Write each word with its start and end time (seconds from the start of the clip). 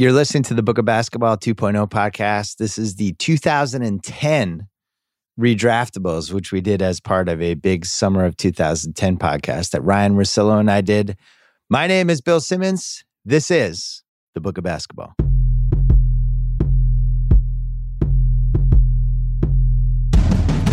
You're 0.00 0.12
listening 0.12 0.44
to 0.44 0.54
the 0.54 0.62
Book 0.62 0.78
of 0.78 0.86
Basketball 0.86 1.36
2.0 1.36 1.90
podcast. 1.90 2.56
This 2.56 2.78
is 2.78 2.94
the 2.94 3.12
2010 3.18 4.66
redraftables, 5.38 6.32
which 6.32 6.52
we 6.52 6.62
did 6.62 6.80
as 6.80 7.00
part 7.00 7.28
of 7.28 7.42
a 7.42 7.52
big 7.52 7.84
summer 7.84 8.24
of 8.24 8.34
2010 8.38 9.18
podcast 9.18 9.72
that 9.72 9.82
Ryan 9.82 10.14
Russillo 10.14 10.58
and 10.58 10.70
I 10.70 10.80
did. 10.80 11.18
My 11.68 11.86
name 11.86 12.08
is 12.08 12.22
Bill 12.22 12.40
Simmons. 12.40 13.04
This 13.26 13.50
is 13.50 14.02
the 14.32 14.40
Book 14.40 14.56
of 14.56 14.64
Basketball. 14.64 15.12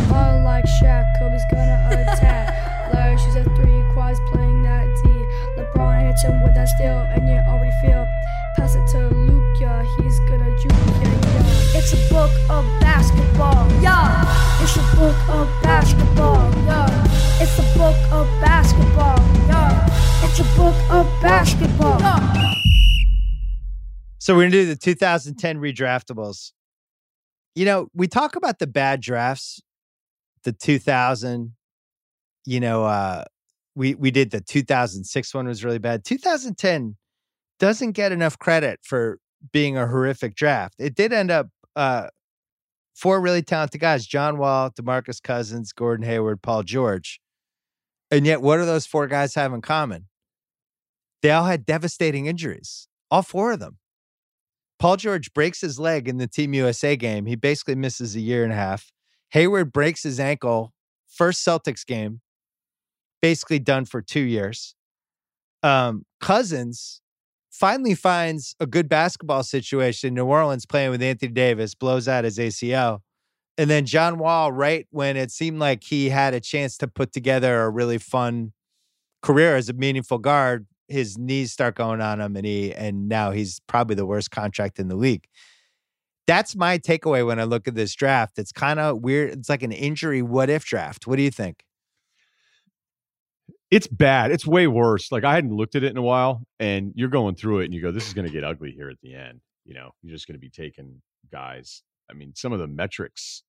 Unlike 0.09 0.67
Shaq, 0.79 1.19
Kobe's 1.19 1.43
gonna 1.51 1.89
attack. 2.13 2.93
Larry 2.93 3.17
shoots 3.17 3.35
at 3.35 3.45
three, 3.57 3.83
quads 3.91 4.21
playing 4.31 4.63
that 4.63 4.87
D. 5.03 5.09
LeBron 5.61 6.07
hits 6.07 6.23
him 6.23 6.41
with 6.43 6.55
that 6.55 6.69
steal, 6.69 6.87
and 6.87 7.27
you 7.27 7.35
already 7.35 7.75
feel. 7.85 8.16
Pass 8.57 8.73
it 8.73 8.87
to 8.87 9.09
Luke, 9.09 9.59
yeah, 9.59 9.83
he's 9.97 10.19
gonna 10.21 10.49
juke, 10.57 10.71
yeah, 10.73 11.03
yeah. 11.03 11.77
It's 11.77 11.93
a 11.93 12.09
book 12.09 12.31
of 12.49 12.65
basketball, 12.81 13.71
yeah. 13.83 14.25
It's 14.63 14.75
a 14.75 14.95
book 14.95 15.29
of 15.29 15.47
basketball, 15.61 16.51
yeah. 16.65 17.07
It's 17.39 17.59
a 17.59 17.77
book 17.77 17.95
of 18.11 18.25
basketball, 18.41 19.19
yeah. 19.47 20.23
It's 20.23 20.39
a 20.39 20.43
book 20.57 20.75
of 20.89 21.05
basketball, 21.21 21.99
yeah. 21.99 22.53
So 24.17 24.35
we're 24.35 24.45
gonna 24.45 24.51
do 24.51 24.65
the 24.65 24.75
2010 24.75 25.59
redraftables. 25.59 26.51
You 27.53 27.65
know, 27.65 27.89
we 27.93 28.07
talk 28.07 28.35
about 28.35 28.57
the 28.57 28.65
bad 28.65 29.01
drafts, 29.01 29.61
the 30.45 30.51
2000. 30.51 31.53
You 32.43 32.59
know, 32.59 32.85
uh, 32.85 33.23
we 33.75 33.93
we 33.93 34.09
did 34.09 34.31
the 34.31 34.41
2006 34.41 35.35
one 35.35 35.45
was 35.45 35.63
really 35.63 35.77
bad. 35.77 36.03
2010 36.03 36.97
doesn't 37.59 37.91
get 37.91 38.11
enough 38.11 38.37
credit 38.37 38.79
for 38.83 39.19
being 39.51 39.77
a 39.77 39.87
horrific 39.87 40.35
draft. 40.35 40.75
It 40.79 40.95
did 40.95 41.13
end 41.13 41.31
up 41.31 41.47
uh, 41.75 42.07
four 42.95 43.21
really 43.21 43.41
talented 43.41 43.81
guys: 43.81 44.05
John 44.05 44.37
Wall, 44.37 44.71
DeMarcus 44.71 45.21
Cousins, 45.21 45.71
Gordon 45.73 46.05
Hayward, 46.05 46.41
Paul 46.41 46.63
George. 46.63 47.19
And 48.09 48.25
yet, 48.25 48.41
what 48.41 48.57
do 48.57 48.65
those 48.65 48.85
four 48.85 49.07
guys 49.07 49.35
have 49.35 49.53
in 49.53 49.61
common? 49.61 50.05
They 51.21 51.31
all 51.31 51.45
had 51.45 51.65
devastating 51.65 52.25
injuries. 52.25 52.87
All 53.11 53.21
four 53.21 53.51
of 53.53 53.59
them. 53.59 53.77
Paul 54.79 54.97
George 54.97 55.33
breaks 55.33 55.61
his 55.61 55.79
leg 55.79 56.07
in 56.07 56.17
the 56.17 56.27
Team 56.27 56.53
USA 56.53 56.95
game. 56.95 57.25
He 57.25 57.35
basically 57.35 57.75
misses 57.75 58.15
a 58.15 58.19
year 58.19 58.43
and 58.43 58.53
a 58.53 58.55
half. 58.55 58.91
Hayward 59.31 59.73
breaks 59.73 60.03
his 60.03 60.19
ankle, 60.19 60.73
first 61.07 61.45
Celtics 61.45 61.85
game, 61.85 62.21
basically 63.21 63.59
done 63.59 63.85
for 63.85 64.01
two 64.01 64.21
years. 64.21 64.75
Um, 65.63 66.05
Cousins 66.21 67.01
finally 67.57 67.95
finds 67.95 68.55
a 68.59 68.67
good 68.67 68.87
basketball 68.87 69.43
situation 69.43 70.09
in 70.09 70.13
New 70.13 70.25
Orleans 70.25 70.65
playing 70.65 70.91
with 70.91 71.01
Anthony 71.01 71.31
Davis, 71.31 71.73
blows 71.75 72.07
out 72.07 72.23
his 72.23 72.37
ACL. 72.37 72.99
And 73.57 73.69
then 73.69 73.85
John 73.85 74.19
Wall, 74.19 74.51
right 74.51 74.85
when 74.91 75.17
it 75.17 75.31
seemed 75.31 75.59
like 75.59 75.83
he 75.83 76.09
had 76.09 76.33
a 76.33 76.39
chance 76.39 76.77
to 76.77 76.87
put 76.87 77.11
together 77.11 77.63
a 77.63 77.69
really 77.69 77.97
fun 77.97 78.53
career 79.23 79.55
as 79.55 79.67
a 79.69 79.73
meaningful 79.73 80.19
guard, 80.19 80.67
his 80.87 81.17
knees 81.17 81.51
start 81.51 81.75
going 81.75 81.99
on 81.99 82.21
him 82.21 82.35
and 82.35 82.45
he 82.45 82.73
and 82.73 83.09
now 83.09 83.31
he's 83.31 83.59
probably 83.67 83.95
the 83.95 84.05
worst 84.05 84.31
contract 84.31 84.79
in 84.79 84.87
the 84.87 84.95
league. 84.95 85.27
That's 86.27 86.55
my 86.55 86.77
takeaway 86.77 87.25
when 87.25 87.39
I 87.39 87.45
look 87.45 87.67
at 87.67 87.75
this 87.75 87.95
draft. 87.95 88.37
It's 88.37 88.51
kind 88.51 88.79
of 88.79 89.01
weird. 89.01 89.31
It's 89.31 89.49
like 89.49 89.63
an 89.63 89.71
injury 89.71 90.21
what 90.21 90.49
if 90.49 90.63
draft. 90.65 91.07
What 91.07 91.15
do 91.15 91.23
you 91.23 91.31
think? 91.31 91.63
It's 93.69 93.87
bad. 93.87 94.31
It's 94.31 94.45
way 94.47 94.67
worse. 94.67 95.11
Like 95.11 95.23
I 95.23 95.35
hadn't 95.35 95.53
looked 95.55 95.75
at 95.75 95.83
it 95.83 95.91
in 95.91 95.97
a 95.97 96.01
while, 96.01 96.43
and 96.59 96.93
you're 96.95 97.09
going 97.09 97.35
through 97.35 97.59
it, 97.59 97.65
and 97.65 97.73
you 97.73 97.81
go, 97.81 97.91
"This 97.91 98.07
is 98.07 98.13
going 98.13 98.27
to 98.27 98.31
get 98.33 98.43
ugly 98.43 98.71
here 98.71 98.89
at 98.89 98.97
the 99.01 99.13
end." 99.13 99.41
You 99.65 99.73
know, 99.73 99.91
you're 100.01 100.13
just 100.13 100.27
going 100.27 100.35
to 100.35 100.39
be 100.39 100.49
taking 100.49 101.01
guys. 101.31 101.83
I 102.09 102.13
mean, 102.13 102.33
some 102.35 102.53
of 102.53 102.59
the 102.59 102.67
metrics 102.67 103.43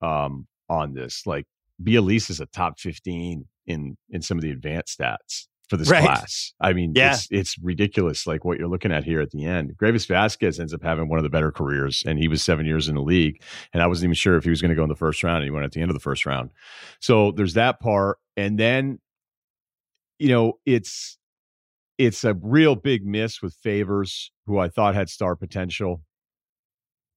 um, 0.00 0.46
on 0.68 0.94
this, 0.94 1.26
like 1.26 1.46
Bialise 1.82 2.30
is 2.30 2.40
a 2.40 2.46
top 2.46 2.78
15 2.78 3.46
in 3.66 3.96
in 4.10 4.22
some 4.22 4.38
of 4.38 4.42
the 4.42 4.50
advanced 4.52 4.98
stats 4.98 5.46
for 5.68 5.76
this 5.76 5.90
Right. 5.90 6.02
class. 6.04 6.54
I 6.60 6.72
mean, 6.72 6.92
Yeah. 6.94 7.12
it's 7.14 7.26
it's 7.30 7.58
ridiculous. 7.58 8.26
Like 8.26 8.44
what 8.44 8.58
you're 8.58 8.68
looking 8.68 8.92
at 8.92 9.04
here 9.04 9.20
at 9.20 9.30
the 9.32 9.44
end. 9.44 9.76
Greivis 9.76 10.06
Vasquez 10.06 10.58
ends 10.60 10.72
up 10.72 10.82
having 10.82 11.08
one 11.08 11.18
of 11.18 11.24
the 11.24 11.28
better 11.30 11.50
careers, 11.50 12.04
and 12.06 12.18
he 12.18 12.28
was 12.28 12.42
seven 12.42 12.64
years 12.64 12.88
in 12.88 12.94
the 12.94 13.02
league, 13.02 13.42
and 13.72 13.82
I 13.82 13.86
wasn't 13.88 14.04
even 14.04 14.14
sure 14.14 14.36
if 14.36 14.44
he 14.44 14.50
was 14.50 14.62
going 14.62 14.70
to 14.70 14.74
go 14.76 14.84
in 14.84 14.88
the 14.88 14.94
first 14.96 15.22
round, 15.24 15.38
and 15.38 15.44
he 15.44 15.50
went 15.50 15.64
at 15.66 15.72
the 15.72 15.80
end 15.80 15.90
of 15.90 15.94
the 15.94 16.00
first 16.00 16.24
round. 16.24 16.50
So 17.00 17.32
there's 17.32 17.54
that 17.54 17.80
part, 17.80 18.18
and 18.36 18.56
then 18.58 19.00
you 20.18 20.28
know 20.28 20.54
it's 20.66 21.18
it's 21.98 22.24
a 22.24 22.34
real 22.34 22.76
big 22.76 23.04
miss 23.04 23.42
with 23.42 23.54
Favors, 23.62 24.30
who 24.46 24.58
I 24.58 24.68
thought 24.68 24.94
had 24.94 25.08
star 25.08 25.34
potential. 25.36 26.02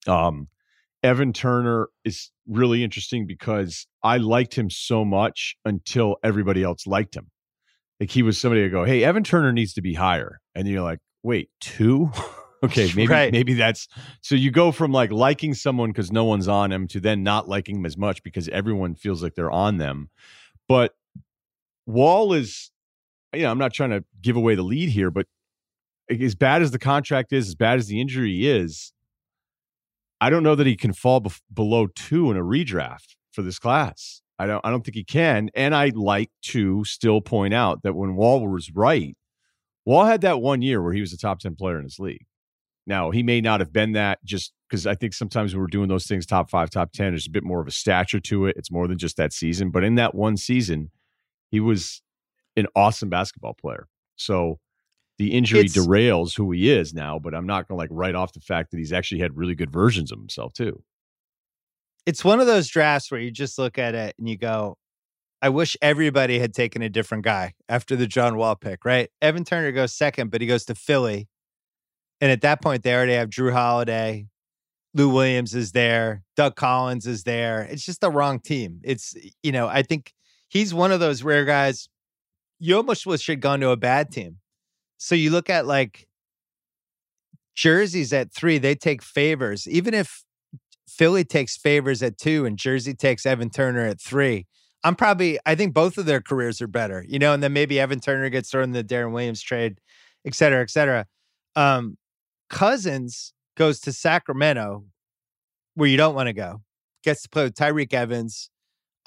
Um, 0.07 0.47
Evan 1.03 1.34
Turner 1.34 1.89
is 2.03 2.31
really 2.47 2.84
interesting 2.84 3.25
because 3.28 3.88
I 4.03 4.17
liked 4.17 4.56
him 4.56 4.69
so 4.69 5.03
much 5.06 5.56
until 5.66 6.17
everybody 6.23 6.63
else 6.63 6.85
liked 6.88 7.16
him. 7.16 7.29
Like 8.00 8.09
he 8.12 8.23
was 8.23 8.38
somebody 8.39 8.63
to 8.63 8.69
go, 8.69 8.84
"Hey, 8.84 9.03
Evan 9.03 9.23
Turner 9.23 9.51
needs 9.51 9.73
to 9.73 9.81
be 9.81 9.94
higher," 9.94 10.39
and 10.56 10.68
you're 10.68 10.81
like, 10.81 11.00
"Wait, 11.23 11.50
two? 11.59 12.12
okay, 12.63 12.89
maybe 12.95 13.07
Right. 13.07 13.31
maybe 13.31 13.53
that's." 13.53 13.88
So 14.22 14.33
you 14.35 14.50
go 14.51 14.72
from 14.72 14.91
like 14.91 15.12
liking 15.12 15.53
someone 15.53 15.91
because 15.91 16.12
no 16.12 16.23
one's 16.25 16.47
on 16.47 16.72
him 16.72 16.88
to 16.89 17.00
then 17.00 17.22
not 17.23 17.47
liking 17.47 17.78
him 17.78 17.85
as 17.85 17.97
much 17.97 18.23
because 18.23 18.47
everyone 18.50 18.95
feels 18.95 19.22
like 19.22 19.35
they're 19.35 19.51
on 19.51 19.78
them. 19.78 20.09
But 20.68 20.95
Wall 21.85 22.33
is, 22.33 22.71
you 23.34 23.44
know, 23.44 23.52
I'm 23.52 23.58
not 23.58 23.74
trying 23.74 23.92
to 23.92 24.03
give 24.22 24.36
away 24.36 24.56
the 24.56 24.64
lead 24.64 24.90
here, 24.90 25.12
but 25.12 25.28
as 26.09 26.36
bad 26.36 26.62
as 26.62 26.72
the 26.72 26.80
contract 26.80 27.31
is, 27.31 27.47
as 27.47 27.56
bad 27.56 27.80
as 27.80 27.88
the 27.88 28.02
injury 28.02 28.47
is, 28.47 28.94
I 30.19 30.30
don't 30.30 30.44
know 30.44 30.56
that 30.56 30.68
he 30.68 30.75
can 30.75 30.94
fall 30.94 31.25
below 31.53 31.88
two 31.88 32.30
in 32.30 32.38
a 32.38 32.42
redraft 32.42 33.16
for 33.31 33.42
this 33.42 33.58
class. 33.59 34.22
I 34.38 34.47
don't. 34.47 34.66
I 34.66 34.69
don't 34.69 34.84
think 34.84 34.96
he 34.96 35.03
can. 35.03 35.50
And 35.56 35.75
I'd 35.75 35.96
like 35.96 36.31
to 36.44 36.84
still 36.84 37.22
point 37.22 37.53
out 37.53 37.84
that 37.84 37.94
when 37.94 38.16
Wall 38.16 38.47
was 38.47 38.72
right, 38.74 39.16
Wall 39.86 40.06
had 40.06 40.22
that 40.22 40.42
one 40.42 40.62
year 40.62 40.81
where 40.81 40.94
he 40.94 41.02
was 41.02 41.13
a 41.13 41.18
top 41.18 41.40
ten 41.40 41.56
player 41.56 41.78
in 41.78 41.84
his 41.84 42.00
league. 42.00 42.25
Now 42.88 43.12
he 43.12 43.24
may 43.24 43.40
not 43.42 43.59
have 43.59 43.72
been 43.72 43.92
that 43.94 44.24
just 44.25 44.53
because 44.68 44.88
I 44.88 44.96
think 44.96 45.13
sometimes 45.13 45.53
when 45.53 45.62
we're 45.62 45.68
doing 45.68 45.90
those 45.90 46.08
things, 46.08 46.25
top 46.25 46.50
five, 46.50 46.72
top 46.72 46.92
ten, 46.92 47.12
there's 47.12 47.28
a 47.28 47.31
bit 47.31 47.44
more 47.44 47.62
of 47.62 47.68
a 47.68 47.72
stature 47.72 48.19
to 48.19 48.48
it. 48.48 48.58
It's 48.58 48.72
more 48.72 48.88
than 48.88 48.98
just 48.98 49.18
that 49.18 49.31
season. 49.31 49.69
But 49.69 49.84
in 49.84 49.96
that 49.96 50.16
one 50.16 50.38
season, 50.38 50.90
he 51.52 51.59
was 51.59 52.02
an 52.56 52.67
awesome 52.75 53.09
basketball 53.09 53.53
player. 53.53 53.88
So 54.16 54.59
the 55.17 55.34
injury 55.34 55.62
It's- 55.62 55.75
derails 55.78 56.35
who 56.35 56.51
he 56.51 56.72
is 56.72 56.94
now, 56.94 57.19
but 57.19 57.34
I'm 57.35 57.45
not 57.45 57.67
going 57.67 57.78
to 57.78 57.81
like 57.81 57.89
write 57.91 58.16
off 58.16 58.34
the 58.34 58.39
fact 58.41 58.72
that 58.72 58.78
he's 58.78 58.91
actually 58.94 59.22
had 59.22 59.38
really 59.38 59.56
good 59.56 59.72
versions 59.72 60.12
of 60.12 60.17
himself 60.19 60.53
too. 60.53 60.84
It's 62.06 62.23
one 62.23 62.39
of 62.39 62.47
those 62.47 62.67
drafts 62.67 63.12
where 63.12 63.19
you 63.19 63.29
just 63.31 63.59
look 63.59 63.78
at 63.78 63.94
it 63.94 64.16
and 64.17 64.28
you 64.28 64.38
go, 64.38 64.78
I 65.41 65.50
wish 65.50 65.78
everybody 65.81 66.39
had 66.39 66.53
taken 66.53 66.81
a 66.81 66.89
different 66.89 67.23
guy 67.23 67.53
after 67.69 67.95
the 67.95 68.07
John 68.07 68.38
Wall 68.38 68.56
pick, 68.56 68.85
right? 68.85 69.09
Evan 69.22 69.44
Turner 69.44 69.72
goes 69.72 69.94
second, 69.94 70.31
but 70.31 70.41
he 70.41 70.47
goes 70.47 70.66
to 70.66 70.75
Philly. 70.75 71.28
And 72.19 72.31
at 72.31 72.41
that 72.41 72.62
point, 72.62 72.83
they 72.83 72.94
already 72.94 73.13
have 73.13 73.29
Jrue 73.29 73.51
Holiday. 73.51 74.28
Lou 74.94 75.09
Williams 75.09 75.56
is 75.56 75.72
there. 75.72 76.23
Doug 76.35 76.56
Collins 76.56 77.07
is 77.07 77.23
there. 77.23 77.62
It's 77.63 77.85
just 77.85 78.01
the 78.01 78.12
wrong 78.12 78.39
team. 78.39 78.81
It's, 78.83 79.16
you 79.41 79.51
know, 79.51 79.68
I 79.68 79.83
think 79.83 80.13
he's 80.50 80.73
one 80.73 80.91
of 80.91 81.00
those 81.00 81.23
rare 81.23 81.45
guys 81.45 81.88
you 82.62 82.78
almost 82.78 83.08
wish 83.08 83.28
you'd 83.28 83.42
gone 83.42 83.60
to 83.60 83.72
a 83.72 83.76
bad 83.76 84.12
team. 84.12 84.38
So 85.00 85.16
you 85.16 85.32
look 85.32 85.50
at 85.50 85.66
like 85.66 86.08
jerseys 87.56 88.14
at 88.14 88.32
three, 88.32 88.60
they 88.60 88.76
take 88.76 89.02
favors. 89.02 89.68
Even 89.68 89.96
if 89.96 90.24
Philly 90.88 91.24
takes 91.24 91.58
favors 91.58 92.04
at 92.04 92.20
two 92.20 92.46
and 92.46 92.60
Jersey 92.60 92.94
takes 92.94 93.26
Evan 93.26 93.50
Turner 93.50 93.88
at 93.88 94.00
three, 94.00 94.46
I'm 94.84 94.96
probably, 94.96 95.40
I 95.44 95.56
think 95.56 95.74
both 95.74 95.98
of 95.98 96.06
their 96.06 96.22
careers 96.22 96.62
are 96.62 96.68
better, 96.68 97.04
you 97.08 97.18
know, 97.18 97.34
and 97.34 97.42
then 97.42 97.52
maybe 97.52 97.80
Evan 97.80 98.00
Turner 98.00 98.30
gets 98.30 98.52
thrown 98.52 98.66
in 98.66 98.72
the 98.74 98.84
Deron 98.84 99.12
Williams 99.12 99.42
trade, 99.42 99.80
et 100.24 100.36
cetera, 100.36 100.62
et 100.62 100.70
cetera. 100.70 101.08
Um, 101.56 101.98
Cousins 102.52 103.34
goes 103.58 103.80
to 103.81 103.92
Sacramento, 103.92 104.86
where 105.74 105.90
you 105.90 105.98
don't 105.98 106.14
want 106.14 106.28
to 106.28 106.34
go, 106.34 106.62
gets 107.04 107.24
to 107.24 107.30
play 107.30 107.46
with 107.46 107.56
Tyreke 107.56 107.94
Evans 107.94 108.52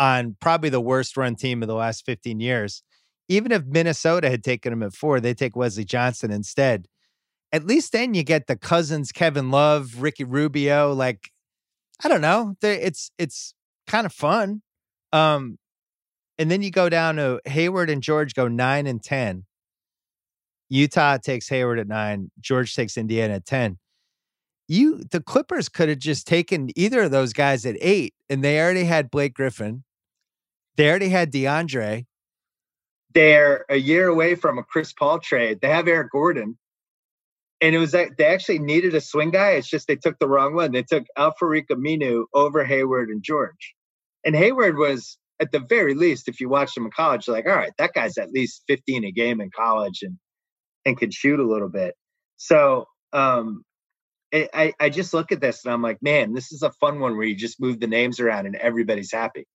on 0.00 0.36
probably 0.40 0.70
the 0.70 0.80
worst 0.80 1.16
run 1.16 1.36
team 1.36 1.62
of 1.62 1.68
the 1.68 1.74
last 1.74 2.04
15 2.04 2.40
years. 2.40 2.82
Even 3.28 3.52
if 3.52 3.64
Minnesota 3.64 4.28
had 4.28 4.44
taken 4.44 4.72
him 4.72 4.82
at 4.82 4.94
four, 4.94 5.20
they 5.20 5.34
take 5.34 5.56
Wesley 5.56 5.84
Johnson 5.84 6.30
instead. 6.30 6.86
At 7.52 7.66
least 7.66 7.92
then 7.92 8.14
you 8.14 8.22
get 8.22 8.46
the 8.46 8.56
Cousins, 8.56 9.12
Kevin 9.12 9.50
Love, 9.50 10.02
Ricky 10.02 10.24
Rubio. 10.24 10.92
Like, 10.92 11.30
I 12.04 12.08
don't 12.08 12.20
know. 12.20 12.56
It's 12.62 13.10
it's 13.18 13.54
kind 13.86 14.06
of 14.06 14.12
fun. 14.12 14.62
Um, 15.12 15.58
and 16.38 16.50
then 16.50 16.62
you 16.62 16.70
go 16.70 16.88
down 16.88 17.16
to 17.16 17.40
Hayward 17.44 17.90
and 17.90 18.02
George 18.02 18.34
go 18.34 18.48
nine 18.48 18.86
and 18.86 19.02
ten. 19.02 19.44
Utah 20.68 21.18
takes 21.18 21.48
Hayward 21.48 21.78
at 21.78 21.86
nine. 21.86 22.30
George 22.40 22.74
takes 22.74 22.96
Indiana 22.96 23.34
at 23.34 23.46
ten. 23.46 23.78
You 24.66 25.04
the 25.10 25.20
Clippers 25.20 25.68
could 25.68 25.88
have 25.88 25.98
just 25.98 26.26
taken 26.26 26.70
either 26.74 27.02
of 27.02 27.10
those 27.10 27.32
guys 27.32 27.64
at 27.64 27.76
eight, 27.80 28.14
and 28.28 28.42
they 28.42 28.60
already 28.60 28.84
had 28.84 29.10
Blake 29.10 29.34
Griffin. 29.34 29.84
They 30.76 30.88
already 30.90 31.10
had 31.10 31.32
DeAndre. 31.32 32.06
They're 33.14 33.64
a 33.70 33.76
year 33.76 34.08
away 34.08 34.36
from 34.36 34.58
a 34.58 34.64
Chris 34.64 34.92
Paul 34.92 35.20
trade. 35.20 35.60
They 35.62 35.68
have 35.70 35.88
Eric 35.88 36.12
Gordon. 36.12 36.58
and 37.62 37.74
it 37.76 37.80
was 37.80 37.92
that 37.92 38.18
they 38.18 38.26
actually 38.26 38.60
needed 38.60 38.94
a 38.94 39.02
swing 39.02 39.32
guy. 39.32 39.52
It's 39.52 39.68
just 39.70 39.88
they 39.88 39.96
took 39.96 40.18
the 40.20 40.28
wrong 40.28 40.54
one. 40.56 40.72
They 40.72 40.84
took 40.84 41.06
Al-Farouq 41.18 41.66
Aminu 41.72 42.26
over 42.34 42.64
Hayward 42.64 43.10
and 43.10 43.24
George. 43.24 43.74
And 44.26 44.36
Hayward 44.36 44.78
was 44.78 45.18
at 45.40 45.52
the 45.52 45.60
very 45.60 45.94
least, 45.94 46.28
if 46.28 46.40
you 46.40 46.50
watched 46.50 46.76
him 46.78 46.86
in 46.86 46.92
college, 46.92 47.28
like, 47.28 47.46
all 47.46 47.56
right, 47.56 47.72
that 47.78 47.94
guy's 47.94 48.18
at 48.18 48.32
least 48.32 48.64
15 48.68 49.04
a 49.06 49.12
game 49.12 49.42
in 49.42 49.50
college 49.56 50.00
and 50.04 50.18
and 50.86 50.98
could 50.98 51.14
shoot 51.14 51.40
a 51.40 51.44
little 51.46 51.70
bit. 51.70 51.94
So 52.38 52.86
um 53.12 53.64
it, 54.32 54.50
I, 54.54 54.74
I 54.80 54.90
just 54.90 55.14
look 55.14 55.32
at 55.32 55.40
this 55.40 55.64
and 55.64 55.72
I'm 55.74 55.82
like, 55.82 56.02
man, 56.02 56.34
this 56.34 56.52
is 56.52 56.62
a 56.62 56.72
fun 56.72 57.00
one 57.00 57.16
where 57.16 57.26
you 57.26 57.36
just 57.36 57.60
move 57.60 57.80
the 57.80 57.86
names 57.86 58.20
around 58.20 58.46
and 58.46 58.56
everybody's 58.56 59.12
happy. 59.12 59.46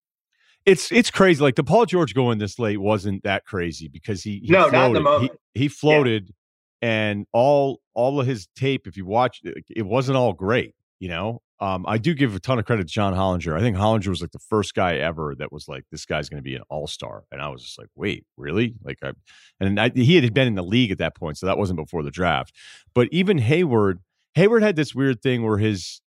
It's 0.69 0.93
it's 0.93 1.11
crazy. 1.11 1.43
Like 1.43 1.57
the 1.57 1.65
Paul 1.65 1.87
George 1.87 2.15
going 2.15 2.39
this 2.39 2.59
late 2.59 2.79
wasn't 2.79 3.23
that 3.25 3.45
crazy 3.45 3.89
because 3.89 4.23
he, 4.23 4.41
he 4.45 4.53
no, 4.53 4.69
floated. 4.69 4.77
not 4.77 4.93
the 4.93 5.01
moment. 5.01 5.33
He, 5.55 5.61
he 5.63 5.69
floated, 5.69 6.35
yeah. 6.83 6.89
and 6.89 7.27
all 7.33 7.81
all 7.95 8.21
of 8.21 8.27
his 8.27 8.49
tape, 8.55 8.87
if 8.87 8.97
you 8.97 9.07
watch, 9.07 9.41
it, 9.45 9.65
it 9.75 9.87
wasn't 9.87 10.17
all 10.19 10.33
great. 10.33 10.75
You 11.01 11.09
know, 11.09 11.43
um, 11.61 11.85
I 11.89 11.99
do 11.99 12.15
give 12.15 12.35
a 12.35 12.41
ton 12.41 12.59
of 12.59 12.67
credit 12.67 12.87
to 12.87 12.93
John 12.93 13.15
Hollinger. 13.15 13.57
I 13.57 13.61
think 13.61 13.77
Hollinger 13.77 14.09
was 14.09 14.21
like 14.21 14.31
the 14.31 14.39
first 14.39 14.75
guy 14.75 14.97
ever 14.97 15.35
that 15.39 15.53
was 15.53 15.67
like, 15.69 15.85
this 15.91 16.07
guy's 16.07 16.29
going 16.29 16.39
to 16.39 16.49
be 16.49 16.55
an 16.55 16.63
all 16.69 16.87
star. 16.87 17.25
And 17.33 17.43
I 17.43 17.49
was 17.49 17.63
just 17.63 17.79
like, 17.79 17.89
wait, 17.97 18.25
really? 18.37 18.77
Like, 18.83 18.99
I, 19.03 19.13
and 19.59 19.81
I, 19.81 19.91
he 19.91 20.15
had 20.15 20.33
been 20.33 20.47
in 20.47 20.55
the 20.55 20.63
league 20.63 20.93
at 20.93 20.99
that 20.99 21.17
point. 21.17 21.37
So 21.37 21.47
that 21.47 21.59
wasn't 21.59 21.79
before 21.79 22.05
the 22.05 22.13
draft. 22.13 22.55
But 22.95 23.09
even 23.11 23.39
Hayward, 23.39 24.01
Hayward 24.35 24.63
had 24.63 24.77
this 24.77 24.95
weird 24.95 25.21
thing 25.21 25.43
where 25.43 25.59
his 25.59 26.01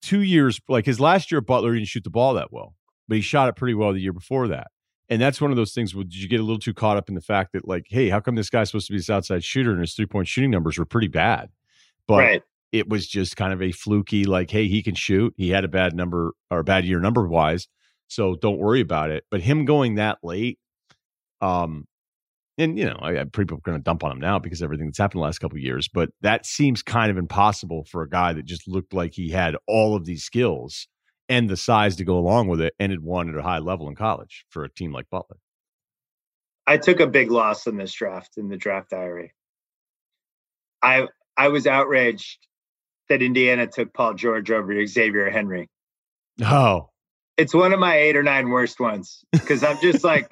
two 0.00 0.22
years, 0.22 0.58
like 0.68 0.86
his 0.86 1.00
last 1.00 1.30
year 1.30 1.40
at 1.40 1.46
Butler, 1.46 1.74
he 1.74 1.80
didn't 1.80 1.88
shoot 1.88 2.04
the 2.04 2.10
ball 2.10 2.34
that 2.34 2.50
well, 2.50 2.74
but 3.08 3.16
he 3.16 3.20
shot 3.20 3.48
it 3.48 3.56
pretty 3.56 3.74
well 3.74 3.92
the 3.92 4.00
year 4.00 4.12
before 4.12 4.48
that. 4.48 4.68
And 5.08 5.20
that's 5.20 5.40
one 5.40 5.50
of 5.50 5.56
those 5.56 5.72
things 5.72 5.94
where 5.94 6.04
did 6.04 6.14
you 6.14 6.28
get 6.28 6.40
a 6.40 6.42
little 6.42 6.58
too 6.58 6.72
caught 6.72 6.96
up 6.96 7.08
in 7.08 7.14
the 7.14 7.20
fact 7.20 7.52
that, 7.52 7.68
like, 7.68 7.86
hey, 7.88 8.08
how 8.08 8.20
come 8.20 8.36
this 8.36 8.48
guy's 8.48 8.70
supposed 8.70 8.86
to 8.86 8.92
be 8.92 8.98
this 8.98 9.10
outside 9.10 9.44
shooter 9.44 9.70
and 9.70 9.80
his 9.80 9.94
three 9.94 10.06
point 10.06 10.28
shooting 10.28 10.50
numbers 10.50 10.78
were 10.78 10.86
pretty 10.86 11.08
bad? 11.08 11.50
But 12.06 12.18
right 12.18 12.42
it 12.74 12.88
was 12.88 13.06
just 13.06 13.36
kind 13.36 13.52
of 13.52 13.62
a 13.62 13.70
fluky, 13.70 14.24
like, 14.24 14.50
hey, 14.50 14.66
he 14.66 14.82
can 14.82 14.96
shoot. 14.96 15.32
He 15.36 15.50
had 15.50 15.62
a 15.62 15.68
bad 15.68 15.94
number 15.94 16.32
or 16.50 16.58
a 16.58 16.64
bad 16.64 16.84
year 16.84 16.98
number 16.98 17.24
wise. 17.24 17.68
So 18.08 18.34
don't 18.34 18.58
worry 18.58 18.80
about 18.80 19.10
it. 19.10 19.22
But 19.30 19.42
him 19.42 19.64
going 19.64 19.94
that 19.94 20.18
late, 20.24 20.58
um, 21.40 21.86
and 22.58 22.76
you 22.76 22.84
know, 22.84 22.98
I, 23.00 23.20
I 23.20 23.24
people 23.24 23.58
are 23.58 23.60
going 23.60 23.78
to 23.78 23.82
dump 23.82 24.02
on 24.02 24.10
him 24.10 24.18
now 24.18 24.40
because 24.40 24.60
everything 24.60 24.86
that's 24.88 24.98
happened 24.98 25.20
the 25.20 25.24
last 25.24 25.38
couple 25.38 25.56
years. 25.56 25.86
But 25.86 26.10
that 26.22 26.46
seems 26.46 26.82
kind 26.82 27.12
of 27.12 27.16
impossible 27.16 27.84
for 27.84 28.02
a 28.02 28.08
guy 28.08 28.32
that 28.32 28.44
just 28.44 28.66
looked 28.66 28.92
like 28.92 29.14
he 29.14 29.30
had 29.30 29.54
all 29.68 29.94
of 29.94 30.04
these 30.04 30.24
skills 30.24 30.88
and 31.28 31.48
the 31.48 31.56
size 31.56 31.96
to 31.96 32.04
go 32.04 32.18
along 32.18 32.48
with 32.48 32.60
it, 32.60 32.74
and 32.78 32.92
had 32.92 33.00
won 33.00 33.28
at 33.28 33.36
a 33.36 33.42
high 33.42 33.58
level 33.58 33.88
in 33.88 33.94
college 33.94 34.44
for 34.50 34.64
a 34.64 34.70
team 34.70 34.92
like 34.92 35.08
Butler. 35.10 35.38
I 36.66 36.78
took 36.78 37.00
a 37.00 37.06
big 37.06 37.30
loss 37.30 37.66
in 37.66 37.76
this 37.76 37.92
draft 37.92 38.36
in 38.36 38.48
the 38.48 38.56
draft 38.56 38.90
diary. 38.90 39.34
I 40.82 41.06
I 41.36 41.48
was 41.48 41.66
outraged 41.66 42.38
that 43.08 43.22
Indiana 43.22 43.66
took 43.66 43.92
Paul 43.92 44.14
George 44.14 44.50
over 44.50 44.86
Xavier 44.86 45.30
Henry. 45.30 45.68
Oh. 46.42 46.90
It's 47.36 47.52
one 47.52 47.72
of 47.72 47.80
my 47.80 47.96
eight 47.96 48.16
or 48.16 48.22
nine 48.22 48.48
worst 48.50 48.78
ones 48.78 49.24
because 49.32 49.64
I'm 49.64 49.78
just 49.80 50.04
like, 50.04 50.28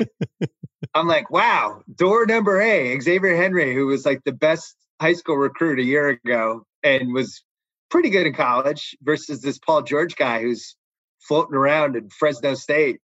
I'm 0.94 1.09
like, 1.09 1.31
wow, 1.31 1.83
door 1.93 2.27
number 2.27 2.61
A, 2.61 2.99
Xavier 3.00 3.37
Henry, 3.37 3.75
who 3.75 3.87
was 3.87 4.06
like 4.06 4.23
the 4.25 4.33
best 4.33 4.77
high 5.00 5.15
school 5.15 5.37
recruit 5.37 5.81
a 5.81 5.85
year 5.85 6.09
ago 6.09 6.65
and 6.83 7.12
was 7.12 7.43
pretty 7.91 8.09
good 8.09 8.27
in 8.27 8.35
college, 8.35 8.97
versus 9.03 9.43
this 9.43 9.59
Paul 9.59 9.83
George 9.83 10.17
guy 10.17 10.43
who's 10.43 10.77
floating 11.26 11.54
around 11.54 11.96
in 11.96 12.10
Fresno 12.10 12.54
State. 12.54 13.00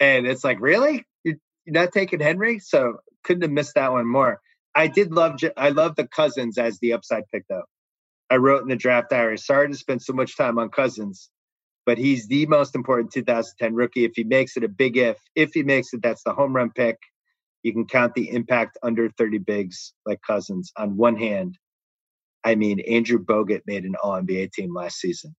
And 0.00 0.26
it's 0.26 0.44
like, 0.44 0.60
really? 0.60 1.04
You're, 1.24 1.36
not 1.66 1.92
taking 1.92 2.20
Henry? 2.20 2.58
So 2.58 2.98
couldn't 3.24 3.42
have 3.42 3.50
missed 3.50 3.74
that 3.74 3.92
one 3.92 4.06
more. 4.06 4.40
I 4.74 4.86
did 4.88 5.12
love, 5.12 5.38
I 5.56 5.70
love 5.70 5.96
the 5.96 6.06
Cousins 6.06 6.58
as 6.58 6.78
the 6.78 6.94
upside 6.94 7.24
pick 7.32 7.44
though. 7.48 7.64
I 8.30 8.36
wrote 8.36 8.62
in 8.62 8.68
the 8.68 8.76
draft 8.76 9.10
diary. 9.10 9.36
Sorry 9.36 9.68
to 9.68 9.74
spend 9.76 10.02
so 10.02 10.14
much 10.14 10.36
time 10.38 10.58
on 10.58 10.70
Cousins, 10.70 11.28
but 11.84 11.98
he's 11.98 12.28
the 12.28 12.46
most 12.46 12.74
important 12.74 13.12
2010 13.12 13.74
rookie. 13.74 14.04
If 14.04 14.12
he 14.16 14.24
makes 14.24 14.56
it 14.56 14.64
a 14.64 14.68
big 14.68 14.96
if, 14.96 15.18
if 15.34 15.50
he 15.52 15.62
makes 15.62 15.92
it, 15.92 16.00
that's 16.02 16.22
the 16.22 16.32
home 16.32 16.56
run 16.56 16.70
pick. 16.70 16.96
You 17.62 17.72
can 17.72 17.86
count 17.86 18.14
the 18.14 18.30
impact 18.30 18.78
under 18.82 19.10
30 19.10 19.38
bigs 19.38 19.92
like 20.06 20.20
Cousins 20.26 20.72
on 20.76 20.96
one 20.96 21.16
hand. 21.16 21.58
I 22.42 22.54
mean, 22.54 22.80
Andrew 22.80 23.22
Bogut 23.22 23.60
made 23.66 23.84
an 23.84 23.94
All 24.02 24.20
NBA 24.20 24.52
team 24.52 24.74
last 24.74 24.98
season, 24.98 25.36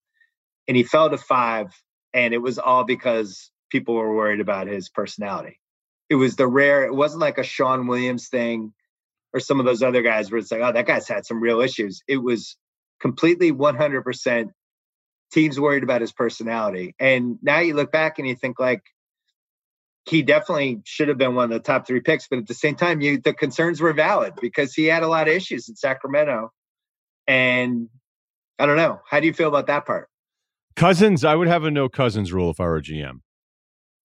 and 0.66 0.76
he 0.76 0.84
fell 0.84 1.10
to 1.10 1.18
five, 1.18 1.66
and 2.14 2.32
it 2.32 2.38
was 2.38 2.58
all 2.58 2.84
because 2.84 3.50
people 3.70 3.94
were 3.94 4.14
worried 4.14 4.40
about 4.40 4.68
his 4.68 4.88
personality. 4.88 5.60
It 6.08 6.14
was 6.14 6.36
the 6.36 6.46
rare. 6.46 6.84
It 6.84 6.94
wasn't 6.94 7.20
like 7.20 7.38
a 7.38 7.42
Sean 7.42 7.88
Williams 7.88 8.28
thing 8.28 8.72
or 9.32 9.40
some 9.40 9.58
of 9.58 9.66
those 9.66 9.82
other 9.82 10.02
guys 10.02 10.30
where 10.30 10.38
it's 10.38 10.52
like, 10.52 10.60
oh, 10.60 10.72
that 10.72 10.86
guy's 10.86 11.08
had 11.08 11.26
some 11.26 11.40
real 11.40 11.60
issues. 11.60 12.02
It 12.06 12.18
was 12.18 12.56
completely 13.00 13.50
100% 13.50 14.50
teams 15.32 15.58
worried 15.58 15.82
about 15.82 16.00
his 16.00 16.12
personality. 16.12 16.94
And 17.00 17.38
now 17.42 17.58
you 17.58 17.74
look 17.74 17.90
back 17.90 18.20
and 18.20 18.28
you 18.28 18.36
think 18.36 18.60
like 18.60 18.82
he 20.08 20.22
definitely 20.22 20.82
should 20.84 21.08
have 21.08 21.18
been 21.18 21.34
one 21.34 21.44
of 21.44 21.50
the 21.50 21.58
top 21.60 21.86
three 21.86 22.00
picks, 22.00 22.28
but 22.28 22.38
at 22.38 22.46
the 22.46 22.54
same 22.54 22.76
time, 22.76 23.00
you 23.00 23.20
the 23.20 23.32
concerns 23.32 23.80
were 23.80 23.92
valid 23.92 24.34
because 24.40 24.74
he 24.74 24.84
had 24.84 25.02
a 25.02 25.08
lot 25.08 25.26
of 25.26 25.34
issues 25.34 25.68
in 25.68 25.74
Sacramento. 25.74 26.52
And 27.26 27.88
I 28.58 28.66
don't 28.66 28.76
know. 28.76 29.00
How 29.08 29.18
do 29.18 29.26
you 29.26 29.32
feel 29.32 29.48
about 29.48 29.66
that 29.66 29.86
part? 29.86 30.08
Cousins, 30.76 31.24
I 31.24 31.34
would 31.34 31.48
have 31.48 31.64
a 31.64 31.70
no 31.70 31.88
Cousins 31.88 32.32
rule 32.32 32.50
if 32.50 32.60
I 32.60 32.64
were 32.64 32.76
a 32.76 32.82
GM. 32.82 33.20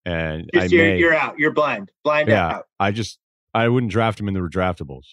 And 0.05 0.49
just, 0.53 0.71
you're, 0.71 0.83
may, 0.85 0.99
you're, 0.99 1.13
out. 1.13 1.37
You're 1.37 1.51
blind. 1.51 1.91
Blind 2.03 2.29
yeah, 2.29 2.47
out. 2.47 2.65
I 2.79 2.91
just 2.91 3.19
I 3.53 3.67
wouldn't 3.67 3.91
draft 3.91 4.19
him 4.19 4.27
in 4.27 4.33
the 4.33 4.39
redraftables. 4.39 5.05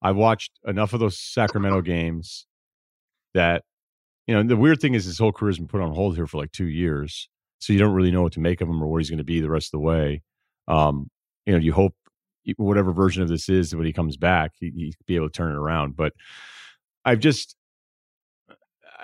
I've 0.00 0.16
watched 0.16 0.52
enough 0.66 0.92
of 0.92 1.00
those 1.00 1.18
Sacramento 1.18 1.80
games 1.82 2.46
that 3.34 3.64
you 4.26 4.34
know 4.34 4.42
the 4.42 4.56
weird 4.56 4.80
thing 4.80 4.94
is 4.94 5.04
his 5.04 5.18
whole 5.18 5.32
career's 5.32 5.58
been 5.58 5.68
put 5.68 5.80
on 5.80 5.94
hold 5.94 6.16
here 6.16 6.26
for 6.26 6.38
like 6.38 6.52
two 6.52 6.68
years 6.68 7.28
so 7.58 7.72
you 7.72 7.78
don't 7.78 7.94
really 7.94 8.10
know 8.10 8.22
what 8.22 8.32
to 8.32 8.40
make 8.40 8.60
of 8.60 8.68
him 8.68 8.82
or 8.82 8.86
where 8.86 9.00
he's 9.00 9.10
going 9.10 9.18
to 9.18 9.24
be 9.24 9.40
the 9.40 9.50
rest 9.50 9.68
of 9.68 9.72
the 9.72 9.86
way 9.86 10.22
um 10.68 11.10
you 11.46 11.52
know 11.52 11.58
you 11.58 11.72
hope 11.72 11.94
whatever 12.56 12.92
version 12.92 13.22
of 13.22 13.28
this 13.28 13.48
is 13.48 13.74
when 13.74 13.86
he 13.86 13.92
comes 13.92 14.16
back 14.16 14.52
he, 14.58 14.70
he 14.74 14.94
be 15.06 15.16
able 15.16 15.28
to 15.28 15.32
turn 15.32 15.52
it 15.52 15.56
around 15.56 15.96
but 15.96 16.12
i've 17.04 17.18
just 17.18 17.56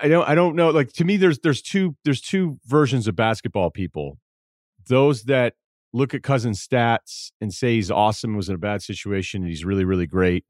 i 0.01 0.07
don't 0.07 0.27
i 0.27 0.35
don't 0.35 0.55
know 0.55 0.69
like 0.69 0.91
to 0.91 1.03
me 1.03 1.17
there's 1.17 1.39
there's 1.39 1.61
two 1.61 1.95
there's 2.03 2.21
two 2.21 2.59
versions 2.65 3.07
of 3.07 3.15
basketball 3.15 3.69
people 3.69 4.17
those 4.87 5.23
that 5.23 5.53
look 5.93 6.13
at 6.13 6.23
Cousins' 6.23 6.65
stats 6.65 7.31
and 7.41 7.53
say 7.53 7.75
he's 7.75 7.91
awesome 7.91 8.37
was 8.37 8.47
in 8.47 8.55
a 8.55 8.57
bad 8.57 8.81
situation 8.81 9.41
and 9.41 9.49
he's 9.49 9.65
really 9.65 9.85
really 9.85 10.07
great 10.07 10.45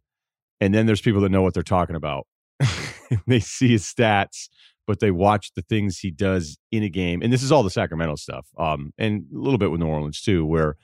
and 0.60 0.74
then 0.74 0.86
there's 0.86 1.02
people 1.02 1.22
that 1.22 1.30
know 1.30 1.42
what 1.42 1.54
they're 1.54 1.64
talking 1.64 1.96
about 1.96 2.28
they 3.28 3.40
see 3.40 3.70
his 3.70 3.84
stats, 3.84 4.50
but 4.88 5.00
they 5.00 5.12
watch 5.12 5.54
the 5.56 5.62
things 5.62 6.00
he 6.00 6.12
does 6.12 6.58
in 6.72 6.84
a 6.84 6.90
game. 6.90 7.22
And 7.22 7.32
this 7.32 7.44
is 7.44 7.52
all 7.52 7.64
the 7.64 7.70
Sacramento 7.70 8.16
stuff, 8.16 8.48
um, 8.58 8.94
and 8.98 9.26
a 9.34 9.38
little 9.38 9.58
bit 9.58 9.72
with 9.72 9.80
New 9.80 9.88
Orleans 9.88 10.22
too, 10.22 10.46
where 10.46 10.78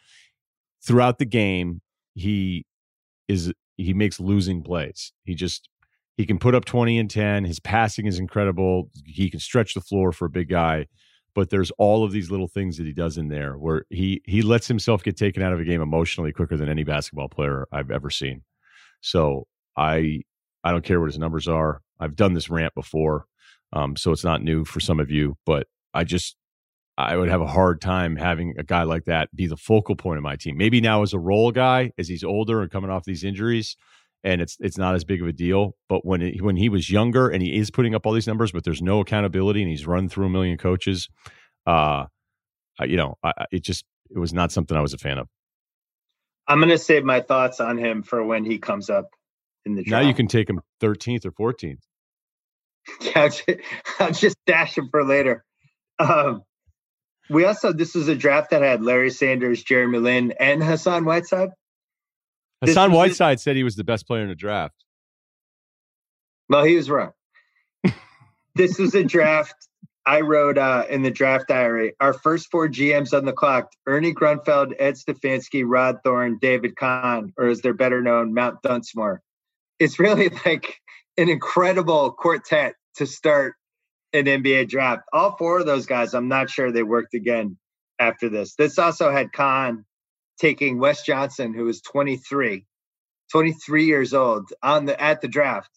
throughout 0.84 1.20
the 1.20 1.26
game 1.26 1.82
he 2.16 2.66
is 3.28 3.54
he 3.76 3.94
makes 3.94 4.20
losing 4.20 4.64
plays. 4.64 5.14
He 5.24 5.36
just 5.36 5.70
he 6.18 6.26
can 6.26 6.40
put 6.40 6.56
up 6.56 6.66
20 6.66 6.98
and 6.98 7.10
10. 7.10 7.46
His 7.46 7.60
passing 7.60 8.08
is 8.08 8.18
incredible. 8.18 8.90
He 9.06 9.30
can 9.30 9.40
stretch 9.40 9.76
the 9.76 9.82
floor 9.82 10.12
for 10.12 10.26
a 10.26 10.30
big 10.30 10.50
guy. 10.50 10.88
But 11.36 11.52
there's 11.52 11.70
all 11.78 12.04
of 12.04 12.12
these 12.12 12.32
little 12.32 12.48
things 12.48 12.78
that 12.78 12.88
he 12.88 12.94
does 12.94 13.20
in 13.20 13.28
there 13.28 13.54
where 13.54 13.86
he 13.92 14.24
he 14.26 14.42
lets 14.42 14.68
himself 14.68 15.04
get 15.04 15.16
taken 15.16 15.44
out 15.44 15.54
of 15.54 15.60
a 15.60 15.64
game 15.64 15.82
emotionally 15.82 16.34
quicker 16.34 16.58
than 16.58 16.68
any 16.68 16.84
basketball 16.84 17.30
player 17.30 17.68
I've 17.72 17.92
ever 17.92 18.10
seen. 18.10 18.42
So 19.02 19.46
I 19.78 20.24
I 20.64 20.72
don't 20.72 20.84
care 20.84 21.00
what 21.00 21.12
his 21.12 21.20
numbers 21.20 21.48
are. 21.48 21.82
I've 22.00 22.16
done 22.16 22.34
this 22.34 22.50
rant 22.50 22.74
before, 22.74 23.28
um, 23.72 23.96
so 23.96 24.12
it's 24.12 24.24
not 24.24 24.42
new 24.42 24.66
for 24.66 24.80
some 24.80 25.00
of 25.00 25.12
you. 25.12 25.38
But 25.46 25.68
I 25.94 26.06
just 26.06 26.36
I 26.98 27.16
would 27.16 27.30
have 27.30 27.42
a 27.42 27.48
hard 27.48 27.82
time 27.82 28.16
having 28.16 28.56
a 28.58 28.64
guy 28.64 28.82
like 28.82 29.06
that 29.06 29.30
be 29.36 29.46
the 29.46 29.58
focal 29.58 29.96
point 29.96 30.18
of 30.18 30.24
my 30.24 30.38
team. 30.38 30.58
Maybe 30.58 30.82
now 30.82 31.04
as 31.04 31.14
a 31.14 31.20
role 31.20 31.52
guy, 31.52 31.92
as 32.00 32.08
he's 32.08 32.24
older 32.24 32.64
and 32.64 32.72
coming 32.72 32.90
off 32.90 33.04
these 33.04 33.24
injuries, 33.24 33.78
and 34.28 34.42
it's 34.42 34.58
it's 34.60 34.78
not 34.78 34.94
as 34.94 35.06
big 35.06 35.22
of 35.22 35.28
a 35.28 35.32
deal. 35.32 35.76
But 35.88 36.06
when 36.06 36.22
it, 36.22 36.42
when 36.42 36.58
he 36.58 36.68
was 36.68 36.92
younger 36.92 37.30
and 37.30 37.42
he 37.42 37.58
is 37.58 37.72
putting 37.72 37.96
up 37.96 38.06
all 38.06 38.12
these 38.12 38.28
numbers, 38.28 38.52
but 38.52 38.66
there's 38.66 38.82
no 38.82 39.00
accountability 39.00 39.62
and 39.62 39.72
he's 39.72 39.88
run 39.88 40.10
through 40.10 40.26
a 40.26 40.30
million 40.30 40.58
coaches, 40.58 41.08
uh, 41.66 42.06
you 42.82 42.98
know, 42.98 43.16
I, 43.24 43.46
it 43.52 43.64
just 43.64 43.86
it 44.10 44.20
was 44.20 44.34
not 44.34 44.52
something 44.52 44.76
I 44.76 44.82
was 44.82 44.94
a 44.94 44.98
fan 44.98 45.18
of. 45.18 45.28
I'm 46.48 46.60
going 46.60 46.70
to 46.70 46.78
save 46.78 47.04
my 47.04 47.22
thoughts 47.22 47.60
on 47.60 47.78
him 47.78 48.04
for 48.04 48.24
when 48.24 48.46
he 48.46 48.58
comes 48.58 48.90
up 48.90 49.10
in 49.66 49.76
the 49.76 49.84
draft. 49.84 50.04
Now 50.04 50.08
you 50.08 50.14
can 50.14 50.28
take 50.28 50.50
him 50.50 50.62
13th 50.82 51.26
or 51.26 51.32
14th. 51.32 51.80
Yeah, 53.02 53.30
I'll 54.00 54.14
just 54.14 54.38
dash 54.46 54.78
him 54.78 54.88
for 54.90 55.04
later. 55.04 55.44
Um, 56.00 56.44
we 57.30 57.44
also 57.44 57.74
this 57.74 57.94
was 57.94 58.08
a 58.08 58.16
draft 58.16 58.52
that 58.52 58.62
had 58.62 58.82
Larry 58.82 59.10
Sanders, 59.10 59.62
Jeremy 59.62 60.00
Lin, 60.00 60.34
and 60.40 60.64
Hassan 60.64 61.04
Whiteside. 61.04 61.50
Hassan 62.62 62.92
Whiteside 62.92 63.40
said 63.40 63.56
he 63.56 63.64
was 63.64 63.76
the 63.76 63.84
best 63.84 64.08
player 64.08 64.24
in 64.24 64.30
the 64.30 64.36
draft. 64.36 64.76
Well, 66.50 66.64
he 66.64 66.76
was 66.76 66.90
wrong. 66.90 67.12
this 68.56 68.80
was 68.80 68.96
a 68.96 69.04
draft 69.04 69.56
I 70.06 70.22
wrote 70.22 70.58
uh, 70.58 70.86
in 70.90 71.04
the 71.04 71.12
draft 71.12 71.50
diary. 71.50 71.94
Our 72.00 72.14
first 72.14 72.50
four 72.50 72.68
GMs 72.68 73.14
on 73.14 73.26
the 73.26 73.34
clock: 73.34 73.72
Ernie 73.86 74.14
Grunfeld, 74.14 74.74
Ed 74.80 74.96
Stefanski, 74.96 75.64
Rod 75.66 75.98
Thorn, 76.04 76.38
David 76.42 76.76
Kahn, 76.76 77.34
or 77.38 77.48
as 77.48 77.62
they're 77.62 77.74
better 77.74 78.02
known, 78.02 78.34
Mount 78.34 78.62
Dunsmore 78.62 79.22
it's 79.80 80.00
really 80.00 80.30
like 80.46 80.80
an 81.18 81.30
incredible 81.30 82.12
quartet 82.12 82.76
to 82.96 83.06
start 83.06 83.56
an 84.14 84.26
NBA 84.26 84.70
draft. 84.70 85.04
All 85.14 85.36
four 85.38 85.60
of 85.60 85.66
those 85.66 85.86
guys, 85.86 86.14
I'm 86.14 86.28
not 86.28 86.50
sure 86.50 86.72
they 86.72 86.84
worked 86.84 87.14
again 87.14 87.58
after 88.00 88.30
this. 88.30 88.56
This 88.56 88.80
also 88.80 89.12
had 89.12 89.34
Kahn 89.34 89.86
taking 90.40 90.80
Wes 90.80 91.04
Johnson, 91.04 91.54
who 91.54 91.66
was 91.66 91.82
23, 91.82 92.66
23 93.32 93.86
years 93.86 94.14
old 94.14 94.52
on 94.62 94.86
the 94.86 95.00
at 95.02 95.22
the 95.22 95.28
draft 95.28 95.72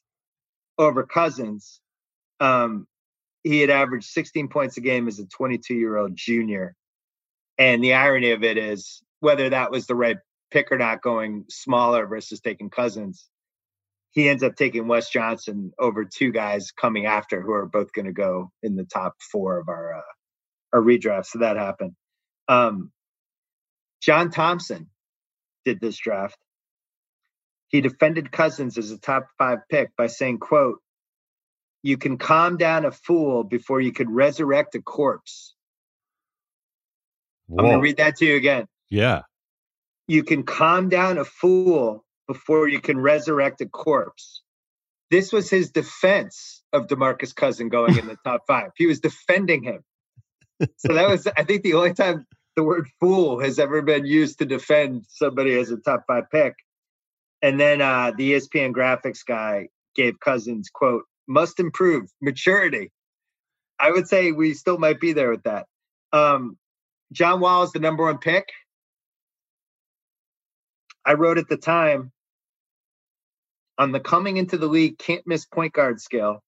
over 0.79 1.05
Cousins. 1.05 1.81
Um, 2.41 2.87
he 3.43 3.61
had 3.61 3.71
averaged 3.71 4.07
16 4.07 4.49
points 4.49 4.77
a 4.77 4.81
game 4.81 5.09
as 5.09 5.19
a 5.19 5.27
22 5.27 5.75
year 5.75 5.97
old 5.97 6.15
junior. 6.15 6.75
And 7.59 7.83
the 7.83 7.95
irony 7.95 8.31
of 8.31 8.43
it 8.45 8.57
is 8.57 9.03
whether 9.21 9.51
that 9.51 9.71
was 9.71 9.87
the 9.87 9.95
right 9.95 10.17
pick 10.51 10.73
or 10.73 10.79
not, 10.79 11.03
going 11.03 11.45
smaller 11.49 12.07
versus 12.07 12.41
taking 12.41 12.71
Cousins, 12.71 13.29
he 14.13 14.29
ends 14.29 14.43
up 14.43 14.57
taking 14.57 14.89
Wes 14.89 15.09
Johnson 15.11 15.73
over 15.79 16.05
two 16.05 16.33
guys 16.33 16.73
coming 16.73 17.07
after 17.07 17.41
who 17.41 17.53
are 17.53 17.67
both 17.67 17.93
going 17.93 18.07
to 18.07 18.13
go 18.13 18.51
in 18.63 18.75
the 18.75 18.85
top 18.85 19.15
four 19.31 19.59
of 19.59 19.69
our 19.69 19.99
uh, 19.99 20.03
our 20.73 20.81
redraft. 20.81 21.27
So 21.27 21.41
that 21.41 21.57
happened. 21.57 21.95
Um, 22.49 22.91
John 24.01 24.31
Thompson 24.31 24.89
did 25.65 25.81
this 25.81 25.97
draft. 25.99 26.39
He 27.69 27.81
defended 27.81 28.33
Cousins 28.33 28.79
as 28.79 28.91
a 28.91 28.99
top 28.99 29.29
five 29.39 29.59
pick 29.71 29.95
by 29.97 30.09
saying, 30.09 30.39
"quote 30.39 30.81
You 31.83 31.97
can 31.97 32.19
calm 32.19 32.57
down 32.57 32.85
a 32.85 32.91
fool 32.91 33.45
before 33.45 33.81
you 33.81 33.93
could 33.93 34.11
resurrect 34.11 34.75
a 34.75 34.83
corpse." 34.83 35.55
Whoa. 37.47 37.59
I'm 37.59 37.65
going 37.67 37.79
to 37.79 37.83
read 37.83 37.97
that 37.99 38.17
to 38.17 38.27
you 38.27 38.37
again. 38.37 38.67
yeah. 38.89 39.23
You 40.07 40.25
can 40.25 40.43
calm 40.43 40.89
down 40.89 41.19
a 41.19 41.25
fool 41.25 42.05
before 42.27 42.67
you 42.67 42.81
can 42.81 42.99
resurrect 42.99 43.61
a 43.61 43.67
corpse. 43.67 44.43
This 45.11 45.33
was 45.33 45.49
his 45.51 45.71
defense 45.71 46.63
of 46.73 46.89
DeMarcus 46.89 47.35
Cousin 47.35 47.69
going 47.69 47.97
in 47.97 48.07
the 48.09 48.17
top 48.25 48.43
five. 48.47 48.71
He 48.77 48.87
was 48.87 48.99
defending 48.99 49.63
him. 49.63 49.85
So 50.77 50.95
that 50.95 51.09
was, 51.09 51.29
I 51.37 51.45
think, 51.45 51.63
the 51.63 51.75
only 51.75 51.95
time 51.95 52.27
the 52.57 52.63
word 52.63 52.89
fool 52.99 53.41
has 53.41 53.59
ever 53.59 53.83
been 53.83 54.05
used 54.05 54.39
to 54.39 54.47
defend 54.47 55.05
somebody 55.09 55.59
as 55.59 55.71
a 55.71 55.77
top 55.77 56.05
five 56.07 56.31
pick. 56.31 56.55
And 57.43 57.59
then 57.59 57.81
uh, 57.81 58.13
the 58.17 58.33
ESPN 58.33 58.73
graphics 58.73 59.25
guy 59.25 59.69
gave 59.95 60.21
Cousins, 60.21 60.69
quote, 60.73 61.05
must 61.27 61.61
improve 61.61 62.11
maturity. 62.21 62.91
I 63.79 63.91
would 63.91 64.09
say 64.09 64.33
we 64.33 64.55
still 64.55 64.79
might 64.79 65.01
be 65.01 65.13
there 65.13 65.31
with 65.31 65.45
that. 65.45 65.67
Um, 66.13 66.59
John 67.13 67.41
Wall 67.41 67.63
is 67.63 67.73
the 67.73 67.79
number 67.79 68.05
one 68.05 68.19
pick. 68.19 68.49
I 71.05 71.15
wrote 71.15 71.39
at 71.39 71.49
the 71.49 71.57
time 71.57 72.13
on 73.79 73.93
the 73.93 74.01
coming 74.01 74.37
into 74.37 74.59
the 74.59 74.67
league 74.67 74.99
can't 74.99 75.27
miss 75.27 75.47
point 75.47 75.73
guard 75.73 76.01
scale. 76.01 76.43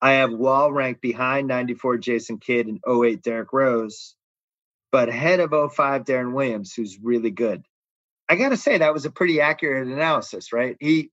I 0.00 0.12
have 0.12 0.32
Wall 0.32 0.72
ranked 0.72 1.02
behind 1.02 1.46
94 1.46 1.98
Jason 1.98 2.38
Kidd 2.38 2.66
and 2.66 2.80
08 2.88 3.22
Derrick 3.22 3.52
Rose, 3.52 4.16
but 4.92 5.08
ahead 5.08 5.40
of 5.40 5.50
05 5.50 6.04
Deron 6.04 6.32
Williams, 6.32 6.72
who's 6.74 6.98
really 7.02 7.30
good. 7.30 7.62
I 8.28 8.36
got 8.36 8.50
to 8.50 8.56
say, 8.56 8.78
that 8.78 8.94
was 8.94 9.04
a 9.04 9.10
pretty 9.10 9.40
accurate 9.40 9.88
analysis, 9.88 10.52
right? 10.52 10.76
He, 10.78 11.10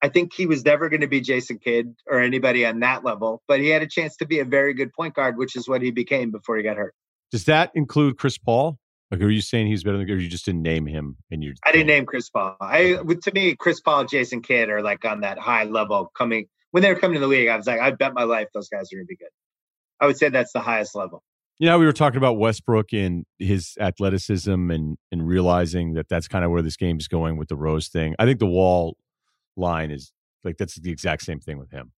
I 0.00 0.08
think 0.08 0.32
he 0.32 0.46
was 0.46 0.64
never 0.64 0.88
going 0.88 1.02
to 1.02 1.06
be 1.06 1.20
Jason 1.20 1.58
Kidd 1.58 1.94
or 2.06 2.20
anybody 2.20 2.64
on 2.64 2.80
that 2.80 3.04
level, 3.04 3.42
but 3.46 3.60
he 3.60 3.68
had 3.68 3.82
a 3.82 3.86
chance 3.86 4.16
to 4.16 4.26
be 4.26 4.38
a 4.38 4.44
very 4.44 4.74
good 4.74 4.92
point 4.92 5.14
guard, 5.14 5.36
which 5.36 5.56
is 5.56 5.68
what 5.68 5.82
he 5.82 5.90
became 5.90 6.30
before 6.30 6.56
he 6.56 6.62
got 6.62 6.76
hurt. 6.76 6.94
Does 7.30 7.44
that 7.44 7.72
include 7.74 8.18
Chris 8.18 8.38
Paul? 8.38 8.78
Like, 9.10 9.20
are 9.20 9.30
you 9.30 9.42
saying 9.42 9.66
he's 9.66 9.84
better 9.84 9.98
than, 9.98 10.10
or 10.10 10.16
you 10.16 10.28
just 10.28 10.44
didn't 10.44 10.62
name 10.62 10.86
him? 10.86 11.16
And 11.30 11.44
you, 11.44 11.54
I 11.64 11.72
didn't 11.72 11.86
name 11.86 12.06
Chris 12.06 12.30
Paul. 12.30 12.56
I 12.60 12.94
to 13.22 13.32
me, 13.32 13.54
Chris 13.54 13.80
Paul, 13.80 14.06
Jason 14.06 14.42
Kidd 14.42 14.70
are 14.70 14.82
like 14.82 15.04
on 15.04 15.20
that 15.20 15.38
high 15.38 15.64
level 15.64 16.10
coming 16.16 16.46
when 16.70 16.82
they 16.82 16.92
were 16.92 16.98
coming 16.98 17.14
to 17.14 17.20
the 17.20 17.26
league. 17.26 17.48
I 17.48 17.56
was 17.56 17.66
like, 17.66 17.80
I 17.80 17.90
bet 17.90 18.14
my 18.14 18.24
life 18.24 18.48
those 18.54 18.68
guys 18.68 18.92
are 18.92 18.96
gonna 18.96 19.06
be 19.06 19.16
good. 19.16 19.28
I 20.00 20.06
would 20.06 20.16
say 20.16 20.30
that's 20.30 20.52
the 20.52 20.60
highest 20.60 20.94
level. 20.94 21.22
You 21.60 21.68
know, 21.68 21.78
we 21.78 21.86
were 21.86 21.92
talking 21.92 22.16
about 22.18 22.36
Westbrook 22.38 22.92
and 22.92 23.24
his 23.38 23.74
athleticism 23.80 24.70
and 24.70 24.96
and 25.12 25.26
realizing 25.26 25.94
that 25.94 26.08
that's 26.08 26.26
kind 26.28 26.44
of 26.44 26.50
where 26.50 26.62
this 26.62 26.76
game 26.76 26.98
is 26.98 27.06
going 27.08 27.36
with 27.36 27.48
the 27.48 27.56
Rose 27.56 27.88
thing. 27.88 28.14
I 28.18 28.24
think 28.24 28.40
the 28.40 28.46
Wall 28.46 28.96
line 29.56 29.90
is 29.90 30.12
like 30.42 30.56
that's 30.56 30.74
the 30.74 30.90
exact 30.90 31.22
same 31.22 31.38
thing 31.40 31.58
with 31.58 31.70
him. 31.70 31.92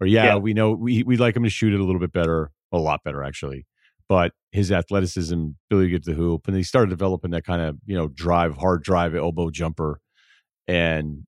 Or 0.00 0.06
yeah, 0.06 0.24
Yeah. 0.24 0.36
we 0.36 0.54
know 0.54 0.72
we 0.72 1.02
we'd 1.02 1.20
like 1.20 1.36
him 1.36 1.44
to 1.44 1.50
shoot 1.50 1.74
it 1.74 1.80
a 1.80 1.84
little 1.84 2.00
bit 2.00 2.12
better, 2.12 2.50
a 2.72 2.78
lot 2.78 3.04
better 3.04 3.22
actually. 3.22 3.66
But 4.08 4.32
his 4.50 4.72
athleticism, 4.72 5.50
ability 5.70 5.88
to 5.88 5.90
get 5.90 6.04
to 6.04 6.10
the 6.10 6.16
hoop, 6.16 6.48
and 6.48 6.56
he 6.56 6.62
started 6.62 6.90
developing 6.90 7.30
that 7.32 7.44
kind 7.44 7.62
of 7.62 7.78
you 7.84 7.94
know 7.96 8.08
drive, 8.08 8.56
hard 8.56 8.82
drive, 8.82 9.14
elbow 9.14 9.50
jumper, 9.50 10.00
and 10.66 11.24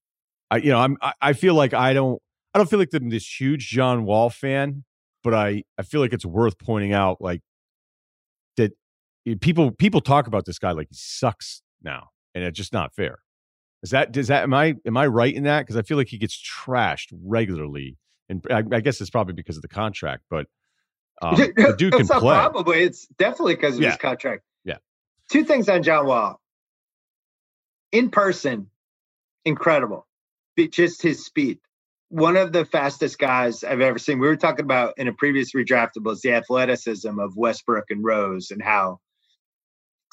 I 0.51 0.57
you 0.57 0.71
know 0.71 0.79
I'm 0.79 0.97
I, 1.03 1.13
I 1.21 1.33
feel 1.35 1.55
like 1.55 1.75
I 1.75 1.93
don't 1.93 2.21
I 2.55 2.59
don't 2.59 2.69
feel 2.69 2.79
like 2.79 2.89
I'm 2.95 3.11
this 3.11 3.41
huge 3.41 3.69
John 3.69 4.05
Wall 4.05 4.31
fan, 4.31 4.85
but 5.23 5.35
I 5.35 5.65
I 5.79 5.83
feel 5.83 6.01
like 6.01 6.13
it's 6.15 6.27
worth 6.27 6.59
pointing 6.59 6.93
out 6.93 7.21
like 7.21 7.43
people 9.41 9.71
people 9.73 10.01
talk 10.01 10.27
about 10.27 10.45
this 10.47 10.59
guy 10.59 10.73
like 10.73 10.89
he 10.91 10.97
sucks 10.97 11.63
now, 11.83 12.09
and 12.35 12.45
it's 12.45 12.57
just 12.57 12.73
not 12.73 12.95
fair. 12.95 13.21
Is 13.83 13.91
that 13.91 14.13
does 14.13 14.29
that 14.29 14.43
am 14.45 14.55
I 14.55 14.75
am 14.87 14.97
I 14.97 15.07
right 15.07 15.35
in 15.35 15.45
that? 15.45 15.61
Because 15.63 15.77
I 15.77 15.83
feel 15.83 15.97
like 15.97 16.09
he 16.09 16.19
gets 16.19 16.41
trashed 16.41 17.13
regularly, 17.25 17.97
and 18.29 18.45
I, 18.51 18.63
I 18.73 18.81
guess 18.81 19.01
it's 19.01 19.11
probably 19.11 19.35
because 19.35 19.57
of 19.57 19.63
the 19.63 19.69
contract. 19.69 20.23
But 20.31 20.47
um, 21.23 21.35
the 21.37 21.75
dude 21.77 21.93
can 21.93 22.01
it's 22.03 22.11
play. 22.11 22.21
probably. 22.35 22.83
It's 22.83 23.07
definitely 23.19 23.57
because 23.57 23.77
of 23.77 23.83
Yeah. 23.83 23.91
his 23.91 23.99
contract. 23.99 24.43
Yeah. 24.65 24.79
Two 25.31 25.45
things 25.45 25.69
on 25.69 25.83
John 25.83 26.07
Wall. 26.07 26.41
In 27.93 28.11
person, 28.11 28.69
incredible. 29.45 30.07
Be- 30.57 30.69
Just 30.69 31.03
his 31.03 31.25
speed. 31.25 31.59
One 32.09 32.37
of 32.37 32.53
the 32.53 32.65
fastest 32.65 33.19
guys 33.19 33.65
I've 33.65 33.81
ever 33.81 33.99
seen. 33.99 34.19
We 34.19 34.29
were 34.29 34.37
talking 34.37 34.65
about 34.65 34.95
in 34.99 35.09
a 35.09 35.13
previous 35.13 35.53
redraftables 35.53 36.21
the 36.21 36.33
athleticism 36.33 37.19
of 37.19 37.37
Westbrook 37.37 37.85
and 37.91 38.05
Rose 38.05 38.51
and 38.51 38.63
how 38.63 39.01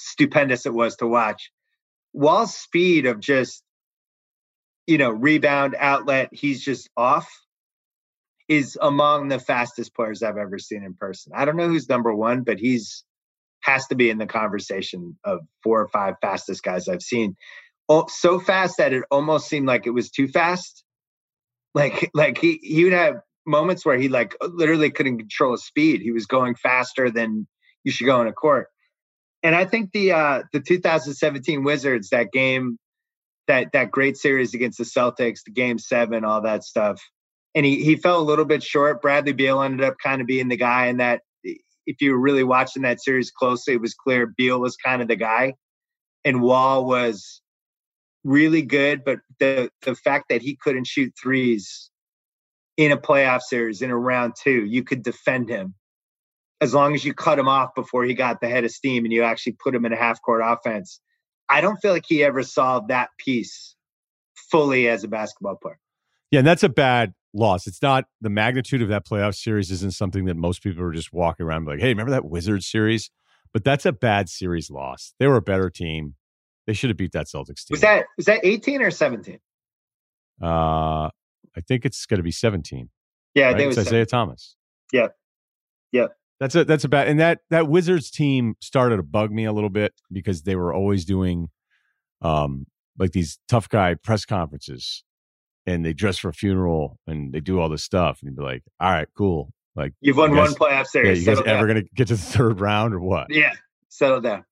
stupendous 0.01 0.65
it 0.65 0.73
was 0.73 0.95
to 0.97 1.07
watch. 1.07 1.51
Wall's 2.13 2.55
speed 2.55 3.05
of 3.05 3.19
just, 3.19 3.63
you 4.87 4.97
know, 4.97 5.11
rebound 5.11 5.75
outlet, 5.77 6.29
he's 6.31 6.63
just 6.63 6.89
off 6.97 7.29
is 8.51 8.77
among 8.81 9.29
the 9.29 9.39
fastest 9.39 9.95
players 9.95 10.21
I've 10.21 10.35
ever 10.35 10.59
seen 10.59 10.83
in 10.83 10.93
person. 10.93 11.31
I 11.33 11.45
don't 11.45 11.55
know 11.55 11.69
who's 11.69 11.87
number 11.87 12.13
one, 12.13 12.43
but 12.43 12.59
he's 12.59 13.05
has 13.61 13.87
to 13.87 13.95
be 13.95 14.09
in 14.09 14.17
the 14.17 14.25
conversation 14.25 15.17
of 15.23 15.39
four 15.63 15.79
or 15.79 15.87
five 15.87 16.15
fastest 16.21 16.61
guys 16.61 16.89
I've 16.89 17.01
seen. 17.01 17.37
Oh, 17.87 18.07
so 18.09 18.39
fast 18.39 18.77
that 18.77 18.91
it 18.91 19.03
almost 19.09 19.47
seemed 19.47 19.67
like 19.67 19.87
it 19.87 19.91
was 19.91 20.09
too 20.09 20.27
fast. 20.27 20.83
Like 21.73 22.09
like 22.13 22.37
he 22.37 22.59
he 22.61 22.83
would 22.83 22.91
have 22.91 23.15
moments 23.45 23.85
where 23.85 23.97
he 23.97 24.09
like 24.09 24.35
literally 24.41 24.91
couldn't 24.91 25.19
control 25.19 25.53
his 25.53 25.65
speed. 25.65 26.01
He 26.01 26.11
was 26.11 26.25
going 26.25 26.55
faster 26.55 27.09
than 27.09 27.47
you 27.85 27.91
should 27.91 28.05
go 28.05 28.19
in 28.19 28.27
a 28.27 28.33
court. 28.33 28.67
And 29.43 29.55
I 29.55 29.65
think 29.65 29.91
the 29.91 30.11
uh 30.11 30.43
the 30.53 30.59
2017 30.59 31.63
Wizards 31.63 32.09
that 32.09 32.31
game 32.31 32.77
that 33.47 33.71
that 33.73 33.91
great 33.91 34.17
series 34.17 34.53
against 34.53 34.77
the 34.77 34.83
Celtics, 34.83 35.39
the 35.45 35.51
game 35.51 35.79
7, 35.79 36.23
all 36.23 36.41
that 36.41 36.63
stuff 36.63 37.01
and 37.55 37.65
he 37.65 37.83
he 37.83 37.95
fell 37.95 38.19
a 38.19 38.23
little 38.23 38.45
bit 38.45 38.63
short. 38.63 39.01
Bradley 39.01 39.33
Beal 39.33 39.61
ended 39.61 39.85
up 39.85 39.95
kind 40.01 40.21
of 40.21 40.27
being 40.27 40.47
the 40.47 40.57
guy 40.57 40.87
in 40.87 40.97
that. 40.97 41.21
If 41.87 41.99
you 41.99 42.11
were 42.11 42.19
really 42.19 42.43
watching 42.43 42.83
that 42.83 43.01
series 43.01 43.31
closely, 43.31 43.73
it 43.73 43.81
was 43.81 43.95
clear 43.95 44.27
Beal 44.27 44.59
was 44.59 44.77
kind 44.77 45.01
of 45.01 45.07
the 45.07 45.15
guy, 45.15 45.55
and 46.23 46.41
Wall 46.41 46.85
was 46.85 47.41
really 48.23 48.61
good. 48.61 49.03
But 49.03 49.19
the 49.39 49.69
the 49.81 49.95
fact 49.95 50.25
that 50.29 50.41
he 50.41 50.55
couldn't 50.55 50.87
shoot 50.87 51.13
threes 51.21 51.89
in 52.77 52.91
a 52.91 52.97
playoff 52.97 53.41
series 53.41 53.81
in 53.81 53.89
a 53.89 53.97
round 53.97 54.33
two, 54.41 54.65
you 54.65 54.83
could 54.83 55.03
defend 55.03 55.49
him 55.49 55.75
as 56.61 56.73
long 56.73 56.93
as 56.93 57.03
you 57.03 57.13
cut 57.13 57.39
him 57.39 57.47
off 57.47 57.73
before 57.75 58.03
he 58.03 58.13
got 58.13 58.39
the 58.39 58.47
head 58.47 58.63
of 58.63 58.71
steam 58.71 59.03
and 59.03 59.11
you 59.11 59.23
actually 59.23 59.53
put 59.53 59.73
him 59.73 59.83
in 59.83 59.91
a 59.91 59.97
half 59.97 60.21
court 60.21 60.41
offense. 60.45 61.01
I 61.49 61.59
don't 61.59 61.77
feel 61.77 61.91
like 61.91 62.05
he 62.07 62.23
ever 62.23 62.43
solved 62.43 62.89
that 62.89 63.09
piece 63.17 63.75
fully 64.51 64.87
as 64.87 65.03
a 65.03 65.07
basketball 65.07 65.55
player. 65.55 65.79
Yeah, 66.29 66.39
and 66.39 66.47
that's 66.47 66.63
a 66.63 66.69
bad 66.69 67.13
loss. 67.33 67.67
It's 67.67 67.81
not 67.81 68.05
the 68.21 68.29
magnitude 68.29 68.81
of 68.81 68.89
that 68.89 69.05
playoff 69.05 69.35
series 69.35 69.71
isn't 69.71 69.93
something 69.93 70.25
that 70.25 70.37
most 70.37 70.61
people 70.61 70.83
are 70.83 70.93
just 70.93 71.11
walking 71.11 71.45
around 71.45 71.65
like, 71.65 71.79
hey, 71.79 71.89
remember 71.89 72.11
that 72.11 72.25
Wizards 72.25 72.67
series? 72.67 73.09
But 73.53 73.63
that's 73.63 73.85
a 73.85 73.91
bad 73.91 74.29
series 74.29 74.69
loss. 74.69 75.13
They 75.19 75.27
were 75.27 75.35
a 75.35 75.41
better 75.41 75.69
team. 75.69 76.15
They 76.67 76.73
should 76.73 76.89
have 76.89 76.97
beat 76.97 77.11
that 77.13 77.25
Celtics 77.25 77.65
team. 77.65 77.71
Was 77.71 77.81
that 77.81 78.05
was 78.15 78.27
that 78.27 78.39
18 78.43 78.81
or 78.81 78.91
17? 78.91 79.39
Uh, 80.41 80.45
I 80.47 81.61
think 81.67 81.85
it's 81.85 82.05
going 82.05 82.19
to 82.19 82.23
be 82.23 82.31
17. 82.31 82.89
Yeah, 83.33 83.49
I 83.49 83.51
think 83.51 83.61
it 83.61 83.67
It's 83.69 83.77
was 83.77 83.87
Isaiah 83.87 84.05
Thomas. 84.05 84.55
Yep. 84.93 85.15
Yep. 85.91 86.15
That's 86.41 86.55
a 86.55 86.65
that's 86.65 86.83
a 86.83 86.89
bad 86.89 87.07
and 87.07 87.19
that 87.21 87.39
that 87.51 87.67
Wizards 87.69 88.11
team 88.11 88.55
started 88.59 88.97
to 88.97 89.03
bug 89.03 89.31
me 89.31 89.45
a 89.45 89.53
little 89.53 89.69
bit 89.69 89.93
because 90.11 90.41
they 90.41 90.57
were 90.57 90.73
always 90.73 91.05
doing 91.05 91.49
um 92.21 92.65
like 92.99 93.11
these 93.11 93.39
tough 93.47 93.69
guy 93.69 93.93
press 93.93 94.25
conferences 94.25 95.03
and 95.65 95.85
they 95.85 95.93
dress 95.93 96.17
for 96.17 96.29
a 96.29 96.33
funeral 96.33 96.97
and 97.07 97.31
they 97.31 97.39
do 97.39 97.59
all 97.59 97.69
this 97.69 97.83
stuff 97.83 98.19
and 98.21 98.29
you'd 98.31 98.35
be 98.37 98.43
like, 98.43 98.63
all 98.79 98.91
right, 98.91 99.07
cool. 99.17 99.53
Like 99.75 99.93
You've 100.01 100.17
won 100.17 100.31
You 100.31 100.37
guys- 100.37 100.49
one 100.49 100.55
playoff 100.69 100.71
yeah, 100.79 100.83
series. 100.83 101.19
you 101.19 101.25
guys 101.27 101.37
settle 101.37 101.53
ever 101.53 101.67
gonna 101.67 101.83
get 101.95 102.07
to 102.09 102.15
the 102.15 102.21
third 102.21 102.59
round 102.59 102.93
or 102.93 102.99
what? 102.99 103.27
Yeah, 103.29 103.53
settle 103.89 104.19
down. 104.19 104.43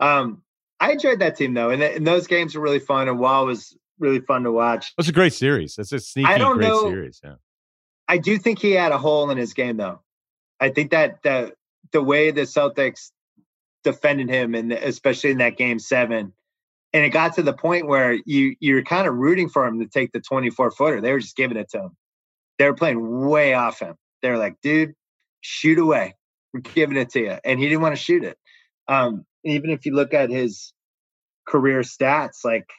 Um, 0.00 0.42
I 0.80 0.92
enjoyed 0.92 1.20
that 1.20 1.36
team 1.36 1.54
though, 1.54 1.70
and, 1.70 1.80
th- 1.80 1.96
and 1.96 2.06
those 2.06 2.26
games 2.26 2.54
were 2.54 2.60
really 2.60 2.80
fun. 2.80 3.08
And 3.08 3.18
Wall 3.18 3.46
was 3.46 3.74
really 3.98 4.20
fun 4.20 4.42
to 4.42 4.52
watch. 4.52 4.92
That's 4.98 5.08
a 5.08 5.12
great 5.12 5.32
series. 5.32 5.76
That's 5.76 5.92
a 5.92 6.00
sneaky 6.00 6.26
great 6.36 6.58
know- 6.60 6.90
series. 6.90 7.20
Yeah. 7.24 7.36
I 8.08 8.18
do 8.18 8.36
think 8.36 8.58
he 8.58 8.72
had 8.72 8.92
a 8.92 8.98
hole 8.98 9.30
in 9.30 9.38
his 9.38 9.54
game, 9.54 9.76
though. 9.78 10.00
I 10.60 10.70
think 10.70 10.90
that 10.90 11.22
the 11.22 11.54
the 11.92 12.02
way 12.02 12.30
the 12.30 12.42
Celtics 12.42 13.10
defended 13.84 14.28
him, 14.28 14.54
and 14.54 14.72
especially 14.72 15.30
in 15.30 15.38
that 15.38 15.56
game 15.56 15.78
seven, 15.78 16.32
and 16.92 17.04
it 17.04 17.10
got 17.10 17.34
to 17.34 17.42
the 17.42 17.52
point 17.52 17.86
where 17.86 18.18
you 18.24 18.56
you're 18.60 18.82
kind 18.82 19.06
of 19.06 19.14
rooting 19.14 19.48
for 19.48 19.66
him 19.66 19.80
to 19.80 19.86
take 19.86 20.12
the 20.12 20.20
24 20.20 20.70
footer. 20.72 21.00
They 21.00 21.12
were 21.12 21.20
just 21.20 21.36
giving 21.36 21.56
it 21.56 21.70
to 21.70 21.82
him. 21.82 21.96
They 22.58 22.66
were 22.66 22.74
playing 22.74 23.28
way 23.28 23.54
off 23.54 23.80
him. 23.80 23.96
They 24.22 24.30
were 24.30 24.38
like, 24.38 24.60
"Dude, 24.62 24.94
shoot 25.40 25.78
away. 25.78 26.14
We're 26.52 26.60
giving 26.60 26.96
it 26.96 27.10
to 27.10 27.20
you," 27.20 27.36
and 27.44 27.60
he 27.60 27.68
didn't 27.68 27.82
want 27.82 27.96
to 27.96 28.02
shoot 28.02 28.24
it. 28.24 28.38
Um, 28.88 29.24
even 29.44 29.70
if 29.70 29.86
you 29.86 29.94
look 29.94 30.14
at 30.14 30.30
his 30.30 30.72
career 31.46 31.80
stats, 31.80 32.44
like 32.44 32.70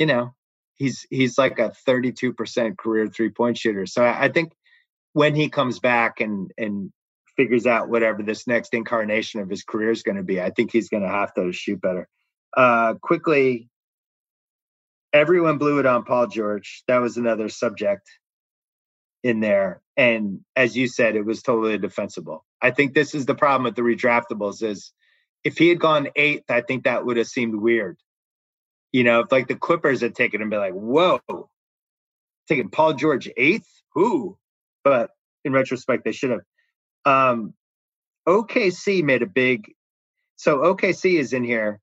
you 0.00 0.06
know, 0.06 0.34
he's 0.76 1.06
he's 1.10 1.38
like 1.38 1.58
a 1.58 1.72
32% 1.86 2.76
career 2.78 3.06
three 3.06 3.28
point 3.28 3.58
shooter. 3.58 3.86
So 3.86 4.02
I, 4.02 4.24
I 4.24 4.28
think 4.32 4.52
when 5.12 5.34
he 5.34 5.48
comes 5.48 5.78
back 5.78 6.20
and 6.20 6.52
and 6.56 6.92
figures 7.36 7.66
out 7.66 7.88
whatever 7.88 8.22
this 8.22 8.46
next 8.46 8.74
incarnation 8.74 9.40
of 9.40 9.48
his 9.48 9.62
career 9.62 9.90
is 9.90 10.02
going 10.02 10.16
to 10.16 10.22
be, 10.22 10.40
I 10.40 10.50
think 10.50 10.72
he's 10.72 10.88
going 10.88 11.02
to 11.02 11.08
have 11.08 11.32
to 11.34 11.52
shoot 11.52 11.80
better. 11.80 12.08
Uh, 12.56 12.94
quickly, 13.00 13.68
everyone 15.12 15.58
blew 15.58 15.78
it 15.78 15.86
on 15.86 16.04
Paul 16.04 16.26
George. 16.26 16.82
That 16.88 16.98
was 16.98 17.16
another 17.16 17.48
subject 17.48 18.08
in 19.22 19.40
there, 19.40 19.82
and 19.96 20.40
as 20.56 20.76
you 20.76 20.88
said, 20.88 21.16
it 21.16 21.24
was 21.24 21.42
totally 21.42 21.78
defensible. 21.78 22.44
I 22.62 22.70
think 22.70 22.94
this 22.94 23.14
is 23.14 23.26
the 23.26 23.34
problem 23.34 23.64
with 23.64 23.76
the 23.76 23.82
redraftables 23.82 24.62
is 24.62 24.92
if 25.44 25.56
he 25.56 25.68
had 25.68 25.80
gone 25.80 26.08
eighth, 26.16 26.50
I 26.50 26.60
think 26.60 26.84
that 26.84 27.04
would 27.06 27.16
have 27.16 27.26
seemed 27.26 27.54
weird. 27.54 27.98
You 28.92 29.04
know, 29.04 29.20
if 29.20 29.32
like 29.32 29.48
the 29.48 29.54
Clippers 29.54 30.00
had 30.00 30.14
taken 30.14 30.42
him, 30.42 30.50
be 30.50 30.56
like, 30.56 30.74
whoa, 30.74 31.20
taking 32.48 32.68
Paul 32.70 32.94
George 32.94 33.30
eighth? 33.36 33.68
Who? 33.94 34.36
But 34.84 35.10
in 35.44 35.52
retrospect, 35.52 36.04
they 36.04 36.12
should 36.12 36.30
have. 36.30 36.40
Um, 37.04 37.54
OKC 38.28 39.02
made 39.02 39.22
a 39.22 39.26
big. 39.26 39.72
So 40.36 40.58
OKC 40.58 41.18
is 41.18 41.32
in 41.32 41.44
here, 41.44 41.80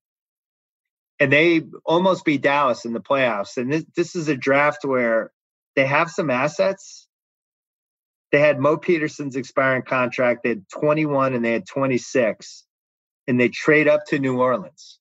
and 1.20 1.32
they 1.32 1.62
almost 1.84 2.24
beat 2.24 2.42
Dallas 2.42 2.84
in 2.84 2.92
the 2.92 3.00
playoffs. 3.00 3.56
And 3.56 3.72
this 3.72 3.84
this 3.96 4.16
is 4.16 4.28
a 4.28 4.36
draft 4.36 4.84
where 4.84 5.32
they 5.76 5.86
have 5.86 6.10
some 6.10 6.30
assets. 6.30 7.06
They 8.30 8.40
had 8.40 8.58
Mo 8.58 8.76
Peterson's 8.76 9.36
expiring 9.36 9.82
contract. 9.82 10.42
They 10.42 10.50
had 10.50 10.68
21 10.68 11.34
and 11.34 11.44
they 11.44 11.52
had 11.52 11.66
26, 11.66 12.64
and 13.26 13.40
they 13.40 13.48
trade 13.48 13.88
up 13.88 14.04
to 14.06 14.18
New 14.18 14.38
Orleans 14.38 14.98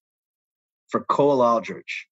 for 0.89 1.03
Cole 1.03 1.41
Aldrich. 1.41 2.07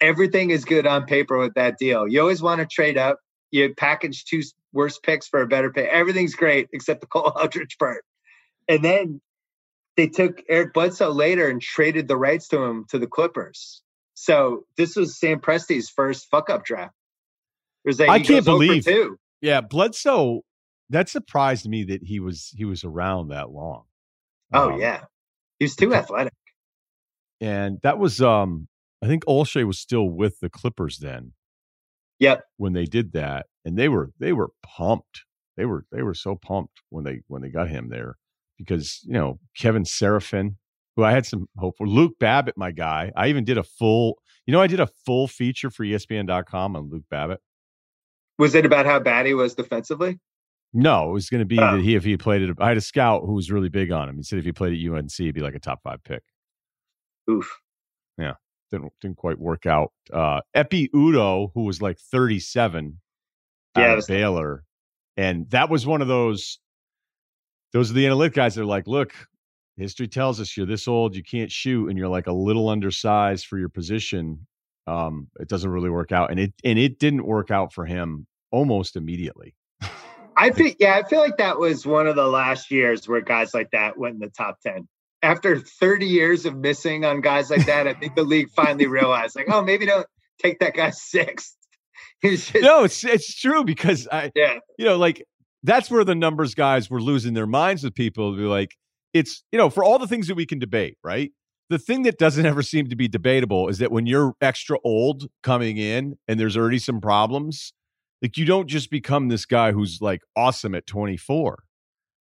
Everything 0.00 0.50
is 0.50 0.64
good 0.64 0.86
on 0.86 1.06
paper 1.06 1.38
with 1.38 1.54
that 1.54 1.78
deal. 1.78 2.06
You 2.06 2.20
always 2.20 2.42
want 2.42 2.60
to 2.60 2.66
trade 2.66 2.98
up. 2.98 3.18
You 3.50 3.74
package 3.74 4.24
two 4.24 4.42
worst 4.72 5.02
picks 5.02 5.28
for 5.28 5.40
a 5.40 5.46
better 5.46 5.72
pick. 5.72 5.88
Everything's 5.88 6.34
great 6.34 6.68
except 6.72 7.00
the 7.00 7.06
Cole 7.12 7.32
Aldrich 7.34 7.78
part. 7.78 8.04
And 8.68 8.84
then 8.84 9.20
they 9.96 10.08
took 10.08 10.42
Eric 10.48 10.74
Bledsoe 10.74 11.10
later 11.10 11.48
and 11.48 11.62
traded 11.62 12.08
the 12.08 12.16
rights 12.16 12.48
to 12.48 12.62
him 12.62 12.84
to 12.90 12.98
the 12.98 13.06
Clippers. 13.06 13.82
So 14.14 14.64
this 14.76 14.96
was 14.96 15.18
Sam 15.18 15.40
Presti's 15.40 15.88
first 15.88 16.26
fuck 16.30 16.50
up 16.50 16.64
draft. 16.64 16.94
It 17.84 17.88
was 17.90 18.00
like 18.00 18.08
I 18.08 18.20
can't 18.20 18.44
believe- 18.44 18.84
two. 18.84 19.18
Yeah, 19.40 19.60
Bledsoe. 19.60 20.42
That 20.90 21.08
surprised 21.08 21.68
me 21.68 21.84
that 21.84 22.02
he 22.02 22.20
was 22.20 22.52
he 22.56 22.64
was 22.64 22.84
around 22.84 23.28
that 23.28 23.50
long. 23.50 23.84
Oh 24.52 24.72
Um, 24.72 24.80
yeah, 24.80 25.02
he 25.58 25.64
was 25.64 25.74
too 25.76 25.92
athletic. 25.94 26.32
and 27.40 27.78
that 27.82 27.98
was 27.98 28.20
um 28.20 28.68
I 29.02 29.06
think 29.06 29.24
Olshey 29.26 29.66
was 29.66 29.78
still 29.78 30.08
with 30.08 30.40
the 30.40 30.48
Clippers 30.48 30.98
then 30.98 31.32
Yep. 32.18 32.44
when 32.56 32.72
they 32.72 32.84
did 32.86 33.12
that, 33.12 33.46
and 33.64 33.76
they 33.78 33.88
were 33.88 34.10
they 34.18 34.32
were 34.32 34.50
pumped. 34.62 35.24
They 35.56 35.64
were 35.66 35.84
they 35.92 36.02
were 36.02 36.14
so 36.14 36.36
pumped 36.36 36.80
when 36.90 37.04
they 37.04 37.20
when 37.28 37.42
they 37.42 37.48
got 37.50 37.68
him 37.68 37.88
there 37.88 38.16
because 38.58 39.00
you 39.04 39.12
know 39.14 39.38
Kevin 39.56 39.84
Seraphin, 39.84 40.56
who 40.96 41.04
I 41.04 41.12
had 41.12 41.26
some 41.26 41.46
hope 41.58 41.76
for, 41.78 41.86
Luke 41.86 42.14
Babbitt, 42.18 42.56
my 42.56 42.72
guy. 42.72 43.12
I 43.16 43.28
even 43.28 43.44
did 43.44 43.58
a 43.58 43.62
full, 43.62 44.16
you 44.46 44.52
know, 44.52 44.60
I 44.60 44.66
did 44.66 44.80
a 44.80 44.88
full 45.04 45.28
feature 45.28 45.70
for 45.70 45.84
ESPN.com 45.84 46.74
on 46.76 46.88
Luke 46.90 47.04
Babbitt. 47.10 47.40
Was 48.38 48.54
it 48.54 48.66
about 48.66 48.84
how 48.86 49.00
bad 49.00 49.26
he 49.26 49.34
was 49.34 49.54
defensively? 49.54 50.18
No, 50.74 51.08
it 51.08 51.12
was 51.12 51.30
going 51.30 51.40
to 51.40 51.46
be 51.46 51.58
Oh. 51.58 51.76
that 51.76 51.82
he 51.82 51.94
if 51.94 52.04
he 52.04 52.16
played 52.18 52.42
it. 52.42 52.54
I 52.60 52.68
had 52.68 52.76
a 52.76 52.82
scout 52.82 53.22
who 53.24 53.32
was 53.34 53.50
really 53.50 53.70
big 53.70 53.92
on 53.92 54.08
him. 54.10 54.16
He 54.16 54.22
said 54.22 54.38
if 54.38 54.44
he 54.44 54.52
played 54.52 54.74
at 54.74 54.92
UNC, 54.92 55.10
he'd 55.12 55.34
be 55.34 55.40
like 55.40 55.54
a 55.54 55.58
top 55.58 55.80
five 55.82 56.02
pick. 56.04 56.22
Oof. 57.30 57.50
Didn't 58.78 58.92
didn't 59.00 59.16
quite 59.16 59.38
work 59.38 59.66
out. 59.66 59.92
Uh, 60.12 60.40
Ekpe 60.56 60.90
Udoh, 60.90 61.50
who 61.54 61.64
was 61.64 61.80
like 61.82 61.98
37, 61.98 63.00
Yeah, 63.76 63.82
out 63.82 63.90
of 63.90 63.96
was- 63.96 64.06
Baylor, 64.06 64.64
and 65.16 65.48
that 65.50 65.70
was 65.70 65.86
one 65.86 66.02
of 66.02 66.08
those. 66.08 66.58
Those 67.72 67.90
are 67.90 67.94
the 67.94 68.06
analytic 68.06 68.34
guys 68.34 68.54
that 68.54 68.62
are 68.62 68.66
like, 68.66 68.86
look, 68.86 69.12
history 69.76 70.08
tells 70.08 70.40
us 70.40 70.56
you're 70.56 70.66
this 70.66 70.88
old, 70.88 71.14
you 71.16 71.22
can't 71.22 71.50
shoot, 71.52 71.88
and 71.88 71.98
you're 71.98 72.08
like 72.08 72.26
a 72.26 72.32
little 72.32 72.68
undersized 72.68 73.46
for 73.46 73.58
your 73.58 73.68
position. 73.68 74.46
Um, 74.86 75.28
it 75.40 75.48
doesn't 75.48 75.68
really 75.70 75.90
work 75.90 76.12
out, 76.12 76.30
and 76.30 76.38
it 76.40 76.54
and 76.64 76.78
it 76.78 76.98
didn't 76.98 77.26
work 77.26 77.50
out 77.50 77.72
for 77.72 77.84
him 77.84 78.26
almost 78.52 78.94
immediately. 78.96 79.54
I 80.36 80.50
feel 80.54 80.72
yeah, 80.78 80.94
I 80.94 81.08
feel 81.08 81.20
like 81.20 81.38
that 81.38 81.58
was 81.58 81.84
one 81.84 82.06
of 82.06 82.14
the 82.16 82.26
last 82.28 82.70
years 82.70 83.08
where 83.08 83.20
guys 83.20 83.52
like 83.52 83.70
that 83.72 83.98
went 83.98 84.14
in 84.14 84.20
the 84.20 84.30
top 84.30 84.60
ten. 84.60 84.86
After 85.22 85.58
30 85.58 86.06
years 86.06 86.46
of 86.46 86.56
missing 86.56 87.04
on 87.04 87.20
guys 87.20 87.50
like 87.50 87.66
that, 87.66 87.88
I 87.88 87.94
think 87.94 88.14
the 88.14 88.22
league 88.22 88.50
finally 88.50 88.86
realized, 88.86 89.34
like, 89.34 89.46
oh, 89.48 89.62
maybe 89.62 89.86
don't 89.86 90.06
take 90.42 90.58
that 90.60 90.74
guy 90.74 90.90
sixth. 90.94 91.56
Just, 92.22 92.54
no, 92.54 92.84
it's 92.84 93.04
it's 93.04 93.34
true 93.34 93.62
because 93.62 94.08
I 94.10 94.32
yeah, 94.34 94.58
you 94.78 94.86
know, 94.86 94.96
like 94.96 95.22
that's 95.62 95.90
where 95.90 96.04
the 96.04 96.14
numbers 96.14 96.54
guys 96.54 96.88
were 96.88 97.00
losing 97.00 97.34
their 97.34 97.46
minds 97.46 97.82
with 97.82 97.94
people 97.94 98.32
to 98.32 98.38
be 98.38 98.44
like, 98.44 98.76
it's, 99.12 99.42
you 99.50 99.58
know, 99.58 99.68
for 99.68 99.82
all 99.82 99.98
the 99.98 100.06
things 100.06 100.28
that 100.28 100.36
we 100.36 100.46
can 100.46 100.58
debate, 100.58 100.96
right? 101.02 101.32
The 101.68 101.78
thing 101.78 102.04
that 102.04 102.18
doesn't 102.18 102.46
ever 102.46 102.62
seem 102.62 102.88
to 102.88 102.96
be 102.96 103.08
debatable 103.08 103.68
is 103.68 103.78
that 103.78 103.90
when 103.90 104.06
you're 104.06 104.34
extra 104.40 104.78
old 104.84 105.26
coming 105.42 105.76
in 105.76 106.16
and 106.28 106.38
there's 106.38 106.56
already 106.56 106.78
some 106.78 107.00
problems, 107.00 107.72
like 108.22 108.36
you 108.36 108.44
don't 108.44 108.68
just 108.68 108.90
become 108.90 109.28
this 109.28 109.44
guy 109.44 109.72
who's 109.72 109.98
like 110.00 110.20
awesome 110.36 110.74
at 110.74 110.86
24. 110.86 111.64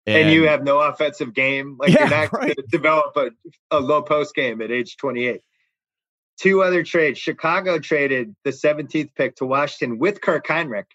And, 0.08 0.32
you 0.32 0.48
have 0.48 0.64
no 0.64 0.80
offensive 0.80 1.34
game. 1.34 1.78
Like 1.80 1.92
Yeah, 1.92 2.00
you're 2.00 2.10
not 2.10 2.34
right. 2.34 2.42
going 2.42 2.56
to 2.56 2.64
develop 2.70 3.16
a, 3.18 3.30
a 3.70 3.80
low 3.80 4.02
post 4.02 4.34
game 4.34 4.62
at 4.62 4.72
age 4.72 4.98
28. 4.98 5.42
Two 6.40 6.64
other 6.64 6.84
trades. 6.84 7.20
Chicago 7.20 7.78
traded 7.78 8.36
the 8.44 8.50
17th 8.50 9.14
pick 9.16 9.36
to 9.36 9.46
Washington 9.46 10.00
with 10.00 10.22
Kirk 10.22 10.48
Hinrich 10.48 10.86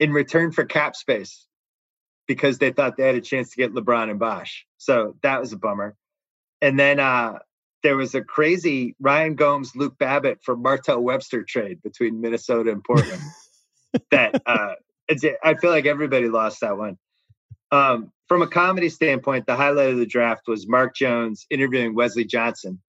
in 0.00 0.12
return 0.12 0.50
for 0.50 0.64
cap 0.64 0.96
space 0.96 1.46
because 2.26 2.58
they 2.58 2.72
thought 2.72 2.96
they 2.96 3.06
had 3.06 3.14
a 3.14 3.20
chance 3.20 3.50
to 3.50 3.56
get 3.56 3.74
LeBron 3.74 4.10
and 4.10 4.18
Bosh. 4.18 4.66
So 4.78 5.16
that 5.22 5.40
was 5.40 5.52
a 5.52 5.58
bummer. 5.58 5.94
And 6.62 6.78
then 6.78 6.98
uh, 6.98 7.40
there 7.82 7.96
was 7.96 8.14
a 8.14 8.22
crazy 8.22 8.96
Ryan 8.98 9.34
Gomes, 9.34 9.76
Luke 9.76 9.98
Babbitt 9.98 10.38
for 10.42 10.56
Martell 10.56 11.02
Webster 11.02 11.42
trade 11.42 11.82
between 11.82 12.20
Minnesota 12.20 12.70
and 12.70 12.82
Portland. 12.82 13.22
that 14.10 14.42
uh, 14.46 14.74
it's, 15.08 15.24
I 15.42 15.54
feel 15.54 15.70
like 15.70 15.86
everybody 15.86 16.28
lost 16.28 16.60
that 16.60 16.76
one. 16.76 16.98
Um, 17.70 18.12
from 18.28 18.42
a 18.42 18.46
comedy 18.46 18.88
standpoint, 18.88 19.46
the 19.46 19.56
highlight 19.56 19.90
of 19.90 19.98
the 19.98 20.06
draft 20.06 20.42
was 20.46 20.68
Mark 20.68 20.94
Jones 20.94 21.46
interviewing 21.50 21.94
Wesley 21.94 22.24
Johnson, 22.24 22.80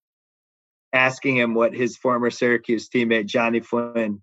asking 0.94 1.38
him 1.38 1.54
what 1.54 1.74
his 1.74 1.98
former 1.98 2.30
Syracuse 2.30 2.88
teammate 2.88 3.26
Johnny 3.26 3.60
Flynn. 3.60 4.22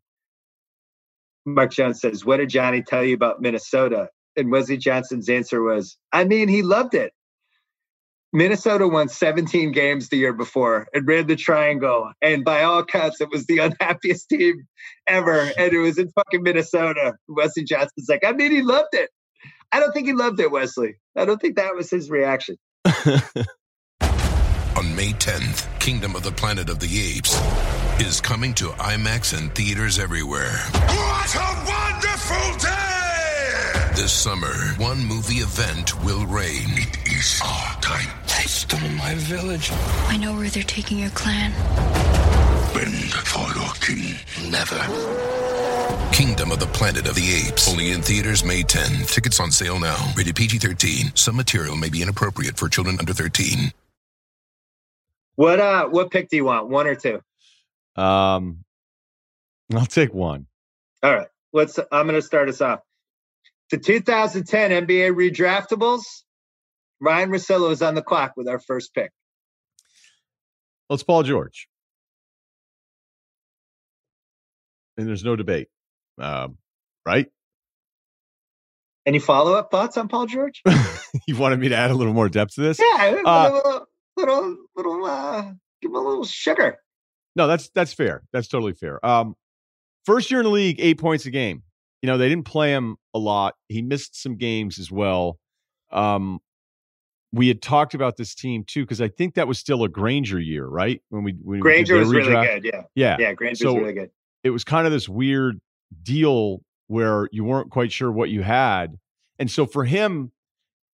Mark 1.44 1.72
Jones 1.72 2.00
says, 2.00 2.24
"What 2.24 2.37
did 2.38 2.50
Johnny 2.50 2.83
tell 2.83 3.05
you 3.05 3.14
about 3.14 3.42
Minnesota?" 3.42 4.09
And 4.37 4.50
Wesley 4.50 4.78
Johnson's 4.78 5.28
answer 5.28 5.62
was, 5.62 5.98
"I 6.12 6.24
mean, 6.24 6.48
he 6.48 6.62
loved 6.62 6.94
it." 6.94 7.12
Minnesota 8.33 8.88
won 8.88 9.09
17 9.09 9.73
games 9.73 10.09
the 10.09 10.16
year 10.16 10.33
before 10.33 10.87
and 10.95 11.07
ran 11.07 11.27
the 11.27 11.37
triangle, 11.37 12.11
and 12.23 12.45
by 12.45 12.62
all 12.62 12.79
accounts, 12.79 13.21
it 13.21 13.29
was 13.31 13.47
the 13.47 13.59
unhappiest 13.59 14.29
team 14.29 14.66
ever, 15.07 15.51
and 15.57 15.73
it 15.73 15.79
was 15.79 15.99
in 15.99 16.11
fucking 16.11 16.42
Minnesota. 16.42 17.14
Wesley 17.29 17.64
Johnson's 17.64 18.09
like, 18.09 18.25
"I 18.25 18.33
mean, 18.33 18.51
he 18.51 18.62
loved 18.62 18.95
it." 18.95 19.11
I 19.71 19.81
don't 19.81 19.92
think 19.92 20.07
he 20.07 20.12
loved 20.12 20.40
it, 20.40 20.51
Wesley. 20.51 20.97
I 21.16 21.25
don't 21.25 21.40
think 21.40 21.57
that 21.57 21.75
was 21.75 21.90
his 21.90 22.11
reaction. 22.11 22.57
On 22.85 22.92
May 24.97 25.12
10th, 25.12 25.79
Kingdom 25.79 26.16
of 26.16 26.23
the 26.23 26.33
Planet 26.33 26.68
of 26.68 26.79
the 26.79 27.16
Apes 27.16 27.38
is 28.01 28.21
coming 28.21 28.53
to 28.55 28.68
IMAX 28.71 29.37
and 29.37 29.55
theaters 29.55 29.99
everywhere. 29.99 30.59
What 30.73 31.35
a 31.35 31.64
wonderful 31.66 32.59
day! 32.59 32.91
This 33.94 34.11
summer, 34.12 34.55
one 34.78 35.05
movie 35.05 35.37
event 35.37 36.02
will 36.02 36.26
reign. 36.26 36.70
It 36.70 37.12
is 37.12 37.42
our 37.44 37.81
time. 37.83 38.09
They 38.26 38.44
stole 38.44 38.88
my 38.90 39.14
village. 39.16 39.70
I 40.09 40.16
know 40.16 40.35
where 40.35 40.48
they're 40.48 40.62
taking 40.62 40.98
your 40.98 41.11
clan. 41.11 41.52
Bend 42.72 43.12
for 43.12 43.46
your 43.55 43.70
king. 43.74 44.16
Never. 44.50 44.81
Kingdom 46.11 46.52
of 46.52 46.59
the 46.59 46.70
Planet 46.72 47.07
of 47.07 47.16
the 47.16 47.46
Apes. 47.46 47.70
Only 47.70 47.90
in 47.90 48.00
theaters 48.00 48.42
May 48.42 48.62
10. 48.62 49.05
Tickets 49.05 49.38
on 49.38 49.52
sale 49.52 49.78
now. 49.78 50.12
Rated 50.16 50.37
PG 50.37 50.59
13. 50.59 51.14
Some 51.14 51.37
material 51.37 51.76
may 51.76 51.90
be 51.90 52.00
inappropriate 52.02 52.57
for 52.57 52.70
children 52.70 52.96
under 52.98 53.12
13. 53.12 53.72
What 55.37 55.61
uh 55.61 55.88
what 55.88 56.11
pick 56.11 56.31
do 56.31 56.37
you 56.37 56.46
want? 56.46 56.68
One 56.68 56.87
or 56.87 56.94
two? 56.94 57.22
Um, 57.96 58.64
I'll 59.74 59.85
take 59.85 60.14
one. 60.14 60.46
All 61.02 61.14
right. 61.14 61.28
Let's 61.52 61.78
I'm 61.90 62.07
gonna 62.07 62.22
start 62.22 62.48
us 62.48 62.62
off. 62.62 62.81
The 63.72 63.78
2010 63.78 64.87
NBA 64.87 65.14
redraftables. 65.14 66.02
Ryan 67.00 67.30
Russillo 67.30 67.72
is 67.72 67.80
on 67.80 67.94
the 67.94 68.02
clock 68.02 68.35
with 68.37 68.46
our 68.46 68.58
first 68.61 68.94
pick. 68.94 69.11
Well, 70.88 70.94
it's 70.96 71.02
Paul 71.02 71.22
George. 71.22 71.68
And 74.98 75.08
there's 75.08 75.24
no 75.24 75.37
debate. 75.37 75.68
Um, 76.20 76.58
right? 77.06 77.28
Any 79.06 79.18
follow 79.18 79.54
up 79.54 79.70
thoughts 79.70 79.96
on 79.96 80.06
Paul 80.06 80.26
George? 80.26 80.61
you 81.26 81.37
wanted 81.38 81.58
me 81.58 81.70
to 81.70 81.74
add 81.74 81.90
a 81.90 81.94
little 81.94 82.12
more 82.12 82.28
depth 82.28 82.56
to 82.56 82.61
this? 82.61 82.78
Yeah, 82.78 83.22
Uh, 83.24 83.52
little, 83.54 83.87
little, 84.18 84.56
little, 84.76 85.04
uh, 85.06 85.44
give 85.80 85.90
him 85.90 85.94
a 85.94 86.00
little 86.00 86.26
sugar. 86.26 86.76
No, 87.35 87.46
that's 87.46 87.70
that's 87.70 87.94
fair. 87.94 88.22
That's 88.35 88.48
totally 88.48 88.74
fair. 88.74 89.04
Um, 89.04 89.35
first 90.04 90.30
year 90.30 90.40
in 90.40 90.44
the 90.44 90.50
league, 90.52 90.76
eight 90.78 90.98
points 90.98 91.24
a 91.24 91.30
game. 91.30 91.62
You 92.02 92.08
know, 92.08 92.18
they 92.18 92.28
didn't 92.28 92.46
play 92.46 92.72
him 92.72 92.96
a 93.14 93.18
lot. 93.18 93.54
He 93.68 93.80
missed 93.80 94.20
some 94.20 94.36
games 94.36 94.78
as 94.78 94.90
well. 94.90 95.38
Um, 95.92 96.40
we 97.32 97.48
had 97.48 97.62
talked 97.62 97.94
about 97.94 98.16
this 98.16 98.34
team 98.34 98.64
too 98.66 98.82
because 98.84 99.00
I 99.00 99.08
think 99.08 99.34
that 99.34 99.48
was 99.48 99.58
still 99.58 99.84
a 99.84 99.88
Granger 99.88 100.38
year, 100.40 100.66
right? 100.66 101.00
When 101.08 101.22
we 101.24 101.32
when 101.42 101.60
Granger 101.60 101.94
their 101.94 102.04
was 102.04 102.12
really 102.12 102.32
good. 102.46 102.64
Yeah, 102.64 102.82
Yeah, 102.94 103.16
yeah, 103.18 103.32
Granger 103.32 103.64
So- 103.64 103.76
really 103.76 103.92
good. 103.94 104.10
it 104.44 104.50
was 104.50 104.64
kind 104.64 104.86
of 104.86 104.92
this 104.92 105.08
weird 105.08 105.60
deal 106.02 106.62
where 106.88 107.28
you 107.32 107.44
weren't 107.44 107.70
quite 107.70 107.92
sure 107.92 108.10
what 108.12 108.28
you 108.28 108.42
had. 108.42 108.98
And 109.38 109.50
so 109.50 109.64
for 109.64 109.84
him, 109.84 110.32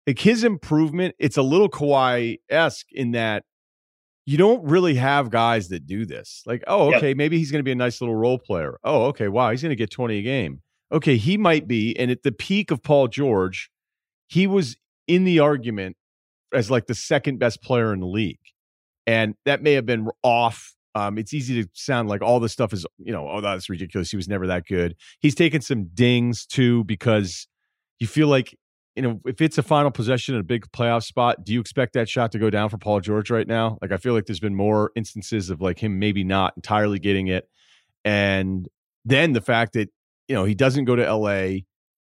like 0.07 0.19
his 0.19 0.43
improvement, 0.43 1.15
it's 1.19 1.37
a 1.37 1.41
little 1.41 1.69
Kawhi 1.69 2.39
esque 2.49 2.87
in 2.91 3.11
that 3.11 3.43
you 4.25 4.37
don't 4.37 4.63
really 4.65 4.95
have 4.95 5.29
guys 5.29 5.69
that 5.69 5.85
do 5.85 6.05
this. 6.05 6.41
Like, 6.45 6.63
oh, 6.67 6.93
okay, 6.95 7.13
maybe 7.13 7.37
he's 7.37 7.51
going 7.51 7.59
to 7.59 7.63
be 7.63 7.71
a 7.71 7.75
nice 7.75 8.01
little 8.01 8.15
role 8.15 8.39
player. 8.39 8.77
Oh, 8.83 9.05
okay, 9.05 9.27
wow, 9.27 9.51
he's 9.51 9.61
going 9.61 9.69
to 9.69 9.75
get 9.75 9.91
20 9.91 10.17
a 10.17 10.21
game. 10.21 10.61
Okay, 10.91 11.17
he 11.17 11.37
might 11.37 11.67
be. 11.67 11.97
And 11.97 12.11
at 12.11 12.23
the 12.23 12.31
peak 12.31 12.71
of 12.71 12.83
Paul 12.83 13.07
George, 13.07 13.69
he 14.27 14.47
was 14.47 14.77
in 15.07 15.23
the 15.23 15.39
argument 15.39 15.97
as 16.53 16.71
like 16.71 16.87
the 16.87 16.95
second 16.95 17.39
best 17.39 17.61
player 17.61 17.93
in 17.93 17.99
the 17.99 18.07
league. 18.07 18.39
And 19.07 19.35
that 19.45 19.61
may 19.61 19.73
have 19.73 19.85
been 19.85 20.07
off. 20.23 20.73
Um, 20.93 21.17
it's 21.17 21.33
easy 21.33 21.61
to 21.61 21.69
sound 21.73 22.07
like 22.07 22.21
all 22.21 22.39
this 22.39 22.53
stuff 22.53 22.71
is, 22.71 22.85
you 22.97 23.11
know, 23.11 23.27
oh, 23.29 23.41
that's 23.41 23.69
ridiculous. 23.69 24.09
He 24.09 24.17
was 24.17 24.27
never 24.27 24.47
that 24.47 24.65
good. 24.65 24.95
He's 25.19 25.35
taken 25.35 25.61
some 25.61 25.89
dings 25.93 26.45
too 26.45 26.83
because 26.85 27.47
you 27.99 28.07
feel 28.07 28.27
like, 28.29 28.55
you 28.95 29.03
know, 29.03 29.19
if 29.25 29.41
it's 29.41 29.57
a 29.57 29.63
final 29.63 29.91
possession 29.91 30.35
in 30.35 30.41
a 30.41 30.43
big 30.43 30.71
playoff 30.71 31.03
spot, 31.03 31.43
do 31.43 31.51
you 31.51 31.59
expect 31.59 31.93
that 31.93 32.07
shot 32.07 32.31
to 32.31 32.39
go 32.39 32.49
down 32.49 32.69
for 32.69 32.77
Paul 32.77 33.01
George 33.01 33.29
right 33.29 33.47
now? 33.47 33.77
Like, 33.81 33.91
I 33.91 33.97
feel 33.97 34.13
like 34.13 34.25
there's 34.25 34.39
been 34.39 34.55
more 34.55 34.91
instances 34.95 35.49
of 35.49 35.59
like 35.59 35.79
him 35.79 35.99
maybe 35.99 36.23
not 36.23 36.53
entirely 36.55 36.99
getting 36.99 37.27
it. 37.27 37.49
And 38.05 38.67
then 39.03 39.33
the 39.33 39.41
fact 39.41 39.73
that, 39.73 39.89
you 40.27 40.35
know, 40.35 40.45
he 40.45 40.55
doesn't 40.55 40.85
go 40.85 40.95
to 40.95 41.13
LA, 41.13 41.59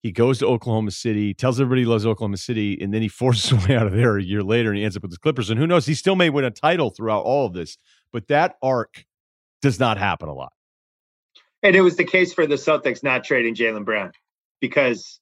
he 0.02 0.12
goes 0.12 0.40
to 0.40 0.46
Oklahoma 0.46 0.92
City, 0.92 1.34
tells 1.34 1.60
everybody 1.60 1.82
he 1.82 1.88
loves 1.88 2.06
Oklahoma 2.06 2.38
City, 2.38 2.78
and 2.80 2.94
then 2.94 3.02
he 3.02 3.08
forces 3.10 3.50
his 3.50 3.68
way 3.68 3.76
out 3.76 3.88
of 3.88 3.94
there 3.94 4.18
a 4.18 4.24
year 4.24 4.44
later 4.44 4.70
and 4.70 4.78
he 4.78 4.84
ends 4.84 4.96
up 4.96 5.02
with 5.02 5.12
the 5.12 5.18
Clippers. 5.18 5.50
And 5.50 5.60
who 5.60 5.68
knows, 5.68 5.86
he 5.86 5.96
still 5.96 6.16
may 6.16 6.30
win 6.30 6.46
a 6.46 6.52
title 6.52 6.90
throughout 6.90 7.24
all 7.24 7.46
of 7.46 7.54
this. 7.54 7.78
But 8.14 8.28
that 8.28 8.56
arc 8.62 9.06
does 9.62 9.80
not 9.80 9.98
happen 9.98 10.30
a 10.30 10.34
lot. 10.34 10.54
And 11.64 11.76
it 11.76 11.82
was 11.82 11.98
the 11.98 12.04
case 12.04 12.34
for 12.34 12.46
the 12.46 12.56
Celtics 12.56 13.02
not 13.02 13.24
trading 13.24 13.56
Jaylen 13.56 13.84
Brown 13.84 14.12
because 14.62 15.20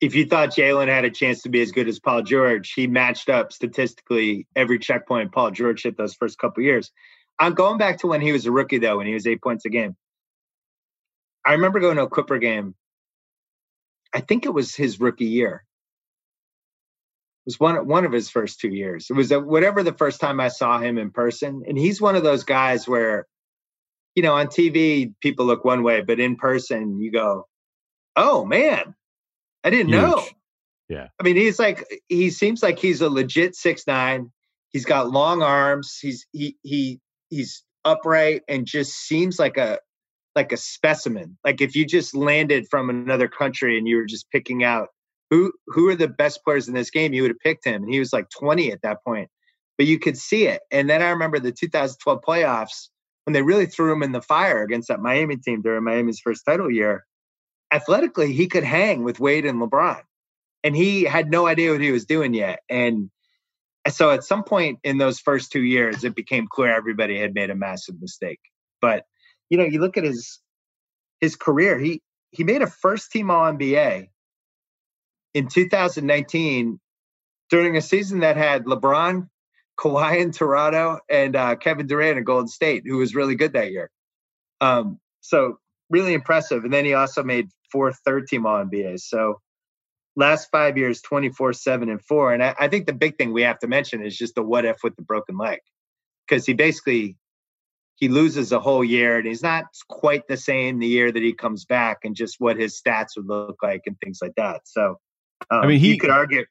if 0.00 0.16
you 0.16 0.26
thought 0.26 0.50
Jaylen 0.50 0.88
had 0.88 1.04
a 1.04 1.10
chance 1.10 1.42
to 1.42 1.48
be 1.48 1.62
as 1.62 1.70
good 1.70 1.86
as 1.86 2.00
Paul 2.00 2.22
George, 2.22 2.72
he 2.72 2.88
matched 2.88 3.28
up 3.28 3.52
statistically 3.52 4.48
every 4.56 4.80
checkpoint 4.80 5.30
Paul 5.30 5.52
George 5.52 5.84
hit 5.84 5.96
those 5.96 6.14
first 6.14 6.38
couple 6.38 6.64
years. 6.64 6.90
I'm 7.38 7.54
going 7.54 7.78
back 7.78 7.98
to 7.98 8.08
when 8.08 8.20
he 8.20 8.32
was 8.32 8.44
a 8.46 8.50
rookie 8.50 8.78
though, 8.78 8.96
when 8.96 9.06
he 9.06 9.14
was 9.14 9.28
eight 9.28 9.40
points 9.40 9.64
a 9.64 9.70
game. 9.70 9.96
I 11.44 11.52
remember 11.52 11.80
going 11.80 11.96
to 11.96 12.04
a 12.04 12.08
Clipper 12.08 12.38
game. 12.38 12.74
I 14.14 14.20
think 14.20 14.44
it 14.44 14.54
was 14.54 14.74
his 14.74 15.00
rookie 15.00 15.24
year. 15.26 15.64
It 17.44 17.46
was 17.46 17.60
one 17.60 17.86
one 17.86 18.04
of 18.04 18.12
his 18.12 18.30
first 18.30 18.60
two 18.60 18.68
years. 18.68 19.08
It 19.10 19.14
was 19.14 19.32
a, 19.32 19.40
whatever 19.40 19.82
the 19.82 19.94
first 19.94 20.20
time 20.20 20.38
I 20.38 20.48
saw 20.48 20.78
him 20.78 20.98
in 20.98 21.10
person, 21.10 21.62
and 21.66 21.76
he's 21.76 22.00
one 22.00 22.14
of 22.14 22.22
those 22.22 22.44
guys 22.44 22.86
where 22.86 23.26
you 24.14 24.22
know, 24.22 24.34
on 24.34 24.48
TV, 24.48 25.14
people 25.20 25.46
look 25.46 25.64
one 25.64 25.82
way, 25.82 26.02
but 26.02 26.20
in 26.20 26.36
person, 26.36 27.00
you 27.00 27.10
go, 27.10 27.46
oh 28.16 28.44
man, 28.44 28.94
I 29.64 29.70
didn't 29.70 29.90
know. 29.90 30.24
Yeah. 30.88 31.08
I 31.18 31.22
mean, 31.22 31.36
he's 31.36 31.58
like, 31.58 31.86
he 32.08 32.30
seems 32.30 32.62
like 32.62 32.78
he's 32.78 33.00
a 33.00 33.08
legit 33.08 33.54
six 33.54 33.86
nine. 33.86 34.30
He's 34.70 34.84
got 34.84 35.10
long 35.10 35.42
arms. 35.42 35.98
He's 36.00 36.26
he 36.32 36.56
he 36.62 37.00
he's 37.30 37.64
upright 37.84 38.42
and 38.48 38.66
just 38.66 38.92
seems 38.92 39.38
like 39.38 39.56
a 39.56 39.78
like 40.34 40.52
a 40.52 40.56
specimen. 40.56 41.38
Like 41.44 41.60
if 41.60 41.76
you 41.76 41.86
just 41.86 42.14
landed 42.14 42.66
from 42.70 42.90
another 42.90 43.28
country 43.28 43.78
and 43.78 43.86
you 43.86 43.96
were 43.96 44.06
just 44.06 44.30
picking 44.30 44.64
out 44.64 44.88
who 45.30 45.52
who 45.66 45.88
are 45.88 45.96
the 45.96 46.08
best 46.08 46.44
players 46.44 46.68
in 46.68 46.74
this 46.74 46.90
game, 46.90 47.12
you 47.12 47.22
would 47.22 47.30
have 47.30 47.40
picked 47.40 47.66
him. 47.66 47.82
And 47.82 47.92
he 47.92 47.98
was 47.98 48.12
like 48.12 48.28
20 48.30 48.72
at 48.72 48.82
that 48.82 49.04
point. 49.04 49.30
But 49.78 49.86
you 49.86 49.98
could 49.98 50.18
see 50.18 50.46
it. 50.46 50.60
And 50.70 50.88
then 50.88 51.02
I 51.02 51.10
remember 51.10 51.38
the 51.38 51.52
2012 51.52 52.20
playoffs 52.26 52.88
when 53.24 53.32
they 53.32 53.42
really 53.42 53.66
threw 53.66 53.92
him 53.92 54.02
in 54.02 54.12
the 54.12 54.22
fire 54.22 54.62
against 54.62 54.88
that 54.88 55.00
Miami 55.00 55.36
team 55.36 55.62
during 55.62 55.84
Miami's 55.84 56.20
first 56.20 56.44
title 56.44 56.70
year, 56.70 57.04
athletically, 57.72 58.32
he 58.32 58.46
could 58.46 58.64
hang 58.64 59.04
with 59.04 59.20
Wade 59.20 59.46
and 59.46 59.60
LeBron. 59.60 60.02
And 60.64 60.76
he 60.76 61.04
had 61.04 61.30
no 61.30 61.46
idea 61.46 61.72
what 61.72 61.80
he 61.80 61.92
was 61.92 62.04
doing 62.04 62.34
yet. 62.34 62.60
And 62.68 63.10
so 63.88 64.10
at 64.10 64.24
some 64.24 64.44
point 64.44 64.78
in 64.84 64.98
those 64.98 65.18
first 65.18 65.50
two 65.50 65.62
years, 65.62 66.04
it 66.04 66.14
became 66.14 66.46
clear 66.48 66.74
everybody 66.74 67.18
had 67.18 67.34
made 67.34 67.50
a 67.50 67.54
massive 67.54 68.00
mistake. 68.00 68.40
But 68.80 69.04
you 69.52 69.58
know, 69.58 69.64
you 69.64 69.80
look 69.80 69.98
at 69.98 70.04
his 70.04 70.40
his 71.20 71.36
career, 71.36 71.78
he 71.78 72.00
he 72.30 72.42
made 72.42 72.62
a 72.62 72.66
first 72.66 73.12
team 73.12 73.30
all 73.30 73.52
NBA 73.52 74.06
in 75.34 75.48
2019 75.48 76.80
during 77.50 77.76
a 77.76 77.82
season 77.82 78.20
that 78.20 78.38
had 78.38 78.64
LeBron, 78.64 79.28
Kawhi 79.78 80.20
in 80.20 80.32
Toronto 80.32 81.00
and 81.10 81.36
uh, 81.36 81.56
Kevin 81.56 81.86
Durant 81.86 82.16
in 82.16 82.24
Golden 82.24 82.48
State, 82.48 82.84
who 82.86 82.96
was 82.96 83.14
really 83.14 83.34
good 83.34 83.52
that 83.52 83.72
year. 83.72 83.90
Um, 84.62 84.98
so 85.20 85.58
really 85.90 86.14
impressive. 86.14 86.64
And 86.64 86.72
then 86.72 86.86
he 86.86 86.94
also 86.94 87.22
made 87.22 87.48
four 87.70 87.92
third 87.92 88.28
team 88.28 88.46
All 88.46 88.64
NBAs. 88.64 89.00
So 89.00 89.42
last 90.16 90.48
five 90.50 90.78
years, 90.78 91.02
24, 91.02 91.52
seven, 91.52 91.90
and 91.90 92.02
four. 92.02 92.32
And 92.32 92.42
I, 92.42 92.54
I 92.58 92.68
think 92.68 92.86
the 92.86 92.94
big 92.94 93.18
thing 93.18 93.34
we 93.34 93.42
have 93.42 93.58
to 93.58 93.66
mention 93.66 94.02
is 94.02 94.16
just 94.16 94.34
the 94.34 94.42
what 94.42 94.64
if 94.64 94.78
with 94.82 94.96
the 94.96 95.02
broken 95.02 95.36
leg. 95.36 95.58
Because 96.26 96.46
he 96.46 96.54
basically 96.54 97.18
he 98.02 98.08
loses 98.08 98.50
a 98.50 98.58
whole 98.58 98.82
year 98.82 99.16
and 99.18 99.28
he's 99.28 99.44
not 99.44 99.66
quite 99.88 100.26
the 100.26 100.36
same 100.36 100.80
the 100.80 100.88
year 100.88 101.12
that 101.12 101.22
he 101.22 101.32
comes 101.32 101.64
back 101.64 101.98
and 102.02 102.16
just 102.16 102.40
what 102.40 102.56
his 102.56 102.82
stats 102.84 103.10
would 103.16 103.28
look 103.28 103.62
like 103.62 103.82
and 103.86 103.96
things 104.00 104.18
like 104.20 104.34
that. 104.36 104.62
So 104.64 104.98
um, 105.52 105.62
I 105.62 105.66
mean, 105.68 105.78
he- 105.78 105.92
you 105.92 105.98
could 106.00 106.10
argue 106.10 106.44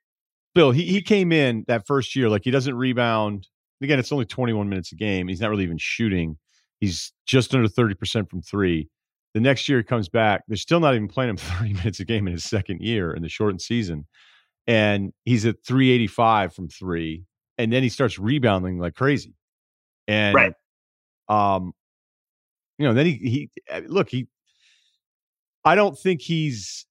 Bill, 0.56 0.72
he, 0.72 0.86
he 0.86 1.02
came 1.02 1.34
in 1.34 1.66
that 1.68 1.86
first 1.86 2.16
year, 2.16 2.30
like 2.30 2.46
he 2.46 2.52
doesn't 2.52 2.74
rebound. 2.74 3.50
Again, 3.82 4.00
it's 4.00 4.14
only 4.14 4.24
21 4.24 4.70
minutes 4.70 4.94
a 4.94 4.96
game. 4.96 5.28
He's 5.28 5.42
not 5.42 5.50
really 5.50 5.64
even 5.64 5.78
shooting. 5.78 6.38
He's 6.80 7.12
just 7.26 7.54
under 7.54 7.68
30% 7.68 8.30
from 8.30 8.42
three. 8.42 8.88
The 9.34 9.42
next 9.42 9.68
year 9.68 9.80
he 9.80 9.84
comes 9.84 10.08
back. 10.08 10.44
They're 10.48 10.56
still 10.56 10.80
not 10.80 10.96
even 10.96 11.10
playing 11.10 11.32
him 11.32 11.38
30 11.60 11.74
minutes 11.74 12.00
a 12.00 12.06
game 12.06 12.28
in 12.28 12.34
his 12.34 12.46
second 12.46 12.80
year 12.80 13.12
in 13.14 13.24
the 13.24 13.30
shortened 13.30 13.62
season. 13.62 14.08
And 14.68 15.12
he's 15.26 15.46
at 15.46 15.58
385 15.68 16.56
from 16.56 16.70
three. 16.70 17.26
And 17.58 17.74
then 17.74 17.84
he 17.84 17.90
starts 17.90 18.18
rebounding 18.18 18.80
like 18.80 18.96
crazy. 18.96 19.34
And 20.08 20.34
Right. 20.34 20.54
Um, 21.28 21.74
you 22.78 22.88
know, 22.88 22.94
then 22.94 23.06
he 23.06 23.14
he 23.14 23.50
uh, 23.70 23.82
look, 23.88 24.10
he 24.10 24.28
I 25.64 25.76
don't 25.76 25.98
think 25.98 26.22
he's 26.22 26.86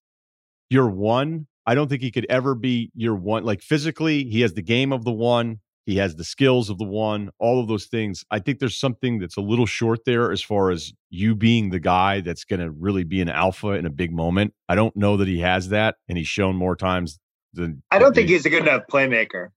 your 0.69 0.89
one. 0.89 1.47
I 1.67 1.75
don't 1.75 1.89
think 1.89 2.03
he 2.03 2.11
could 2.11 2.27
ever 2.29 2.55
be 2.55 2.91
your 2.95 3.15
one. 3.15 3.45
Like 3.45 3.63
physically, 3.63 4.25
he 4.25 4.41
has 4.41 4.55
the 4.55 4.63
game 4.63 4.93
of 4.93 5.05
the 5.05 5.13
one. 5.13 5.61
He 5.87 5.97
has 5.97 6.15
the 6.15 6.25
skills 6.25 6.71
of 6.71 6.79
the 6.79 6.85
one, 6.85 7.31
all 7.41 7.61
of 7.61 7.67
those 7.67 7.87
things. 7.87 8.25
I 8.31 8.39
think 8.39 8.61
there's 8.61 8.79
something 8.79 9.19
that's 9.19 9.37
a 9.37 9.41
little 9.41 9.67
short 9.67 10.05
there 10.05 10.31
as 10.31 10.41
far 10.43 10.71
as 10.71 10.93
you 11.09 11.35
being 11.35 11.71
the 11.71 11.81
guy 11.81 12.21
that's 12.21 12.45
going 12.45 12.61
to 12.61 12.71
really 12.71 13.03
be 13.03 13.21
an 13.21 13.29
alpha 13.29 13.71
in 13.71 13.87
a 13.87 13.91
big 13.91 14.13
moment. 14.13 14.55
I 14.69 14.77
don't 14.77 14.95
know 14.95 15.17
that 15.17 15.27
he 15.27 15.41
has 15.41 15.71
that, 15.71 15.97
and 16.09 16.17
he's 16.17 16.29
shown 16.29 16.55
more 16.55 16.77
times 16.77 17.19
than. 17.55 17.83
I 17.91 17.99
don't 17.99 18.15
think 18.15 18.29
he's 18.29 18.47
a 18.47 18.51
good 18.51 18.63
enough 18.63 18.83
playmaker. 18.89 19.49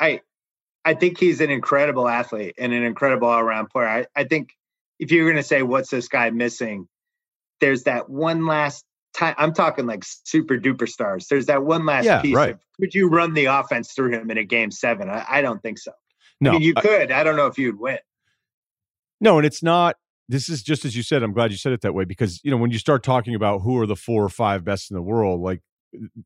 I 0.00 0.22
I 0.84 0.94
think 0.94 1.18
he's 1.18 1.40
an 1.40 1.50
incredible 1.50 2.08
athlete 2.08 2.54
and 2.58 2.72
an 2.72 2.82
incredible 2.82 3.28
all 3.28 3.38
around 3.40 3.68
player. 3.68 3.86
I, 3.88 4.06
I 4.16 4.24
think 4.24 4.50
if 4.98 5.10
you're 5.12 5.28
gonna 5.30 5.42
say 5.42 5.62
what's 5.62 5.90
this 5.90 6.08
guy 6.08 6.30
missing, 6.30 6.88
there's 7.60 7.84
that 7.84 8.08
one 8.08 8.46
last 8.46 8.84
time 9.14 9.34
I'm 9.38 9.52
talking 9.52 9.86
like 9.86 10.04
super 10.04 10.56
duper 10.56 10.88
stars. 10.88 11.26
There's 11.28 11.46
that 11.46 11.64
one 11.64 11.84
last 11.84 12.04
Yeah, 12.06 12.22
piece 12.22 12.34
right. 12.36 12.50
of 12.54 12.60
could 12.80 12.94
you 12.94 13.08
run 13.08 13.34
the 13.34 13.46
offense 13.46 13.92
through 13.92 14.12
him 14.12 14.30
in 14.30 14.38
a 14.38 14.44
game 14.44 14.70
seven? 14.70 15.10
I, 15.10 15.24
I 15.28 15.42
don't 15.42 15.60
think 15.62 15.78
so. 15.78 15.92
no. 16.40 16.50
I 16.50 16.52
mean 16.54 16.62
you 16.62 16.74
could. 16.74 17.10
I 17.12 17.24
don't 17.24 17.36
know 17.36 17.46
if 17.46 17.58
you'd 17.58 17.78
win. 17.78 17.98
No, 19.20 19.36
and 19.36 19.46
it's 19.46 19.62
not. 19.62 19.96
This 20.30 20.48
is 20.48 20.62
just 20.62 20.84
as 20.84 20.96
you 20.96 21.02
said. 21.02 21.22
I'm 21.22 21.32
glad 21.32 21.50
you 21.50 21.56
said 21.58 21.72
it 21.72 21.80
that 21.82 21.92
way 21.92 22.04
because 22.04 22.40
you 22.44 22.50
know 22.50 22.56
when 22.56 22.70
you 22.70 22.78
start 22.78 23.02
talking 23.02 23.34
about 23.34 23.58
who 23.60 23.76
are 23.78 23.86
the 23.86 23.96
four 23.96 24.24
or 24.24 24.28
five 24.28 24.64
best 24.64 24.90
in 24.90 24.94
the 24.94 25.02
world, 25.02 25.40
like 25.40 25.60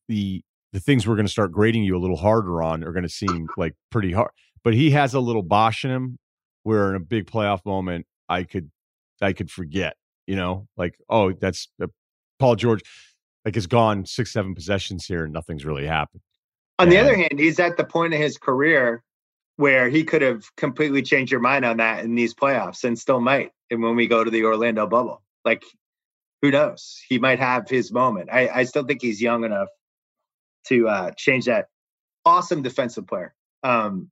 the 0.09 0.43
the 0.73 0.81
things 0.81 1.07
we're 1.07 1.15
going 1.15 1.27
to 1.27 1.33
start 1.33 1.53
grading 1.53 1.85
you 1.85 1.97
a 1.97 1.99
little 1.99 2.17
harder 2.17 2.63
on 2.63 2.85
are 2.85 2.93
going 2.93 3.05
to 3.05 3.09
seem 3.09 3.47
like 3.57 3.75
pretty 3.91 4.13
hard. 4.13 4.31
But 4.65 4.75
he 4.75 4.91
has 4.93 5.15
a 5.15 5.21
little 5.21 5.43
Bosh 5.43 5.85
in 5.85 5.91
him, 5.91 6.19
where 6.63 6.91
in 6.91 6.97
a 6.97 7.01
big 7.01 7.27
playoff 7.27 7.65
moment 7.65 8.07
I 8.29 8.43
could 8.43 8.71
I 9.21 9.33
could 9.33 9.51
forget, 9.51 9.95
you 10.27 10.37
know, 10.37 10.67
like 10.77 10.97
oh 11.09 11.33
that's 11.33 11.69
uh, 11.83 11.87
Paul 12.39 12.57
George 12.57 12.83
like 13.45 13.55
has 13.55 13.67
gone 13.67 14.07
six 14.07 14.33
seven 14.33 14.55
possessions 14.55 15.07
here 15.07 15.25
and 15.25 15.33
nothing's 15.33 15.65
really 15.65 15.87
happened. 15.87 16.23
On 16.79 16.89
the 16.89 16.99
other 16.99 17.15
hand, 17.15 17.39
he's 17.39 17.61
at 17.61 17.77
the 17.77 17.85
point 17.85 18.15
of 18.15 18.21
his 18.21 18.37
career 18.37 19.05
where 19.57 19.89
he 19.89 20.03
could 20.03 20.23
have 20.23 20.45
completely 20.57 21.03
changed 21.03 21.31
your 21.31 21.41
mind 21.41 21.65
on 21.65 21.77
that 21.77 22.05
in 22.05 22.17
these 22.17 22.35
playoffs 22.35 22.83
and 22.83 22.99
still 22.99 23.21
might. 23.21 23.53
And 23.71 23.81
when 23.81 23.95
we 23.95 24.09
go 24.09 24.25
to 24.25 24.31
the 24.31 24.45
Orlando 24.45 24.87
bubble, 24.87 25.23
like 25.45 25.63
who 26.43 26.51
knows? 26.51 27.01
He 27.09 27.19
might 27.19 27.39
have 27.39 27.69
his 27.69 27.93
moment. 27.93 28.29
I, 28.33 28.49
I 28.49 28.65
still 28.65 28.85
think 28.85 29.01
he's 29.01 29.23
young 29.23 29.45
enough 29.45 29.69
to 30.67 30.89
uh, 30.89 31.11
change 31.17 31.47
that. 31.47 31.69
Awesome 32.27 32.63
defensive 32.63 33.07
player. 33.07 33.35
Um, 33.63 34.11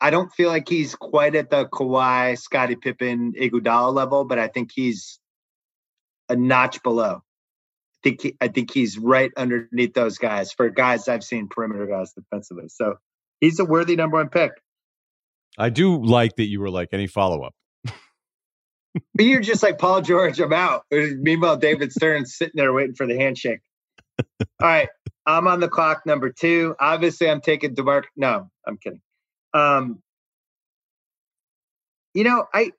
I 0.00 0.10
don't 0.10 0.32
feel 0.32 0.48
like 0.48 0.68
he's 0.68 0.94
quite 0.94 1.34
at 1.34 1.50
the 1.50 1.66
Kawhi, 1.66 2.38
Scottie 2.38 2.76
Pippen, 2.76 3.32
Iguodala 3.32 3.94
level, 3.94 4.24
but 4.24 4.38
I 4.38 4.48
think 4.48 4.70
he's 4.74 5.18
a 6.28 6.36
notch 6.36 6.82
below. 6.82 7.22
I 7.22 7.98
think 8.02 8.22
he, 8.22 8.36
I 8.40 8.48
think 8.48 8.72
he's 8.72 8.98
right 8.98 9.30
underneath 9.36 9.94
those 9.94 10.18
guys 10.18 10.52
for 10.52 10.68
guys 10.68 11.08
I've 11.08 11.24
seen 11.24 11.48
perimeter 11.48 11.86
guys 11.86 12.12
defensively. 12.12 12.68
So 12.68 12.96
he's 13.40 13.58
a 13.58 13.64
worthy 13.64 13.96
number 13.96 14.18
one 14.18 14.28
pick. 14.28 14.52
I 15.58 15.70
do 15.70 16.04
like 16.04 16.36
that 16.36 16.46
you 16.46 16.60
were 16.60 16.70
like 16.70 16.90
any 16.92 17.06
follow 17.06 17.42
up. 17.42 17.54
But 19.14 19.24
you're 19.24 19.40
just 19.40 19.62
like 19.62 19.78
Paul 19.78 20.00
George, 20.00 20.40
I'm 20.40 20.52
out. 20.52 20.84
Meanwhile, 20.90 21.58
David 21.58 21.92
Stern's 21.92 22.34
sitting 22.34 22.54
there 22.54 22.72
waiting 22.72 22.94
for 22.94 23.06
the 23.06 23.16
handshake. 23.16 23.60
All 24.18 24.46
right, 24.60 24.88
I'm 25.26 25.46
on 25.48 25.60
the 25.60 25.68
clock, 25.68 26.06
number 26.06 26.30
two. 26.30 26.74
Obviously, 26.80 27.28
I'm 27.28 27.42
taking 27.42 27.74
DeMarc. 27.74 28.04
No, 28.16 28.50
I'm 28.66 28.78
kidding. 28.78 29.02
Um, 29.56 30.02
you 32.12 32.24
know, 32.24 32.46
I 32.52 32.72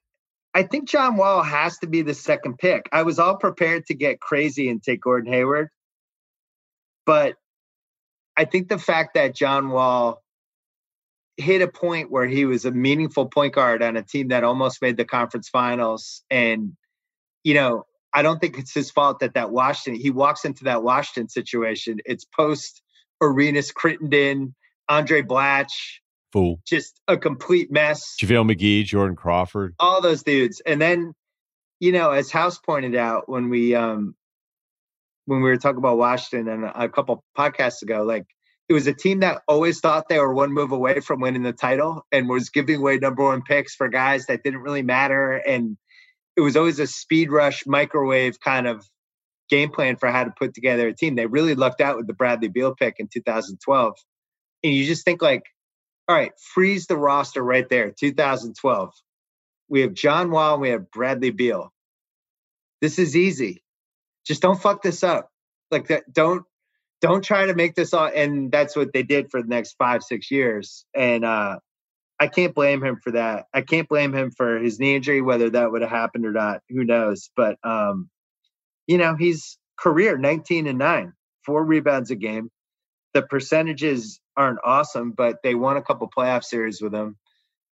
I 0.53 0.63
think 0.63 0.87
John 0.87 1.17
Wall 1.17 1.41
has 1.43 1.79
to 1.79 1.87
be 1.87 2.01
the 2.03 2.13
second 2.13 2.57
pick. 2.57 2.87
I 2.91 3.03
was 3.03 3.19
all 3.19 3.37
prepared 3.37 3.87
to 3.87 3.95
get 3.95 4.19
crazy 4.19 4.69
and 4.69 4.81
take 4.81 5.01
Gordon 5.01 5.31
Hayward, 5.31 5.69
but 7.05 7.35
I 8.35 8.45
think 8.45 8.69
the 8.69 8.77
fact 8.77 9.15
that 9.15 9.35
John 9.35 9.69
Wall 9.69 10.21
hit 11.37 11.61
a 11.61 11.67
point 11.67 12.11
where 12.11 12.27
he 12.27 12.45
was 12.45 12.65
a 12.65 12.71
meaningful 12.71 13.27
point 13.27 13.53
guard 13.53 13.81
on 13.81 13.95
a 13.95 14.03
team 14.03 14.29
that 14.29 14.43
almost 14.43 14.81
made 14.81 14.97
the 14.97 15.05
conference 15.05 15.49
finals 15.49 16.23
and 16.31 16.75
you 17.43 17.53
know 17.53 17.85
i 18.11 18.23
don't 18.23 18.39
think 18.39 18.57
it's 18.57 18.73
his 18.73 18.89
fault 18.89 19.19
that 19.19 19.35
that 19.35 19.51
washington 19.51 20.01
he 20.01 20.09
walks 20.09 20.45
into 20.45 20.63
that 20.63 20.81
washington 20.81 21.29
situation 21.29 21.99
it's 22.05 22.25
post 22.25 22.81
arenas 23.21 23.71
crittenton 23.71 24.53
andray 24.89 25.21
blatche 25.21 25.99
Fool. 26.33 26.59
just 26.65 26.99
a 27.07 27.17
complete 27.17 27.71
mess. 27.71 28.15
JaVale 28.21 28.53
McGee, 28.53 28.83
Jordan 28.85 29.15
Crawford. 29.15 29.75
all 29.79 30.01
those 30.01 30.23
dudes. 30.23 30.61
And 30.65 30.81
then 30.81 31.13
you 31.79 31.91
know 31.91 32.11
as 32.11 32.31
house 32.31 32.57
pointed 32.57 32.95
out 32.95 33.29
when 33.29 33.49
we 33.49 33.75
um 33.75 34.15
when 35.25 35.41
we 35.41 35.49
were 35.49 35.57
talking 35.57 35.77
about 35.77 35.97
washington 35.97 36.47
and 36.47 36.71
a 36.73 36.89
couple 36.89 37.23
podcasts 37.37 37.83
ago 37.83 38.01
like 38.01 38.25
it 38.69 38.73
was 38.73 38.87
a 38.87 38.93
team 38.93 39.21
that 39.21 39.41
always 39.47 39.79
thought 39.79 40.09
they 40.09 40.19
were 40.19 40.33
one 40.33 40.53
move 40.53 40.71
away 40.71 40.99
from 40.99 41.21
winning 41.21 41.43
the 41.43 41.53
title 41.53 42.05
and 42.11 42.27
was 42.27 42.49
giving 42.49 42.77
away 42.77 42.97
number 42.97 43.23
one 43.23 43.41
picks 43.41 43.75
for 43.75 43.87
guys 43.87 44.25
that 44.25 44.43
didn't 44.43 44.59
really 44.59 44.81
matter. 44.81 45.33
And 45.33 45.77
it 46.35 46.41
was 46.41 46.57
always 46.57 46.79
a 46.79 46.87
speed 46.87 47.31
rush 47.31 47.65
microwave 47.65 48.39
kind 48.41 48.67
of 48.67 48.85
game 49.49 49.71
plan 49.71 49.95
for 49.95 50.09
how 50.09 50.25
to 50.25 50.31
put 50.37 50.53
together 50.53 50.89
a 50.89 50.93
team. 50.93 51.15
They 51.15 51.27
really 51.27 51.55
lucked 51.55 51.79
out 51.79 51.95
with 51.95 52.07
the 52.07 52.13
bradley 52.13 52.49
beal 52.49 52.75
pick 52.75 52.95
in 52.99 53.07
2012 53.07 53.93
and 54.63 54.73
you 54.73 54.85
just 54.85 55.05
think 55.05 55.21
like 55.21 55.43
all 56.07 56.15
right 56.15 56.31
freeze 56.53 56.87
the 56.87 56.97
roster 56.97 57.43
right 57.43 57.69
there 57.69 57.91
2012 57.91 58.93
we 59.69 59.81
have 59.81 59.93
John 59.93 60.31
Wall, 60.31 60.53
and 60.53 60.61
we 60.61 60.69
have 60.69 60.91
Bradley 60.91 61.31
Beal. 61.31 61.73
This 62.81 62.99
is 62.99 63.15
easy. 63.15 63.63
Just 64.25 64.41
don't 64.41 64.61
fuck 64.61 64.81
this 64.81 65.03
up. 65.03 65.29
Like 65.71 65.87
that. 65.87 66.11
Don't 66.11 66.45
don't 67.01 67.23
try 67.23 67.45
to 67.45 67.55
make 67.55 67.75
this 67.75 67.93
all. 67.93 68.09
And 68.13 68.51
that's 68.51 68.75
what 68.75 68.93
they 68.93 69.03
did 69.03 69.29
for 69.29 69.41
the 69.41 69.47
next 69.47 69.75
five 69.77 70.03
six 70.03 70.31
years. 70.31 70.85
And 70.95 71.25
uh, 71.25 71.59
I 72.19 72.27
can't 72.27 72.55
blame 72.55 72.83
him 72.83 72.99
for 73.03 73.11
that. 73.11 73.45
I 73.53 73.61
can't 73.61 73.89
blame 73.89 74.13
him 74.13 74.31
for 74.31 74.57
his 74.59 74.79
knee 74.79 74.95
injury, 74.95 75.21
whether 75.21 75.49
that 75.49 75.71
would 75.71 75.81
have 75.81 75.91
happened 75.91 76.25
or 76.25 76.31
not. 76.31 76.61
Who 76.69 76.83
knows? 76.83 77.29
But 77.35 77.57
um, 77.63 78.09
you 78.87 78.97
know, 78.97 79.15
he's 79.15 79.57
career 79.77 80.17
19 80.17 80.67
and 80.67 80.79
nine, 80.79 81.13
four 81.45 81.63
rebounds 81.63 82.11
a 82.11 82.15
game. 82.15 82.49
The 83.13 83.21
percentages 83.21 84.19
aren't 84.37 84.59
awesome, 84.63 85.11
but 85.11 85.37
they 85.43 85.55
won 85.55 85.77
a 85.77 85.81
couple 85.81 86.09
playoff 86.15 86.43
series 86.43 86.81
with 86.81 86.93
him. 86.93 87.17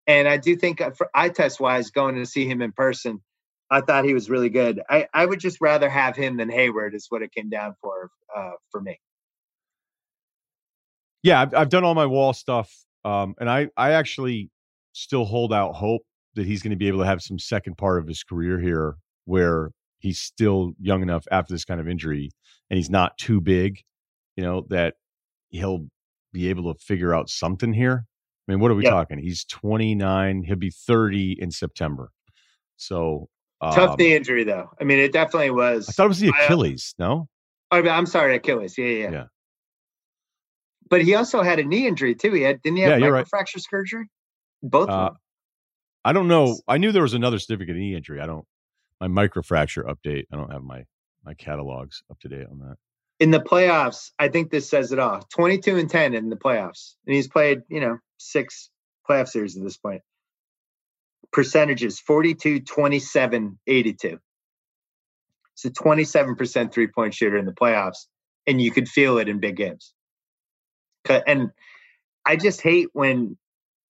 And 0.06 0.28
I 0.28 0.36
do 0.36 0.56
think 0.56 0.80
uh, 0.80 0.90
for 0.92 1.10
eye 1.14 1.28
test 1.28 1.60
wise, 1.60 1.90
going 1.90 2.16
to 2.16 2.26
see 2.26 2.46
him 2.46 2.62
in 2.62 2.72
person, 2.72 3.20
I 3.70 3.80
thought 3.80 4.04
he 4.04 4.14
was 4.14 4.30
really 4.30 4.48
good. 4.48 4.80
I, 4.88 5.06
I 5.12 5.24
would 5.24 5.40
just 5.40 5.58
rather 5.60 5.88
have 5.88 6.16
him 6.16 6.36
than 6.36 6.50
Hayward 6.50 6.94
is 6.94 7.06
what 7.08 7.22
it 7.22 7.32
came 7.32 7.50
down 7.50 7.74
for 7.80 8.10
uh, 8.34 8.52
for 8.70 8.80
me. 8.80 9.00
Yeah, 11.22 11.40
I've, 11.40 11.54
I've 11.54 11.68
done 11.68 11.84
all 11.84 11.94
my 11.94 12.06
wall 12.06 12.32
stuff, 12.32 12.70
um, 13.04 13.34
and 13.38 13.48
I 13.48 13.68
I 13.76 13.92
actually 13.92 14.50
still 14.92 15.24
hold 15.24 15.52
out 15.52 15.74
hope 15.74 16.02
that 16.34 16.46
he's 16.46 16.62
going 16.62 16.70
to 16.70 16.76
be 16.76 16.88
able 16.88 16.98
to 16.98 17.06
have 17.06 17.22
some 17.22 17.38
second 17.38 17.76
part 17.78 18.00
of 18.00 18.08
his 18.08 18.22
career 18.22 18.58
here 18.58 18.96
where 19.24 19.70
he's 20.00 20.18
still 20.18 20.72
young 20.80 21.02
enough 21.02 21.24
after 21.30 21.54
this 21.54 21.64
kind 21.64 21.80
of 21.80 21.88
injury, 21.88 22.30
and 22.68 22.76
he's 22.76 22.90
not 22.90 23.16
too 23.18 23.40
big, 23.40 23.80
you 24.36 24.42
know, 24.42 24.66
that 24.68 24.94
he'll 25.50 25.86
be 26.32 26.48
able 26.48 26.72
to 26.72 26.80
figure 26.80 27.14
out 27.14 27.28
something 27.28 27.72
here. 27.72 28.04
I 28.48 28.52
mean, 28.52 28.60
what 28.60 28.70
are 28.70 28.74
we 28.74 28.82
Yeah. 28.84 28.90
talking? 28.90 29.18
He's 29.18 29.44
29. 29.44 30.42
He'll 30.44 30.56
be 30.56 30.70
30 30.70 31.36
in 31.40 31.50
September. 31.50 32.10
So 32.76 33.28
Tough 33.62 33.90
um, 33.90 33.96
knee 33.98 34.16
injury 34.16 34.42
though. 34.44 34.70
I 34.80 34.84
mean, 34.84 34.98
it 34.98 35.12
definitely 35.12 35.50
was. 35.50 35.88
I 35.88 35.92
thought 35.92 36.06
it 36.06 36.08
was 36.08 36.18
the 36.18 36.28
I, 36.28 36.40
uh, 36.40 36.44
Achilles. 36.44 36.94
No, 36.98 37.28
Oh, 37.70 37.80
I'm 37.88 38.06
sorry, 38.06 38.34
Achilles. 38.36 38.76
Yeah, 38.76 38.86
yeah, 38.86 39.10
yeah. 39.10 39.24
But 40.90 41.02
he 41.02 41.14
also 41.14 41.42
had 41.42 41.58
a 41.58 41.64
knee 41.64 41.86
injury 41.86 42.14
too. 42.14 42.32
He 42.32 42.42
had 42.42 42.60
didn't 42.60 42.78
he 42.78 42.82
have 42.82 43.00
Yeah, 43.00 43.06
right. 43.08 43.24
microfracture 43.24 43.60
surgery? 43.60 44.08
Both 44.62 44.88
Uh, 44.88 44.92
of 44.92 44.98
them. 45.12 45.16
I 46.04 46.12
don't 46.12 46.28
know. 46.28 46.58
I 46.66 46.78
knew 46.78 46.90
there 46.92 47.02
was 47.02 47.14
another 47.14 47.38
significant 47.38 47.78
knee 47.78 47.94
injury. 47.94 48.20
I 48.20 48.26
don't. 48.26 48.44
My 49.00 49.06
microfracture 49.08 49.84
update. 49.84 50.24
I 50.32 50.36
don't 50.36 50.52
have 50.52 50.62
my 50.62 50.84
my 51.24 51.34
catalogs 51.34 52.02
up 52.10 52.18
to 52.20 52.28
date 52.28 52.46
on 52.50 52.58
that. 52.58 52.76
In 53.22 53.30
the 53.30 53.38
playoffs, 53.38 54.10
I 54.18 54.26
think 54.26 54.50
this 54.50 54.68
says 54.68 54.90
it 54.90 54.98
all. 54.98 55.20
22 55.32 55.76
and 55.76 55.88
10 55.88 56.12
in 56.12 56.28
the 56.28 56.34
playoffs. 56.34 56.96
And 57.06 57.14
he's 57.14 57.28
played, 57.28 57.60
you 57.68 57.78
know, 57.78 57.98
six 58.18 58.68
playoff 59.08 59.28
series 59.28 59.56
at 59.56 59.62
this 59.62 59.76
point. 59.76 60.02
Percentages 61.32 62.00
42, 62.00 62.62
27, 62.62 63.60
82. 63.64 64.18
It's 65.52 65.64
a 65.64 65.70
27% 65.70 66.72
three 66.72 66.88
point 66.88 67.14
shooter 67.14 67.36
in 67.36 67.46
the 67.46 67.52
playoffs. 67.52 68.06
And 68.48 68.60
you 68.60 68.72
could 68.72 68.88
feel 68.88 69.18
it 69.18 69.28
in 69.28 69.38
big 69.38 69.54
games. 69.54 69.94
And 71.08 71.52
I 72.26 72.34
just 72.34 72.60
hate 72.60 72.88
when 72.92 73.38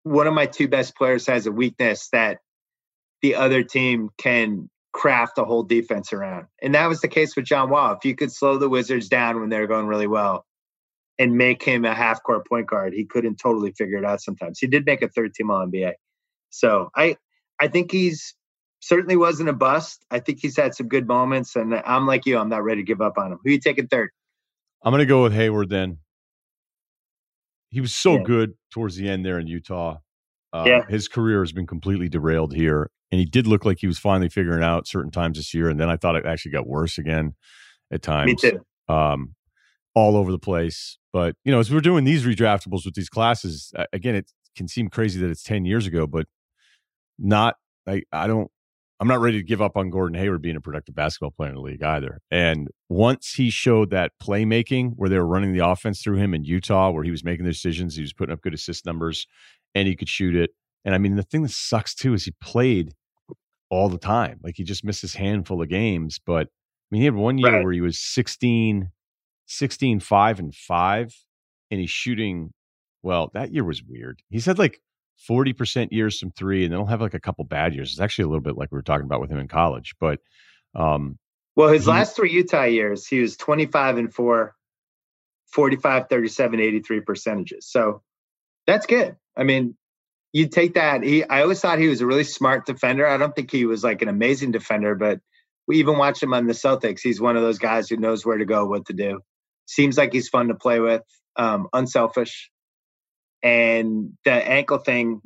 one 0.03 0.27
of 0.27 0.33
my 0.33 0.45
two 0.45 0.67
best 0.67 0.93
players 0.97 1.27
has 1.27 1.45
a 1.45 1.53
weakness 1.53 2.09
that 2.11 2.39
the 3.21 3.35
other 3.35 3.63
team 3.63 4.09
can 4.17 4.69
craft 4.93 5.37
a 5.37 5.45
whole 5.45 5.63
defense 5.63 6.11
around. 6.13 6.47
And 6.61 6.75
that 6.75 6.87
was 6.87 7.01
the 7.01 7.07
case 7.07 7.35
with 7.35 7.45
John 7.45 7.69
Wall. 7.69 7.93
If 7.93 8.05
you 8.05 8.15
could 8.15 8.31
slow 8.31 8.57
the 8.57 8.69
Wizards 8.69 9.07
down 9.09 9.39
when 9.39 9.49
they're 9.49 9.67
going 9.67 9.87
really 9.87 10.07
well 10.07 10.45
and 11.19 11.37
make 11.37 11.63
him 11.63 11.85
a 11.85 11.93
half 11.93 12.21
court 12.23 12.47
point 12.47 12.67
guard, 12.67 12.93
he 12.93 13.05
couldn't 13.05 13.37
totally 13.37 13.71
figure 13.71 13.97
it 13.97 14.05
out 14.05 14.21
sometimes. 14.21 14.59
He 14.59 14.67
did 14.67 14.85
make 14.85 15.01
a 15.01 15.07
third 15.09 15.33
team 15.33 15.49
all 15.51 15.65
NBA. 15.65 15.93
So 16.49 16.89
I 16.95 17.17
I 17.59 17.67
think 17.67 17.91
he's 17.91 18.35
certainly 18.81 19.15
wasn't 19.15 19.47
a 19.49 19.53
bust. 19.53 20.03
I 20.11 20.19
think 20.19 20.39
he's 20.41 20.57
had 20.57 20.73
some 20.75 20.87
good 20.87 21.07
moments 21.07 21.55
and 21.55 21.75
I'm 21.75 22.07
like 22.07 22.25
you, 22.25 22.37
I'm 22.37 22.49
not 22.49 22.63
ready 22.63 22.81
to 22.81 22.85
give 22.85 23.01
up 23.01 23.17
on 23.17 23.31
him. 23.31 23.39
Who 23.43 23.51
you 23.51 23.59
taking 23.59 23.87
third? 23.87 24.09
I'm 24.83 24.91
going 24.91 24.99
to 24.99 25.05
go 25.05 25.23
with 25.23 25.33
Hayward 25.33 25.69
then. 25.69 25.99
He 27.69 27.79
was 27.79 27.93
so 27.95 28.15
Yeah. 28.17 28.23
good 28.23 28.53
towards 28.71 28.95
the 28.95 29.07
end 29.07 29.25
there 29.25 29.39
in 29.39 29.47
Utah. 29.47 29.99
Um, 30.51 30.65
Yeah. 30.67 30.85
His 30.89 31.07
career 31.07 31.41
has 31.41 31.51
been 31.53 31.67
completely 31.67 32.09
derailed 32.09 32.53
here. 32.53 32.89
And 33.11 33.19
he 33.19 33.25
did 33.25 33.47
look 33.47 33.65
like 33.65 33.79
he 33.79 33.87
was 33.87 33.99
finally 33.99 34.29
figuring 34.29 34.63
out 34.63 34.87
certain 34.87 35.11
times 35.11 35.37
this 35.37 35.53
year. 35.53 35.69
And 35.69 35.79
then 35.79 35.89
I 35.89 35.97
thought 35.97 36.15
it 36.15 36.25
actually 36.25 36.51
got 36.51 36.67
worse 36.67 36.97
again 36.97 37.33
at 37.91 38.01
times. 38.01 38.43
Me 38.43 38.51
too. 38.51 38.65
Um, 38.93 39.35
all 39.93 40.15
over 40.15 40.31
the 40.31 40.39
place. 40.39 40.97
But, 41.11 41.35
you 41.43 41.51
know, 41.51 41.59
as 41.59 41.71
we're 41.71 41.81
doing 41.81 42.05
these 42.05 42.25
redraftables 42.25 42.85
with 42.85 42.93
these 42.93 43.09
classes, 43.09 43.73
again, 43.91 44.15
it 44.15 44.31
can 44.55 44.67
seem 44.67 44.89
crazy 44.89 45.19
that 45.19 45.29
it's 45.29 45.43
10 45.43 45.65
years 45.65 45.87
ago, 45.87 46.07
but 46.07 46.27
not 47.19 47.55
like 47.85 48.05
I 48.11 48.27
don't 48.27 48.49
I'm 49.01 49.07
not 49.07 49.19
ready 49.19 49.39
to 49.39 49.43
give 49.43 49.63
up 49.63 49.77
on 49.77 49.89
Gordon 49.89 50.19
Hayward 50.19 50.43
being 50.43 50.55
a 50.55 50.61
productive 50.61 50.93
basketball 50.93 51.31
player 51.31 51.49
in 51.49 51.55
the 51.55 51.61
league 51.61 51.81
either. 51.81 52.21
And 52.29 52.69
once 52.87 53.33
he 53.33 53.49
showed 53.49 53.89
that 53.89 54.11
playmaking 54.21 54.93
where 54.95 55.09
they 55.09 55.17
were 55.17 55.25
running 55.25 55.53
the 55.53 55.67
offense 55.67 56.03
through 56.03 56.17
him 56.17 56.35
in 56.35 56.43
Utah, 56.43 56.91
where 56.91 57.03
he 57.03 57.09
was 57.09 57.23
making 57.23 57.45
the 57.45 57.51
decisions, 57.51 57.95
he 57.95 58.03
was 58.03 58.13
putting 58.13 58.31
up 58.31 58.41
good 58.41 58.53
assist 58.53 58.85
numbers 58.85 59.25
and 59.73 59.87
he 59.87 59.95
could 59.95 60.07
shoot 60.07 60.35
it. 60.35 60.51
And 60.85 60.93
I 60.93 60.99
mean, 60.99 61.15
the 61.15 61.23
thing 61.23 61.41
that 61.41 61.49
sucks 61.49 61.95
too 61.95 62.13
is 62.13 62.25
he 62.25 62.33
played 62.43 62.93
all 63.71 63.89
the 63.89 63.97
time. 63.97 64.39
Like 64.43 64.55
he 64.57 64.63
just 64.63 64.83
missed 64.85 65.01
his 65.01 65.15
handful 65.15 65.61
of 65.63 65.69
games. 65.69 66.19
But 66.23 66.47
I 66.47 66.87
mean, 66.91 67.01
he 67.01 67.05
had 67.05 67.15
one 67.15 67.39
year 67.39 67.53
Right. 67.53 67.63
where 67.63 67.73
he 67.73 67.81
was 67.81 67.97
16, 67.97 68.91
16, 69.47 69.99
5 69.99 70.39
and 70.39 70.53
5, 70.53 71.15
and 71.71 71.79
he's 71.79 71.89
shooting. 71.89 72.53
Well, 73.01 73.31
that 73.33 73.51
year 73.51 73.63
was 73.63 73.81
weird. 73.81 74.21
He's 74.29 74.45
had 74.45 74.59
like 74.59 74.79
40% 75.27 75.87
years 75.91 76.19
from 76.19 76.31
three, 76.31 76.63
and 76.63 76.71
then 76.71 76.79
he'll 76.79 76.85
have 76.87 77.01
like 77.01 77.13
a 77.15 77.19
couple 77.19 77.43
bad 77.45 77.73
years. 77.73 77.91
It's 77.91 77.99
actually 78.01 78.25
a 78.25 78.27
little 78.27 78.41
bit 78.43 78.57
like 78.57 78.71
we 78.71 78.75
were 78.77 78.83
talking 78.83 79.05
about 79.05 79.21
with 79.21 79.31
him 79.31 79.39
in 79.39 79.47
college. 79.47 79.95
But 79.99 80.19
um, 80.75 81.17
well, 81.55 81.69
his 81.69 81.85
he- 81.85 81.91
last 81.91 82.15
three 82.15 82.31
Utah 82.31 82.63
years, 82.65 83.07
he 83.07 83.19
was 83.21 83.37
25 83.37 83.97
and 83.97 84.13
4, 84.13 84.53
45, 85.47 86.09
37, 86.09 86.59
83 86.59 86.99
percentages. 87.01 87.67
So 87.71 88.01
that's 88.67 88.85
good. 88.85 89.15
I 89.35 89.43
mean, 89.43 89.75
you 90.33 90.47
take 90.47 90.75
that. 90.75 91.03
He 91.03 91.23
I 91.23 91.41
always 91.41 91.59
thought 91.59 91.79
he 91.79 91.87
was 91.87 92.01
a 92.01 92.05
really 92.05 92.23
smart 92.23 92.65
defender. 92.65 93.07
I 93.07 93.17
don't 93.17 93.35
think 93.35 93.51
he 93.51 93.65
was 93.65 93.83
like 93.83 94.01
an 94.01 94.07
amazing 94.07 94.51
defender, 94.51 94.95
but 94.95 95.19
we 95.67 95.77
even 95.79 95.97
watched 95.97 96.23
him 96.23 96.33
on 96.33 96.47
the 96.47 96.53
Celtics. 96.53 97.01
He's 97.01 97.21
one 97.21 97.35
of 97.35 97.43
those 97.43 97.59
guys 97.59 97.89
who 97.89 97.97
knows 97.97 98.25
where 98.25 98.37
to 98.37 98.45
go, 98.45 98.65
what 98.65 98.85
to 98.87 98.93
do. 98.93 99.21
Seems 99.67 99.97
like 99.97 100.11
he's 100.11 100.29
fun 100.29 100.47
to 100.47 100.55
play 100.55 100.79
with, 100.79 101.03
um, 101.35 101.67
unselfish. 101.73 102.49
And 103.43 104.13
the 104.25 104.31
ankle 104.31 104.79
thing, 104.79 105.21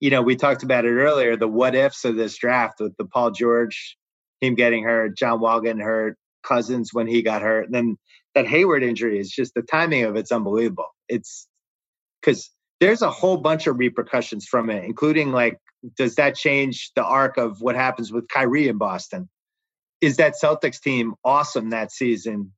you 0.00 0.10
know, 0.10 0.22
we 0.22 0.36
talked 0.36 0.62
about 0.62 0.84
it 0.84 0.92
earlier, 0.92 1.36
the 1.36 1.48
what 1.48 1.74
ifs 1.74 2.04
of 2.04 2.16
this 2.16 2.36
draft 2.36 2.80
with 2.80 2.96
the 2.96 3.04
Paul 3.04 3.30
George, 3.30 3.96
him 4.40 4.54
getting 4.54 4.84
hurt, 4.84 5.16
John 5.16 5.40
Wall 5.40 5.60
getting 5.60 5.82
hurt, 5.82 6.16
Cousins 6.42 6.90
when 6.92 7.06
he 7.06 7.22
got 7.22 7.42
hurt. 7.42 7.66
And 7.66 7.74
then 7.74 7.96
that 8.34 8.46
Hayward 8.46 8.82
injury 8.82 9.18
is 9.18 9.30
just 9.30 9.54
the 9.54 9.62
timing 9.62 10.04
of 10.04 10.16
it's 10.16 10.32
unbelievable. 10.32 10.88
It's 11.08 11.48
because 12.20 12.50
there's 12.80 13.02
a 13.02 13.10
whole 13.10 13.36
bunch 13.36 13.66
of 13.66 13.78
repercussions 13.78 14.46
from 14.46 14.70
it, 14.70 14.84
including 14.84 15.32
like, 15.32 15.58
does 15.96 16.14
that 16.16 16.34
change 16.36 16.90
the 16.94 17.04
arc 17.04 17.36
of 17.36 17.60
what 17.60 17.74
happens 17.76 18.12
with 18.12 18.28
Kyrie 18.28 18.68
in 18.68 18.78
Boston? 18.78 19.28
Is 20.00 20.16
that 20.18 20.34
Celtics 20.40 20.80
team 20.80 21.14
awesome 21.24 21.70
that 21.70 21.90
season? 21.92 22.52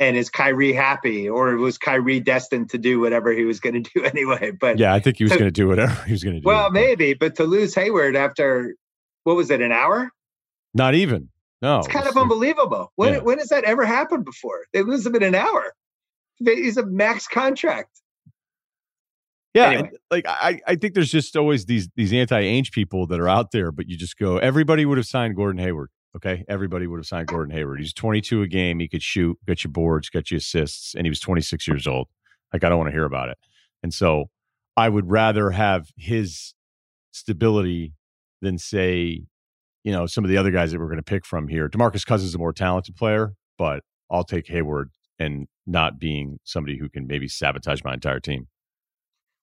And 0.00 0.16
is 0.16 0.30
Kyrie 0.30 0.72
happy, 0.72 1.28
or 1.28 1.56
was 1.58 1.78
Kyrie 1.78 2.18
destined 2.18 2.70
to 2.70 2.78
do 2.78 2.98
whatever 2.98 3.30
he 3.32 3.44
was 3.44 3.60
going 3.60 3.82
to 3.84 3.90
do 3.94 4.04
anyway? 4.04 4.50
But 4.50 4.78
yeah, 4.78 4.92
I 4.92 4.98
think 5.00 5.18
he 5.18 5.24
was 5.24 5.32
going 5.32 5.44
to 5.44 5.50
do 5.52 5.68
whatever 5.68 5.92
he 6.04 6.12
was 6.12 6.24
going 6.24 6.34
to 6.34 6.40
do. 6.40 6.46
well, 6.46 6.70
maybe, 6.70 7.14
but 7.14 7.36
to 7.36 7.44
lose 7.44 7.74
Hayward 7.74 8.16
after 8.16 8.74
what 9.24 9.36
was 9.36 9.50
it, 9.50 9.60
an 9.60 9.70
hour? 9.72 10.10
not 10.74 10.94
even. 10.94 11.28
No, 11.60 11.78
It's 11.78 11.86
kind 11.88 12.06
it's 12.06 12.16
of 12.16 12.20
unbelievable. 12.22 12.90
When 12.96 13.12
Yeah. 13.14 13.18
when 13.20 13.38
has 13.38 13.48
that 13.50 13.62
ever 13.64 13.84
happened 13.84 14.24
before? 14.24 14.64
They 14.72 14.82
lose 14.82 15.06
him 15.06 15.14
in 15.14 15.22
an 15.22 15.36
hour. 15.36 15.72
He's 16.44 16.76
a 16.76 16.84
max 16.84 17.28
contract. 17.28 17.90
Yeah, 19.54 19.66
Anyway. 19.66 19.88
and, 19.88 19.98
like 20.10 20.24
I, 20.26 20.60
I 20.66 20.76
think 20.76 20.94
there's 20.94 21.10
just 21.10 21.36
always 21.36 21.66
these 21.66 21.88
these 21.94 22.12
anti-Ainge 22.12 22.72
people 22.72 23.06
that 23.08 23.20
are 23.20 23.28
out 23.28 23.50
there, 23.52 23.70
but 23.70 23.86
you 23.88 23.96
just 23.96 24.16
go, 24.18 24.38
everybody 24.38 24.86
would 24.86 24.98
have 24.98 25.06
signed 25.06 25.36
Gordon 25.36 25.60
Hayward. 25.62 25.90
Okay, 26.16 26.44
everybody 26.48 26.86
would 26.86 26.98
have 26.98 27.06
signed 27.06 27.28
Gordon 27.28 27.54
Hayward. 27.54 27.80
He's 27.80 27.92
22 27.94 28.42
a 28.42 28.46
game. 28.46 28.80
He 28.80 28.88
could 28.88 29.02
shoot, 29.02 29.38
get 29.46 29.64
you 29.64 29.70
boards, 29.70 30.10
get 30.10 30.30
you 30.30 30.36
assists, 30.38 30.94
and 30.94 31.06
he 31.06 31.10
was 31.10 31.20
26 31.20 31.66
years 31.66 31.86
old. 31.86 32.08
Like 32.52 32.64
I 32.64 32.68
don't 32.68 32.78
want 32.78 32.88
to 32.88 32.92
hear 32.92 33.04
about 33.04 33.28
it. 33.30 33.38
And 33.82 33.92
so 33.92 34.26
I 34.76 34.88
would 34.88 35.10
rather 35.10 35.50
have 35.50 35.88
his 35.96 36.54
stability 37.12 37.92
than 38.40 38.58
say, 38.58 39.22
you 39.84 39.92
know, 39.92 40.06
some 40.06 40.24
of 40.24 40.30
the 40.30 40.36
other 40.36 40.50
guys 40.50 40.72
that 40.72 40.78
we're 40.78 40.86
going 40.86 40.96
to 40.96 41.02
pick 41.02 41.26
from 41.26 41.48
here. 41.48 41.68
Demarcus 41.68 42.06
Cousins 42.06 42.30
is 42.30 42.34
a 42.34 42.38
more 42.38 42.52
talented 42.52 42.96
player, 42.96 43.34
but 43.58 43.82
I'll 44.10 44.24
take 44.24 44.46
Hayward 44.48 44.90
and 45.18 45.46
not 45.66 45.98
being 45.98 46.38
somebody 46.44 46.78
who 46.78 46.88
can 46.88 47.06
maybe 47.06 47.28
sabotage 47.28 47.82
my 47.84 47.94
entire 47.94 48.20
team. 48.20 48.48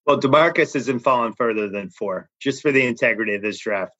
Well, 0.09 0.19
Demarcus 0.19 0.75
isn't 0.75 1.01
falling 1.01 1.33
further 1.33 1.69
than 1.69 1.91
four, 1.91 2.31
just 2.41 2.63
for 2.63 2.71
the 2.71 2.83
integrity 2.83 3.35
of 3.35 3.43
this 3.43 3.59
draft. 3.59 3.91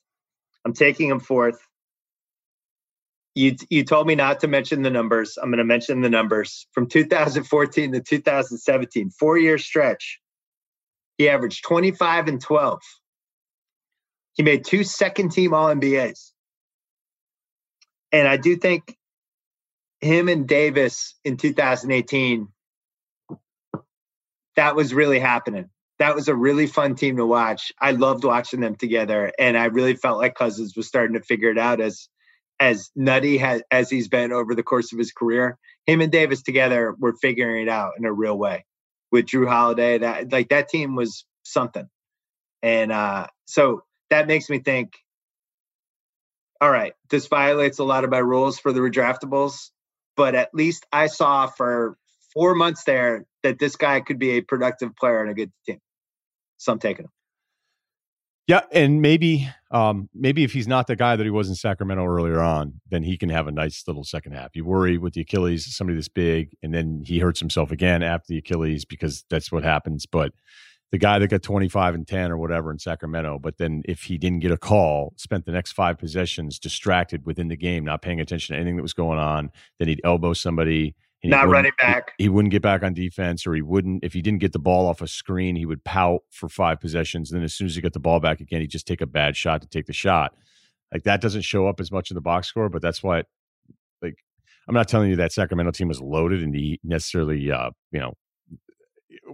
I'm 0.65 0.74
taking 0.74 1.08
him 1.08 1.19
fourth. 1.19 1.60
You 3.36 3.56
you 3.69 3.84
told 3.84 4.08
me 4.08 4.15
not 4.15 4.39
to 4.39 4.48
mention 4.48 4.82
the 4.82 4.89
numbers. 4.89 5.38
I'm 5.38 5.52
going 5.52 5.60
to 5.60 5.63
mention 5.63 6.02
the 6.02 6.10
numbers 6.10 6.65
from 6.72 6.88
2014 6.88 7.91
to 7.91 8.02
2017, 8.02 9.12
four 9.12 9.38
year 9.38 9.60
stretch. 9.60 10.19
He 11.19 11.30
averaged 11.30 11.63
25 11.63 12.28
and 12.28 12.41
12. 12.41 12.80
He 14.34 14.41
made 14.41 14.65
two 14.65 14.84
second 14.84 15.32
team 15.32 15.54
All 15.54 15.67
NBAs. 15.67 16.32
And 18.12 18.28
I 18.28 18.38
do 18.38 18.56
think 18.56 18.98
him 20.02 20.28
and 20.28 20.48
Davis 20.48 21.13
in 21.24 21.38
2018, 21.38 22.48
that 24.56 24.76
was 24.76 24.91
really 24.91 25.19
happening. 25.19 25.69
That 25.99 26.15
was 26.15 26.29
a 26.29 26.35
really 26.35 26.65
fun 26.65 26.95
team 26.95 27.17
to 27.17 27.25
watch. 27.25 27.73
I 27.79 27.91
loved 27.91 28.23
watching 28.23 28.62
them 28.62 28.75
together, 28.75 29.31
and 29.38 29.57
I 29.57 29.65
really 29.65 29.95
felt 29.95 30.17
like 30.17 30.35
Cousins 30.35 30.75
was 30.75 30.88
starting 30.88 31.15
to 31.15 31.21
figure 31.21 31.51
it 31.51 31.57
out 31.57 31.81
as 31.81 32.07
as 32.59 32.89
nutty 32.95 33.38
has, 33.38 33.62
as 33.71 33.89
he's 33.89 34.07
been 34.09 34.31
over 34.31 34.53
the 34.53 34.63
course 34.63 34.91
of 34.91 34.99
his 34.99 35.12
career. 35.12 35.57
Him 35.85 36.01
and 36.01 36.12
Davis 36.12 36.41
together 36.41 36.93
were 36.97 37.13
figuring 37.21 37.63
it 37.63 37.69
out 37.69 37.93
in 37.97 38.05
a 38.05 38.13
real 38.13 38.38
way 38.38 38.65
with 39.12 39.25
Jrue 39.25 39.47
Holiday. 39.47 39.97
That 39.97 40.31
like 40.31 40.49
that 40.49 40.69
team 40.69 40.95
was 40.95 41.25
something, 41.43 41.89
and 42.62 42.91
uh, 42.91 43.27
so 43.45 43.83
that 44.09 44.27
makes 44.27 44.49
me 44.49 44.59
think. 44.59 44.93
All 46.62 46.71
right, 46.71 46.93
this 47.09 47.27
violates 47.27 47.79
a 47.79 47.85
lot 47.85 48.03
of 48.03 48.09
my 48.09 48.17
rules 48.17 48.59
for 48.59 48.73
the 48.73 48.81
redraftables, 48.81 49.69
but 50.17 50.35
at 50.35 50.53
least 50.53 50.85
I 50.91 51.07
saw 51.07 51.47
for 51.47 51.97
four 52.33 52.53
months 52.53 52.83
there 52.83 53.25
that 53.43 53.59
this 53.59 53.77
guy 53.77 54.01
could 54.01 54.19
be 54.19 54.31
a 54.31 54.41
productive 54.41 54.95
player 54.95 55.21
and 55.21 55.31
a 55.31 55.33
good 55.33 55.51
team. 55.65 55.79
So 56.60 56.72
I'm 56.72 56.80
taking 56.80 57.06
him. 57.06 57.12
Yeah, 58.48 58.62
and 58.72 59.02
maybe 59.02 59.48
um, 59.72 60.10
maybe 60.13 60.43
if 60.43 60.54
he's 60.54 60.67
not 60.67 60.88
the 60.88 60.95
guy 60.95 61.15
that 61.15 61.24
he 61.24 61.30
was 61.30 61.50
in 61.50 61.56
Sacramento 61.56 62.04
earlier 62.04 62.41
on, 62.41 62.82
then 62.89 63.04
he 63.04 63.15
can 63.15 63.30
have 63.30 63.48
a 63.48 63.52
nice 63.52 63.84
little 63.88 64.04
second 64.04 64.32
half. 64.32 64.56
You 64.56 64.65
worry 64.65 64.98
with 64.98 65.13
the 65.13 65.22
Achilles, 65.22 65.65
somebody 65.76 65.95
this 65.95 66.08
big, 66.08 66.56
and 66.63 66.74
then 66.74 67.04
he 67.06 67.19
hurts 67.19 67.39
himself 67.39 67.72
again 67.72 68.02
after 68.02 68.26
the 68.30 68.39
Achilles 68.39 68.86
because 68.86 69.24
that's 69.30 69.52
what 69.52 69.63
happens. 69.63 70.08
But 70.08 70.34
the 70.91 70.98
guy 70.98 71.19
that 71.19 71.28
got 71.28 71.43
25 71.43 71.93
and 71.93 72.08
10 72.08 72.32
or 72.32 72.38
whatever 72.38 72.72
in 72.72 72.80
Sacramento, 72.80 73.38
but 73.38 73.58
then 73.60 73.84
if 73.86 74.04
he 74.04 74.17
didn't 74.17 74.39
get 74.39 74.52
a 74.52 74.58
call, 74.58 75.13
spent 75.15 75.45
the 75.45 75.52
next 75.52 75.74
five 75.74 76.00
possessions 76.00 76.58
distracted 76.58 77.28
within 77.28 77.50
the 77.50 77.56
game, 77.56 77.86
not 77.86 78.02
paying 78.02 78.19
attention 78.19 78.56
to 78.56 78.60
anything 78.60 78.78
that 78.78 78.82
was 78.82 78.93
going 78.93 79.19
on, 79.19 79.52
then 79.78 79.88
he'd 79.88 80.02
elbow 80.04 80.34
somebody. 80.34 80.95
And 81.21 81.32
Not 81.32 81.49
running 81.49 81.71
back. 81.77 82.13
He, 82.17 82.25
he 82.25 82.29
wouldn't 82.29 82.51
get 82.51 82.62
back 82.62 82.82
on 82.82 82.93
defense, 82.93 83.45
or 83.45 83.53
he 83.53 83.62
wouldn't, 83.62 84.03
if 84.03 84.13
he 84.13 84.21
didn't 84.21 84.39
get 84.39 84.53
the 84.53 84.60
ball 84.60 84.88
off 84.88 85.01
a 85.01 85.08
screen, 85.08 85.55
he 85.55 85.65
would 85.65 85.84
pout 85.84 86.21
for 86.32 86.47
five 86.47 86.79
possessions. 86.79 87.29
Then 87.29 87.43
as 87.43 87.53
soon 87.53 87.67
as 87.67 87.75
he 87.75 87.82
got 87.82 87.93
the 87.93 87.99
ball 87.99 88.19
back 88.19 88.39
again, 88.39 88.62
he'd 88.62 88.69
just 88.69 88.88
take 88.88 89.01
a 89.01 89.05
bad 89.05 89.36
shot 89.36 89.62
to 89.62 89.67
take 89.67 89.86
the 89.86 89.93
shot. 89.93 90.34
Like 90.93 91.03
that 91.03 91.21
doesn't 91.21 91.41
show 91.41 91.67
up 91.67 91.79
as 91.79 91.91
much 91.91 92.10
in 92.10 92.15
the 92.15 92.21
box 92.21 92.47
score, 92.47 92.69
but 92.69 92.82
that's 92.82 93.03
why, 93.03 93.23
like, 94.01 94.15
I'm 94.67 94.75
not 94.75 94.88
telling 94.88 95.10
you 95.10 95.17
that 95.17 95.34
Sacramento 95.34 95.71
team 95.71 95.88
was 95.88 95.99
loaded 95.99 96.41
and 96.41 96.55
he 96.55 96.79
necessarily, 96.84 97.51
uh, 97.51 97.71
you 97.91 97.99
know, 97.99 98.13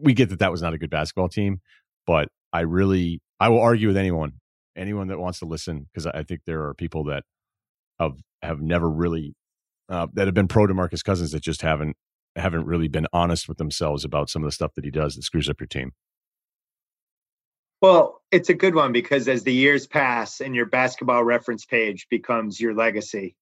we 0.02 0.14
get 0.14 0.30
that 0.30 0.40
that 0.40 0.52
was 0.52 0.62
not 0.62 0.74
a 0.74 0.78
good 0.78 0.90
basketball 0.90 1.30
team, 1.30 1.62
but 2.08 2.30
I 2.52 2.62
really, 2.62 3.22
I 3.40 3.50
will 3.50 3.62
argue 3.62 3.88
with 3.90 3.98
anyone, 3.98 4.34
anyone 4.76 5.08
that 5.10 5.20
wants 5.20 5.40
to 5.40 5.46
listen, 5.46 5.88
because 5.94 6.08
I 6.08 6.24
think 6.24 6.42
there 6.46 6.64
are 6.64 6.74
people 6.74 7.04
that 7.06 7.24
have 8.00 8.18
have 8.42 8.60
never 8.60 8.90
really 8.90 9.36
uh, 9.90 10.08
that 10.14 10.28
have 10.28 10.34
been 10.34 10.48
pro 10.48 10.68
Demarcus 10.68 11.04
Cousins 11.04 11.32
that 11.32 11.42
just 11.42 11.62
haven't 11.62 11.96
haven't 12.36 12.66
really 12.66 12.88
been 12.88 13.08
honest 13.14 13.48
with 13.48 13.58
themselves 13.58 14.04
about 14.04 14.30
some 14.30 14.44
of 14.44 14.48
the 14.48 14.52
stuff 14.52 14.74
that 14.76 14.84
he 14.84 14.92
does 14.92 15.16
that 15.16 15.24
screws 15.24 15.50
up 15.50 15.60
your 15.60 15.68
team. 15.68 15.94
Well, 17.82 18.22
it's 18.32 18.50
a 18.50 18.54
good 18.54 18.76
one 18.76 18.92
because 18.92 19.28
as 19.28 19.44
the 19.44 19.54
years 19.54 19.88
pass 19.88 20.42
and 20.42 20.56
your 20.56 20.66
basketball 20.66 21.24
reference 21.24 21.66
page 21.66 22.08
becomes 22.10 22.60
your 22.60 22.74
legacy 22.74 23.36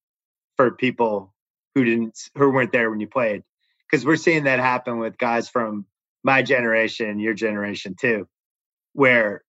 for 0.56 0.70
people 0.72 1.34
who 1.74 1.84
didn't 1.84 2.18
who 2.36 2.50
weren't 2.50 2.72
there 2.72 2.90
when 2.90 3.00
you 3.00 3.08
played. 3.08 3.42
Because 3.90 4.04
we're 4.04 4.16
seeing 4.16 4.44
that 4.44 4.58
happen 4.58 4.98
with 4.98 5.18
guys 5.18 5.48
from 5.48 5.86
my 6.22 6.42
generation, 6.42 7.18
your 7.18 7.34
generation 7.34 7.94
too, 7.98 8.26
where 8.92 9.44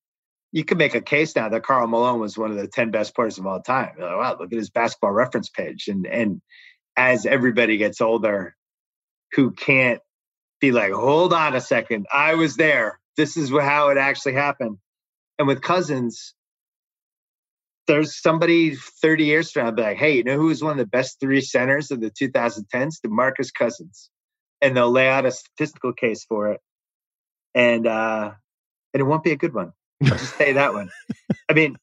you 0.51 0.63
can 0.63 0.77
make 0.77 0.95
a 0.95 1.01
case 1.01 1.35
now 1.35 1.49
that 1.49 1.63
Karl 1.63 1.87
Malone 1.87 2.19
was 2.19 2.37
one 2.37 2.51
of 2.51 2.57
the 2.57 2.67
10 2.67 2.91
best 2.91 3.15
players 3.15 3.37
of 3.37 3.45
all 3.45 3.61
time. 3.61 3.91
Like, 3.99 4.17
wow, 4.17 4.37
look 4.39 4.51
at 4.51 4.57
his 4.57 4.69
basketball 4.69 5.11
reference 5.11 5.49
page. 5.49 5.87
And 5.87 6.05
and 6.05 6.41
as 6.97 7.25
everybody 7.25 7.77
gets 7.77 8.01
older, 8.01 8.55
who 9.33 9.51
can't 9.51 9.99
be 10.61 10.71
like, 10.71 10.93
hold 10.93 11.33
on 11.33 11.55
a 11.55 11.61
second, 11.61 12.07
I 12.11 12.35
was 12.35 12.55
there. 12.55 12.99
This 13.17 13.37
is 13.37 13.49
how 13.49 13.89
it 13.89 13.97
actually 13.97 14.33
happened. 14.33 14.77
And 15.37 15.47
with 15.47 15.61
Cousins, 15.61 16.33
there's 17.87 18.19
somebody 18.19 18.75
30 18.75 19.25
years 19.25 19.51
from 19.51 19.65
now 19.65 19.71
be 19.71 19.81
like, 19.81 19.97
hey, 19.97 20.17
you 20.17 20.23
know 20.23 20.37
who 20.37 20.47
was 20.47 20.63
one 20.63 20.71
of 20.71 20.77
the 20.77 20.85
best 20.85 21.19
three 21.19 21.41
centers 21.41 21.91
of 21.91 22.01
the 22.01 22.09
2010s? 22.09 22.95
DeMarcus 23.05 23.53
Cousins. 23.53 24.09
And 24.61 24.75
they'll 24.75 24.91
lay 24.91 25.07
out 25.07 25.25
a 25.25 25.31
statistical 25.31 25.93
case 25.93 26.25
for 26.27 26.51
it. 26.53 26.61
And 27.53 27.85
uh 27.85 28.31
and 28.93 29.01
it 29.01 29.03
won't 29.03 29.23
be 29.23 29.31
a 29.31 29.37
good 29.37 29.53
one. 29.53 29.73
I'll 30.03 30.11
just 30.11 30.37
say 30.37 30.53
that 30.53 30.73
one. 30.73 30.89
I 31.49 31.53
mean, 31.53 31.77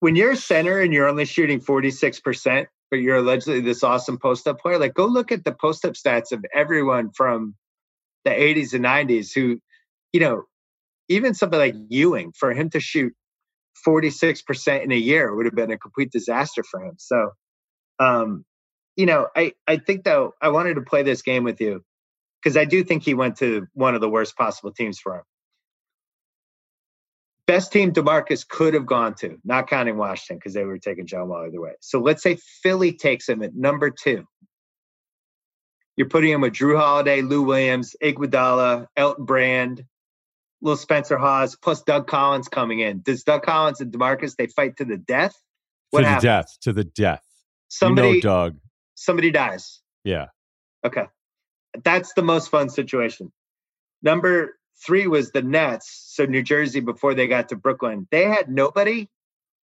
when 0.00 0.16
you're 0.16 0.32
a 0.32 0.36
center 0.36 0.80
and 0.80 0.92
you're 0.92 1.08
only 1.08 1.24
shooting 1.24 1.60
46%, 1.60 2.66
but 2.92 3.00
you're 3.00 3.16
allegedly 3.16 3.62
this 3.62 3.82
awesome 3.82 4.18
post 4.18 4.46
up 4.46 4.60
player, 4.60 4.78
like 4.78 4.92
go 4.92 5.06
look 5.06 5.32
at 5.32 5.44
the 5.44 5.52
post 5.52 5.86
up 5.86 5.94
stats 5.94 6.30
of 6.30 6.44
everyone 6.54 7.10
from 7.10 7.54
the 8.26 8.30
80s 8.30 8.74
and 8.74 8.84
90s 8.84 9.30
who, 9.34 9.58
you 10.12 10.20
know, 10.20 10.42
even 11.08 11.32
somebody 11.32 11.72
like 11.72 11.82
Ewing, 11.88 12.32
for 12.38 12.52
him 12.52 12.68
to 12.68 12.80
shoot 12.80 13.14
46% 13.88 14.84
in 14.84 14.92
a 14.92 14.96
year 14.96 15.34
would 15.34 15.46
have 15.46 15.54
been 15.54 15.70
a 15.70 15.78
complete 15.78 16.12
disaster 16.12 16.62
for 16.70 16.84
him. 16.84 16.96
So, 16.98 17.30
um, 17.98 18.44
you 18.94 19.06
know, 19.06 19.26
I, 19.34 19.54
I 19.66 19.78
think 19.78 20.04
though, 20.04 20.34
I 20.42 20.50
wanted 20.50 20.74
to 20.74 20.82
play 20.82 21.02
this 21.02 21.22
game 21.22 21.44
with 21.44 21.62
you 21.62 21.82
because 22.42 22.58
I 22.58 22.66
do 22.66 22.84
think 22.84 23.04
he 23.04 23.14
went 23.14 23.38
to 23.38 23.68
one 23.72 23.94
of 23.94 24.02
the 24.02 24.10
worst 24.10 24.36
possible 24.36 24.70
teams 24.70 24.98
for 24.98 25.16
him. 25.16 25.22
Best 27.52 27.70
team 27.70 27.92
Demarcus 27.92 28.48
could 28.48 28.72
have 28.72 28.86
gone 28.86 29.14
to, 29.16 29.38
not 29.44 29.68
counting 29.68 29.98
Washington 29.98 30.38
because 30.38 30.54
they 30.54 30.64
were 30.64 30.78
taking 30.78 31.06
John 31.06 31.28
Wall 31.28 31.44
either 31.46 31.60
way. 31.60 31.72
So 31.80 32.00
let's 32.00 32.22
say 32.22 32.38
Philly 32.62 32.94
takes 32.94 33.28
him 33.28 33.42
at 33.42 33.54
number 33.54 33.90
two. 33.90 34.24
You're 35.94 36.08
putting 36.08 36.30
him 36.30 36.40
with 36.40 36.54
Jrue 36.54 36.78
Holiday, 36.78 37.20
Lou 37.20 37.42
Williams, 37.42 37.94
Iguodala, 38.02 38.86
Elton 38.96 39.26
Brand, 39.26 39.84
Little 40.62 40.78
Spencer 40.78 41.18
Hawes, 41.18 41.54
plus 41.54 41.82
Doug 41.82 42.06
Collins 42.06 42.48
coming 42.48 42.80
in. 42.80 43.02
Does 43.02 43.22
Doug 43.22 43.42
Collins 43.42 43.82
and 43.82 43.92
Demarcus 43.92 44.34
they 44.34 44.46
fight 44.46 44.78
to 44.78 44.86
the 44.86 44.96
death? 44.96 45.34
What 45.90 46.00
to 46.00 46.04
the 46.04 46.08
happens? 46.08 46.22
death. 46.22 46.56
To 46.62 46.72
the 46.72 46.84
death. 46.84 47.22
Somebody, 47.68 48.08
you 48.08 48.14
know, 48.14 48.20
Doug. 48.20 48.56
somebody 48.94 49.30
dies. 49.30 49.82
Yeah. 50.04 50.28
Okay. 50.86 51.04
That's 51.84 52.14
the 52.14 52.22
most 52.22 52.48
fun 52.48 52.70
situation. 52.70 53.30
Number 54.02 54.58
three 54.84 55.06
was 55.06 55.30
the 55.30 55.42
Nets. 55.42 56.04
So 56.14 56.24
New 56.24 56.42
Jersey 56.42 56.80
before 56.80 57.14
they 57.14 57.26
got 57.26 57.48
to 57.50 57.56
Brooklyn, 57.56 58.06
they 58.10 58.24
had 58.24 58.48
nobody. 58.50 59.08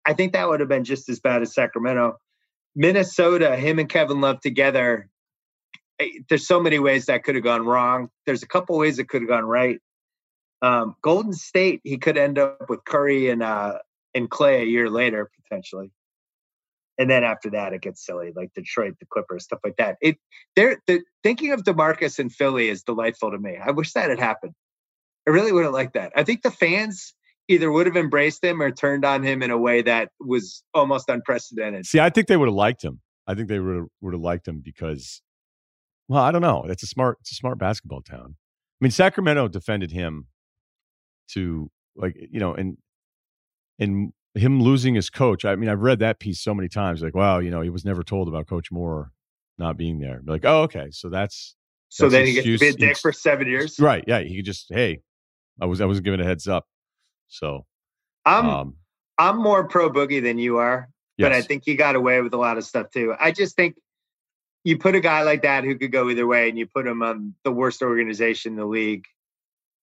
I 0.07 0.15
think 0.15 0.33
that 0.33 0.49
would 0.49 0.61
have 0.61 0.69
been 0.69 0.85
just 0.85 1.09
as 1.09 1.21
bad 1.21 1.43
as 1.43 1.55
Sacramento. 1.55 2.19
Minnesota, 2.75 3.57
him 3.57 3.79
and 3.79 3.89
Kevin 3.89 4.21
Love 4.21 4.41
together. 4.41 5.09
eh, 5.99 6.21
There's 6.29 6.47
so 6.47 6.61
many 6.61 6.79
ways 6.79 7.07
that 7.07 7.25
could 7.25 7.35
have 7.35 7.45
gone 7.45 7.67
wrong. 7.67 8.09
There's 8.27 8.43
a 8.43 8.49
couple 8.49 8.79
ways 8.79 8.99
it 8.99 9.09
could 9.09 9.23
have 9.23 9.29
gone 9.29 9.45
right. 9.45 9.81
Um, 10.63 10.97
Golden 11.03 11.33
State, 11.33 11.81
he 11.85 11.99
could 11.99 12.17
end 12.19 12.39
up 12.39 12.69
with 12.69 12.85
Curry 12.85 13.31
and 13.31 13.43
uh, 13.43 13.79
and 14.15 14.29
Clay 14.31 14.63
a 14.63 14.65
year 14.65 14.91
later 14.91 15.31
potentially. 15.43 15.91
And 16.99 17.09
then 17.09 17.23
after 17.23 17.51
that, 17.51 17.73
it 17.73 17.81
gets 17.81 18.05
silly, 18.05 18.33
like 18.35 18.53
Detroit, 18.55 18.95
the 18.99 19.07
Clippers, 19.07 19.45
stuff 19.45 19.61
like 19.63 19.77
that. 19.77 19.99
It 20.01 20.17
they're 20.57 20.81
the 20.89 21.03
thinking 21.23 21.53
of 21.53 21.63
Demarcus 21.63 22.19
in 22.19 22.29
Philly 22.29 22.69
is 22.69 22.83
delightful 22.83 23.31
to 23.31 23.39
me. 23.39 23.57
I 23.57 23.71
wish 23.71 23.93
that 23.93 24.11
had 24.11 24.19
happened. 24.19 24.55
I 25.29 25.31
really 25.31 25.53
would 25.53 25.65
have 25.65 25.75
liked 25.75 25.93
that. 25.93 26.11
I 26.17 26.25
think 26.25 26.41
the 26.41 26.51
fans 26.51 27.13
either 27.49 27.71
would 27.71 27.85
have 27.85 27.97
embraced 27.97 28.43
him 28.43 28.63
or 28.63 28.71
turned 28.71 29.05
on 29.05 29.23
him 29.23 29.43
in 29.43 29.51
a 29.51 29.59
way 29.59 29.83
that 29.83 30.09
was 30.19 30.63
almost 30.73 31.11
unprecedented. 31.11 31.85
See, 31.85 32.01
I 32.01 32.09
think 32.09 32.29
they 32.29 32.37
would 32.39 32.49
have 32.49 32.55
liked 32.55 32.83
him. 32.83 33.03
I 33.27 33.35
think 33.35 33.49
they 33.49 33.59
would 33.59 33.77
have, 33.77 33.87
would 34.01 34.15
have 34.15 34.23
liked 34.23 34.49
him 34.49 34.63
because, 34.65 35.21
well, 36.09 36.23
I 36.23 36.31
don't 36.31 36.41
know. 36.41 36.65
It's 36.67 36.83
a 36.83 36.87
smart, 36.87 37.19
it's 37.21 37.33
a 37.33 37.35
smart 37.35 37.59
basketball 37.59 38.01
town. 38.01 38.37
I 38.37 38.81
mean, 38.81 38.91
Sacramento 38.91 39.49
defended 39.49 39.93
him 39.93 40.29
to 41.33 41.71
like 41.95 42.17
you 42.31 42.41
know, 42.41 42.55
and 42.55 42.79
and 43.79 44.15
him 44.35 44.63
losing 44.63 44.95
his 44.95 45.11
coach. 45.11 45.45
I 45.45 45.57
mean, 45.57 45.69
I've 45.69 45.81
read 45.81 45.99
that 45.99 46.21
piece 46.21 46.41
so 46.41 46.55
many 46.55 46.71
times. 46.71 47.03
Like, 47.03 47.15
wow, 47.15 47.39
you 47.39 47.51
know, 47.51 47.61
he 47.61 47.69
was 47.69 47.85
never 47.85 48.03
told 48.03 48.29
about 48.29 48.47
Coach 48.47 48.73
Moore 48.73 49.11
not 49.59 49.77
being 49.77 49.99
there. 49.99 50.23
Like, 50.25 50.47
oh, 50.47 50.63
okay, 50.63 50.89
so 50.91 51.11
that's 51.11 51.55
So 51.89 52.05
That's 52.05 52.13
then 52.13 52.27
he 52.27 52.33
gets 52.35 52.47
to 52.47 52.59
be 52.59 52.69
a 52.69 52.73
dick 52.73 52.97
for 52.99 53.13
seven 53.13 53.47
years. 53.47 53.79
right. 53.79 54.05
Yeah, 54.07 54.21
he 54.21 54.37
could 54.37 54.45
just, 54.45 54.67
hey, 54.71 55.01
I 55.61 55.67
was 55.67 55.81
I 55.81 55.87
wasn't 55.87 56.05
given 56.05 56.21
a 56.21 56.25
heads 56.25 56.49
up. 56.49 56.67
So, 57.29 57.67
I'm 58.25 58.47
um, 58.47 58.75
I'm 59.19 59.37
more 59.37 59.67
pro 59.69 59.91
boogie 59.91 60.23
than 60.23 60.39
you 60.39 60.59
are, 60.59 60.89
but 61.19 61.33
I 61.33 61.43
think 61.43 61.63
he 61.65 61.75
got 61.75 61.97
away 61.97 62.21
with 62.21 62.33
a 62.35 62.39
lot 62.39 62.59
of 62.59 62.65
stuff 62.65 62.91
too. 62.91 63.15
I 63.19 63.33
just 63.33 63.57
think 63.57 63.77
you 64.65 64.79
put 64.79 64.95
a 64.95 65.01
guy 65.01 65.23
like 65.23 65.43
that 65.43 65.65
who 65.65 65.77
could 65.77 65.93
go 65.93 66.09
either 66.11 66.27
way, 66.27 66.49
and 66.49 66.59
you 66.59 66.67
put 66.67 66.87
him 66.87 67.03
on 67.03 67.35
the 67.45 67.53
worst 67.53 67.83
organization 67.83 68.53
in 68.53 68.59
the 68.59 68.67
league, 68.67 69.05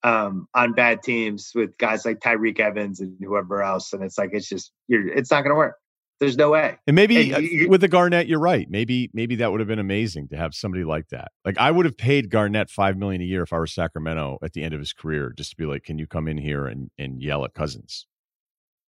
um, 0.04 0.48
on 0.54 0.74
bad 0.74 1.04
teams 1.04 1.52
with 1.56 1.78
guys 1.78 2.06
like 2.06 2.20
Tyreke 2.20 2.60
Evans 2.60 3.00
and 3.00 3.18
whoever 3.20 3.62
else, 3.62 3.94
and 3.94 4.04
it's 4.04 4.18
like 4.18 4.32
it's 4.34 4.48
just 4.48 4.72
you're 4.88 5.08
it's 5.08 5.32
not 5.32 5.42
going 5.42 5.52
to 5.52 5.58
work. 5.58 5.76
There's 6.20 6.38
no 6.38 6.50
way. 6.52 6.78
And 6.88 6.96
maybe 6.96 7.18
And 7.34 7.36
uh, 7.36 7.40
you- 7.40 7.50
you- 7.62 7.70
with 7.70 7.82
the 7.82 7.88
Garnett, 7.90 8.28
you're 8.28 8.40
right. 8.40 8.70
Maybe 8.70 9.10
maybe 9.14 9.36
that 9.36 9.52
would 9.52 9.60
have 9.60 9.68
been 9.68 9.80
amazing 9.80 10.30
to 10.30 10.38
have 10.38 10.54
somebody 10.56 10.84
like 10.86 11.10
that. 11.10 11.32
Like 11.44 11.58
I 11.58 11.72
would 11.72 11.86
have 11.86 11.98
paid 11.98 12.30
Garnett 12.30 12.70
five 12.70 12.96
million 12.98 13.22
a 13.22 13.26
year 13.26 13.44
if 13.44 13.52
I 13.52 13.58
were 13.58 13.68
Sacramento 13.68 14.38
at 14.42 14.54
the 14.54 14.64
end 14.64 14.74
of 14.74 14.80
his 14.80 14.94
career, 14.94 15.34
just 15.38 15.52
to 15.52 15.58
be 15.58 15.66
like, 15.66 15.84
can 15.84 16.00
you 16.00 16.08
come 16.08 16.28
in 16.28 16.38
here 16.38 16.68
and 16.68 16.90
and 16.98 17.22
yell 17.22 17.44
at 17.44 17.54
Cousins? 17.54 18.08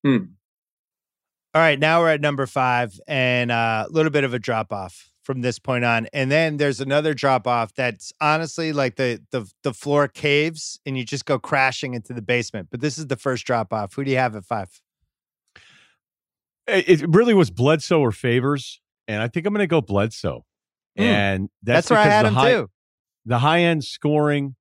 Hmm. 0.04 0.16
All 1.54 1.62
right, 1.62 1.78
now 1.78 2.00
we're 2.00 2.10
at 2.10 2.20
number 2.20 2.46
five, 2.46 3.00
and 3.08 3.50
uh, 3.50 3.86
a 3.88 3.90
little 3.92 4.10
bit 4.10 4.24
of 4.24 4.34
a 4.34 4.38
drop 4.38 4.72
off 4.74 5.10
from 5.22 5.40
this 5.40 5.58
point 5.58 5.84
on, 5.86 6.06
and 6.12 6.30
then 6.30 6.58
there's 6.58 6.80
another 6.82 7.14
drop 7.14 7.46
off 7.46 7.74
that's 7.74 8.12
honestly 8.20 8.72
like 8.74 8.96
the 8.96 9.20
the 9.32 9.50
the 9.62 9.72
floor 9.72 10.06
caves, 10.06 10.78
and 10.86 10.96
you 10.98 11.04
just 11.04 11.24
go 11.24 11.38
crashing 11.38 11.94
into 11.94 12.12
the 12.12 12.20
basement. 12.22 12.68
But 12.70 12.80
this 12.82 12.98
is 12.98 13.06
the 13.06 13.16
first 13.16 13.46
drop 13.46 13.72
off. 13.72 13.94
Who 13.94 14.04
do 14.04 14.10
you 14.10 14.18
have 14.18 14.36
at 14.36 14.44
five? 14.44 14.68
It, 16.66 17.04
really 17.08 17.34
was 17.34 17.50
Bledsoe 17.50 18.00
or 18.00 18.12
Favors, 18.12 18.80
and 19.06 19.22
I 19.22 19.28
think 19.28 19.46
I'm 19.46 19.52
going 19.52 19.62
to 19.62 19.66
go 19.66 19.80
Bledsoe. 19.80 20.44
Hmm. 20.96 21.02
And 21.02 21.48
that's, 21.62 21.88
That's, 21.88 21.90
where 21.90 22.00
I 22.00 22.04
had 22.04 22.26
him 22.26 22.34
high, 22.34 22.52
too. 22.52 22.70
The 23.24 23.38
high 23.38 23.60
end 23.60 23.84
scoring, 23.84 24.56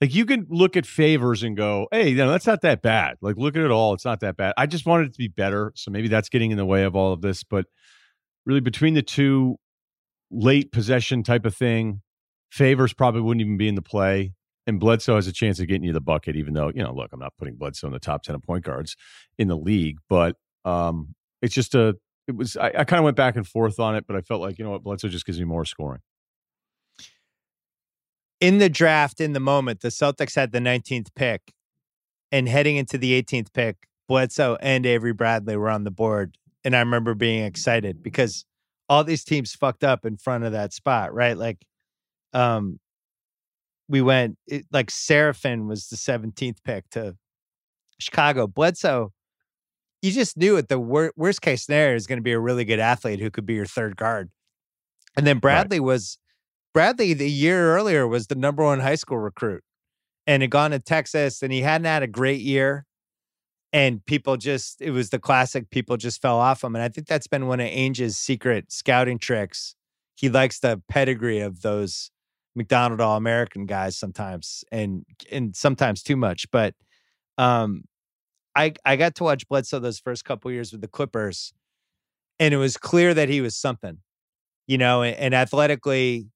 like 0.00 0.14
you 0.14 0.26
can 0.26 0.46
look 0.48 0.76
at 0.76 0.86
Favors 0.86 1.42
and 1.42 1.56
go, 1.56 1.88
hey, 1.90 2.10
you 2.10 2.16
know, 2.16 2.30
that's 2.30 2.46
not 2.46 2.62
that 2.62 2.82
bad. 2.82 3.16
Like 3.20 3.36
look 3.36 3.56
at 3.56 3.62
it 3.62 3.70
all, 3.70 3.94
it's 3.94 4.04
not 4.04 4.20
that 4.20 4.36
bad. 4.36 4.54
I 4.56 4.66
just 4.66 4.86
wanted 4.86 5.08
it 5.08 5.12
to 5.14 5.18
be 5.18 5.28
better, 5.28 5.72
so 5.74 5.90
maybe 5.90 6.08
that's 6.08 6.28
getting 6.28 6.50
in 6.50 6.56
the 6.56 6.66
way 6.66 6.84
of 6.84 6.96
all 6.96 7.12
of 7.12 7.20
this. 7.20 7.44
But 7.44 7.66
really, 8.46 8.60
between 8.60 8.94
the 8.94 9.02
two, 9.02 9.56
late 10.30 10.72
possession 10.72 11.22
type 11.22 11.44
of 11.44 11.54
thing, 11.54 12.02
Favors 12.50 12.92
probably 12.92 13.20
wouldn't 13.20 13.42
even 13.42 13.56
be 13.56 13.68
in 13.68 13.74
the 13.74 13.82
play. 13.82 14.32
And 14.66 14.78
Bledsoe 14.78 15.14
has 15.14 15.26
a 15.26 15.32
chance 15.32 15.60
of 15.60 15.66
getting 15.66 15.84
you 15.84 15.94
the 15.94 16.00
bucket, 16.00 16.36
even 16.36 16.52
though, 16.52 16.68
you 16.68 16.82
know, 16.82 16.92
look, 16.92 17.10
I'm 17.12 17.20
not 17.20 17.32
putting 17.38 17.56
Bledsoe 17.56 17.86
in 17.86 17.92
the 17.94 17.98
top 17.98 18.22
10 18.22 18.34
of 18.34 18.42
point 18.42 18.64
guards 18.64 18.96
in 19.38 19.48
the 19.48 19.56
league, 19.56 19.96
but 20.10 20.36
um, 20.66 21.14
it's 21.42 21.54
just 21.54 21.74
a, 21.74 21.96
it 22.26 22.36
was, 22.36 22.56
I, 22.56 22.72
I 22.78 22.84
kind 22.84 22.98
of 22.98 23.04
went 23.04 23.16
back 23.16 23.36
and 23.36 23.46
forth 23.46 23.80
on 23.80 23.96
it, 23.96 24.04
but 24.06 24.16
I 24.16 24.20
felt 24.20 24.40
like, 24.40 24.58
you 24.58 24.64
know 24.64 24.70
what, 24.70 24.82
Bledsoe 24.82 25.08
just 25.08 25.26
gives 25.26 25.38
me 25.38 25.44
more 25.44 25.64
scoring. 25.64 26.00
in 28.40 28.58
the 28.58 28.68
draft 28.68 29.20
in 29.20 29.32
the 29.32 29.40
moment, 29.40 29.80
the 29.80 29.88
Celtics 29.88 30.34
had 30.34 30.52
the 30.52 30.60
19th 30.60 31.08
pick, 31.14 31.52
and 32.30 32.48
heading 32.48 32.76
into 32.76 32.98
the 32.98 33.20
18th 33.20 33.52
pick, 33.52 33.76
Bledsoe 34.08 34.56
and 34.60 34.86
Avery 34.86 35.12
Bradley 35.12 35.56
were 35.56 35.70
on 35.70 35.84
the 35.84 35.90
board. 35.90 36.36
And 36.64 36.74
I 36.76 36.80
remember 36.80 37.14
being 37.14 37.44
excited 37.44 38.02
because 38.02 38.44
all 38.88 39.04
these 39.04 39.24
teams 39.24 39.54
fucked 39.54 39.84
up 39.84 40.04
in 40.04 40.16
front 40.16 40.44
of 40.44 40.52
that 40.52 40.72
spot, 40.72 41.14
right? 41.14 41.36
Like, 41.36 41.64
um, 42.32 42.78
we 43.88 44.02
went 44.02 44.36
it, 44.46 44.66
like 44.70 44.90
Seraphin 44.90 45.66
was 45.66 45.88
the 45.88 45.96
17th 45.96 46.58
pick 46.64 46.88
to 46.90 47.16
Chicago. 47.98 48.46
Bledsoe, 48.46 49.12
you 50.02 50.12
just 50.12 50.36
knew 50.36 50.56
it. 50.56 50.68
The 50.68 50.78
wor- 50.78 51.12
worst 51.16 51.42
case 51.42 51.64
scenario 51.64 51.96
is 51.96 52.06
going 52.06 52.18
to 52.18 52.22
be 52.22 52.32
a 52.32 52.38
really 52.38 52.64
good 52.64 52.78
athlete 52.78 53.20
who 53.20 53.30
could 53.30 53.46
be 53.46 53.54
your 53.54 53.66
third 53.66 53.96
guard. 53.96 54.30
And 55.16 55.26
then 55.26 55.38
Bradley 55.38 55.80
was 55.80 56.18
Bradley 56.72 57.12
the 57.12 57.30
year 57.30 57.74
earlier 57.74 58.06
was 58.06 58.28
the 58.28 58.34
number 58.34 58.62
one 58.62 58.80
high 58.80 58.94
school 58.94 59.18
recruit 59.18 59.64
and 60.26 60.42
had 60.42 60.50
gone 60.50 60.70
to 60.70 60.78
Texas 60.78 61.42
and 61.42 61.52
he 61.52 61.62
hadn't 61.62 61.86
had 61.86 62.02
a 62.02 62.06
great 62.06 62.40
year. 62.40 62.86
And 63.72 64.04
people 64.06 64.36
just, 64.36 64.80
it 64.80 64.92
was 64.92 65.10
the 65.10 65.18
classic, 65.18 65.70
people 65.70 65.96
just 65.96 66.22
fell 66.22 66.38
off 66.38 66.64
him. 66.64 66.74
And 66.74 66.82
I 66.82 66.88
think 66.88 67.06
that's 67.06 67.26
been 67.26 67.48
one 67.48 67.60
of 67.60 67.66
Ainge's 67.66 68.16
secret 68.16 68.72
scouting 68.72 69.18
tricks. 69.18 69.74
He 70.14 70.28
likes 70.28 70.60
the 70.60 70.80
pedigree 70.88 71.40
of 71.40 71.62
those 71.62 72.10
McDonald 72.54 73.00
All 73.00 73.16
American 73.16 73.66
guys 73.66 73.96
sometimes 73.96 74.64
and 74.72 75.04
and 75.30 75.54
sometimes 75.54 76.02
too 76.02 76.16
much. 76.16 76.50
But 76.50 76.74
um 77.36 77.84
I 78.58 78.74
I 78.84 78.96
got 78.96 79.14
to 79.16 79.24
watch 79.24 79.48
Bledsoe 79.48 79.78
those 79.78 80.00
first 80.00 80.24
couple 80.24 80.50
years 80.50 80.72
with 80.72 80.82
the 80.82 80.88
Clippers, 80.88 81.52
and 82.40 82.54
it 82.54 82.58
was 82.58 82.76
clear 82.76 83.14
that 83.14 83.28
he 83.28 83.40
was 83.40 83.56
something, 83.56 83.98
you 84.66 84.78
know, 84.78 85.02
and, 85.02 85.16
and 85.16 85.34
athletically 85.34 86.28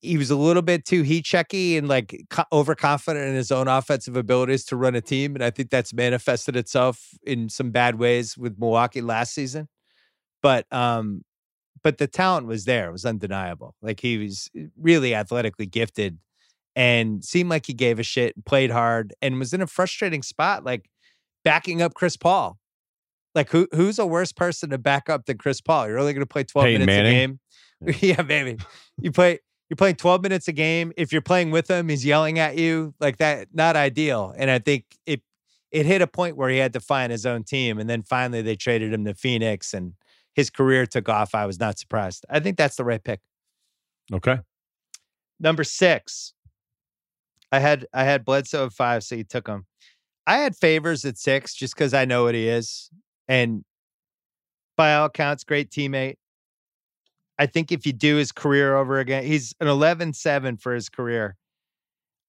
he- 0.00 0.16
was 0.16 0.30
a 0.30 0.36
little 0.36 0.62
bit 0.62 0.84
too 0.84 1.02
heat 1.02 1.24
checky 1.24 1.76
and 1.76 1.88
like 1.88 2.24
co- 2.30 2.44
overconfident 2.52 3.26
in 3.28 3.34
his 3.34 3.52
own 3.52 3.68
offensive 3.68 4.16
abilities 4.16 4.64
to 4.66 4.76
run 4.76 4.94
a 4.94 5.00
team. 5.00 5.34
And 5.34 5.44
I 5.44 5.50
think 5.50 5.70
that's 5.70 5.92
manifested 5.92 6.56
itself 6.56 7.08
in 7.24 7.48
some 7.48 7.70
bad 7.70 7.96
ways 7.98 8.36
with 8.38 8.58
Milwaukee 8.58 9.02
last 9.02 9.34
season. 9.34 9.68
But 10.42 10.66
um, 10.72 11.22
but 11.82 11.98
the 11.98 12.06
talent 12.08 12.46
was 12.46 12.64
there; 12.66 12.88
it 12.88 12.92
was 12.92 13.06
undeniable. 13.06 13.74
Like 13.82 14.00
he 14.00 14.18
was 14.18 14.50
really 14.80 15.14
athletically 15.14 15.66
gifted, 15.66 16.18
and 16.76 17.24
seemed 17.24 17.50
like 17.50 17.66
he 17.66 17.74
gave 17.74 17.98
a 17.98 18.02
shit, 18.04 18.34
played 18.46 18.70
hard, 18.70 19.14
and 19.22 19.38
was 19.38 19.52
in 19.54 19.62
a 19.62 19.66
frustrating 19.66 20.22
spot, 20.22 20.64
like 20.64 20.88
backing 21.46 21.80
up 21.80 21.94
Chris 21.94 22.16
Paul. 22.16 22.58
Like 23.34 23.50
who 23.50 23.68
who's 23.72 23.98
a 23.98 24.06
worse 24.06 24.32
person 24.32 24.70
to 24.70 24.78
back 24.78 25.08
up 25.08 25.26
than 25.26 25.38
Chris 25.38 25.60
Paul? 25.60 25.86
You're 25.86 25.98
only 25.98 26.12
going 26.12 26.22
to 26.22 26.26
play 26.26 26.42
12 26.42 26.64
Peyton 26.64 26.80
minutes 26.80 26.96
Manning? 26.96 27.38
a 27.82 27.92
game. 27.92 27.96
yeah, 28.16 28.22
maybe. 28.22 28.58
You 29.00 29.12
play 29.12 29.38
you're 29.70 29.76
playing 29.76 29.96
12 29.96 30.22
minutes 30.22 30.48
a 30.48 30.52
game. 30.52 30.92
If 30.96 31.12
you're 31.12 31.22
playing 31.22 31.52
with 31.52 31.70
him, 31.70 31.88
he's 31.88 32.04
yelling 32.04 32.38
at 32.38 32.56
you 32.56 32.94
like 32.98 33.18
that. 33.18 33.48
Not 33.52 33.76
ideal. 33.76 34.34
And 34.36 34.50
I 34.50 34.58
think 34.58 34.84
it 35.06 35.22
it 35.70 35.86
hit 35.86 36.02
a 36.02 36.06
point 36.06 36.36
where 36.36 36.48
he 36.48 36.58
had 36.58 36.72
to 36.72 36.80
find 36.80 37.12
his 37.12 37.24
own 37.24 37.44
team. 37.44 37.78
And 37.78 37.88
then 37.88 38.02
finally 38.02 38.42
they 38.42 38.56
traded 38.56 38.92
him 38.92 39.04
to 39.04 39.14
Phoenix 39.14 39.72
and 39.72 39.92
his 40.34 40.50
career 40.50 40.84
took 40.84 41.08
off. 41.08 41.34
I 41.34 41.46
was 41.46 41.60
not 41.60 41.78
surprised. 41.78 42.26
I 42.28 42.40
think 42.40 42.56
that's 42.56 42.76
the 42.76 42.84
right 42.84 43.02
pick. 43.02 43.20
Okay. 44.12 44.38
Number 45.38 45.62
six. 45.62 46.32
I 47.52 47.60
had 47.60 47.86
I 47.92 48.02
had 48.02 48.24
Bledsoe 48.24 48.66
at 48.66 48.72
five, 48.72 49.04
so 49.04 49.14
you 49.14 49.22
took 49.22 49.46
him. 49.46 49.66
I 50.26 50.38
had 50.38 50.56
favors 50.56 51.04
at 51.04 51.18
six 51.18 51.54
just 51.54 51.74
because 51.74 51.94
I 51.94 52.04
know 52.04 52.24
what 52.24 52.34
he 52.34 52.48
is. 52.48 52.90
And 53.28 53.64
by 54.76 54.94
all 54.94 55.06
accounts, 55.06 55.44
great 55.44 55.70
teammate. 55.70 56.16
I 57.38 57.46
think 57.46 57.70
if 57.70 57.86
you 57.86 57.92
do 57.92 58.16
his 58.16 58.32
career 58.32 58.76
over 58.76 58.98
again, 58.98 59.24
he's 59.24 59.54
an 59.60 59.68
11 59.68 60.14
7 60.14 60.56
for 60.56 60.74
his 60.74 60.88
career. 60.88 61.36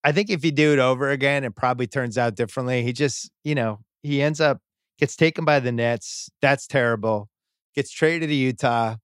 I 0.04 0.12
think 0.12 0.30
if 0.30 0.46
you 0.46 0.52
do 0.52 0.74
it 0.74 0.80
over 0.80 1.10
again, 1.10 1.44
it 1.44 1.56
probably 1.56 1.88
turns 1.88 2.18
out 2.18 2.36
differently. 2.36 2.84
He 2.84 2.94
just, 2.94 3.32
you 3.44 3.56
know, 3.56 3.80
He 4.04 4.22
ends 4.22 4.40
up 4.40 4.60
gets 5.00 5.16
taken 5.16 5.46
by 5.46 5.60
the 5.60 5.72
Nets. 5.72 6.30
That's 6.42 6.68
terrible. 6.68 7.30
Gets 7.76 7.92
traded 7.92 8.30
to 8.30 8.36
Utah. 8.36 8.96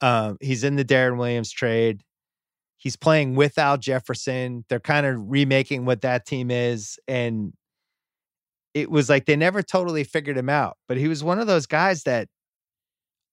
Um, 0.00 0.36
he's 0.40 0.64
in 0.64 0.76
the 0.76 0.84
Deron 0.84 1.18
Williams 1.18 1.50
trade. 1.50 2.02
He's 2.76 2.96
playing 2.96 3.34
without 3.34 3.80
Jefferson. 3.80 4.64
They're 4.68 4.80
kind 4.80 5.06
of 5.06 5.16
remaking 5.18 5.84
what 5.86 6.02
that 6.02 6.26
team 6.26 6.50
is. 6.50 6.98
And 7.08 7.52
it 8.76 8.90
was 8.90 9.08
like 9.08 9.24
they 9.24 9.36
never 9.36 9.62
totally 9.62 10.04
figured 10.04 10.36
him 10.36 10.50
out. 10.50 10.76
But 10.86 10.98
he 10.98 11.08
was 11.08 11.24
one 11.24 11.38
of 11.38 11.46
those 11.46 11.64
guys 11.66 12.02
that 12.02 12.28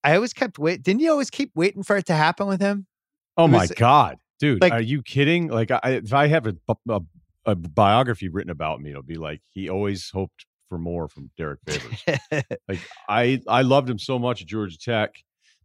I 0.02 0.16
always 0.16 0.32
kept 0.32 0.58
wait. 0.58 0.82
Didn't 0.82 1.02
you 1.02 1.12
always 1.12 1.30
keep 1.30 1.52
waiting 1.54 1.84
for 1.84 1.98
it 1.98 2.06
to 2.06 2.14
happen 2.14 2.48
with 2.48 2.62
him? 2.62 2.88
Oh 3.36 3.46
It 3.46 3.50
my 3.50 3.68
god, 3.68 4.20
dude! 4.39 4.62
like- 4.62 4.72
are 4.72 4.82
you 4.82 5.02
kidding? 5.04 5.50
Like, 5.50 5.70
I, 5.70 5.80
if 5.84 6.14
I 6.14 6.28
have 6.28 6.48
a, 6.48 6.56
a, 6.88 7.02
a 7.46 7.56
biography 7.56 8.30
written 8.30 8.52
about 8.52 8.80
me, 8.80 8.91
it'll 8.91 9.04
be 9.04 9.16
like 9.16 9.41
he 9.50 9.70
always 9.70 10.10
hoped 10.10 10.46
for 10.70 10.78
more 10.78 11.10
from 11.10 11.30
Derrick 11.36 11.60
Favors. 11.68 12.20
like, 12.70 12.80
I 13.10 13.41
I 13.48 13.64
loved 13.64 13.89
him 13.89 14.00
so 14.00 14.18
much 14.18 14.41
at 14.41 14.48
Georgia 14.48 14.78
Tech 14.78 15.14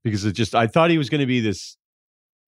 because 0.03 0.25
it 0.25 0.33
just 0.33 0.57
I 0.57 0.67
thought 0.67 0.91
he 0.91 0.99
was 0.99 1.09
going 1.09 1.21
to 1.21 1.27
be 1.27 1.39
this 1.41 1.77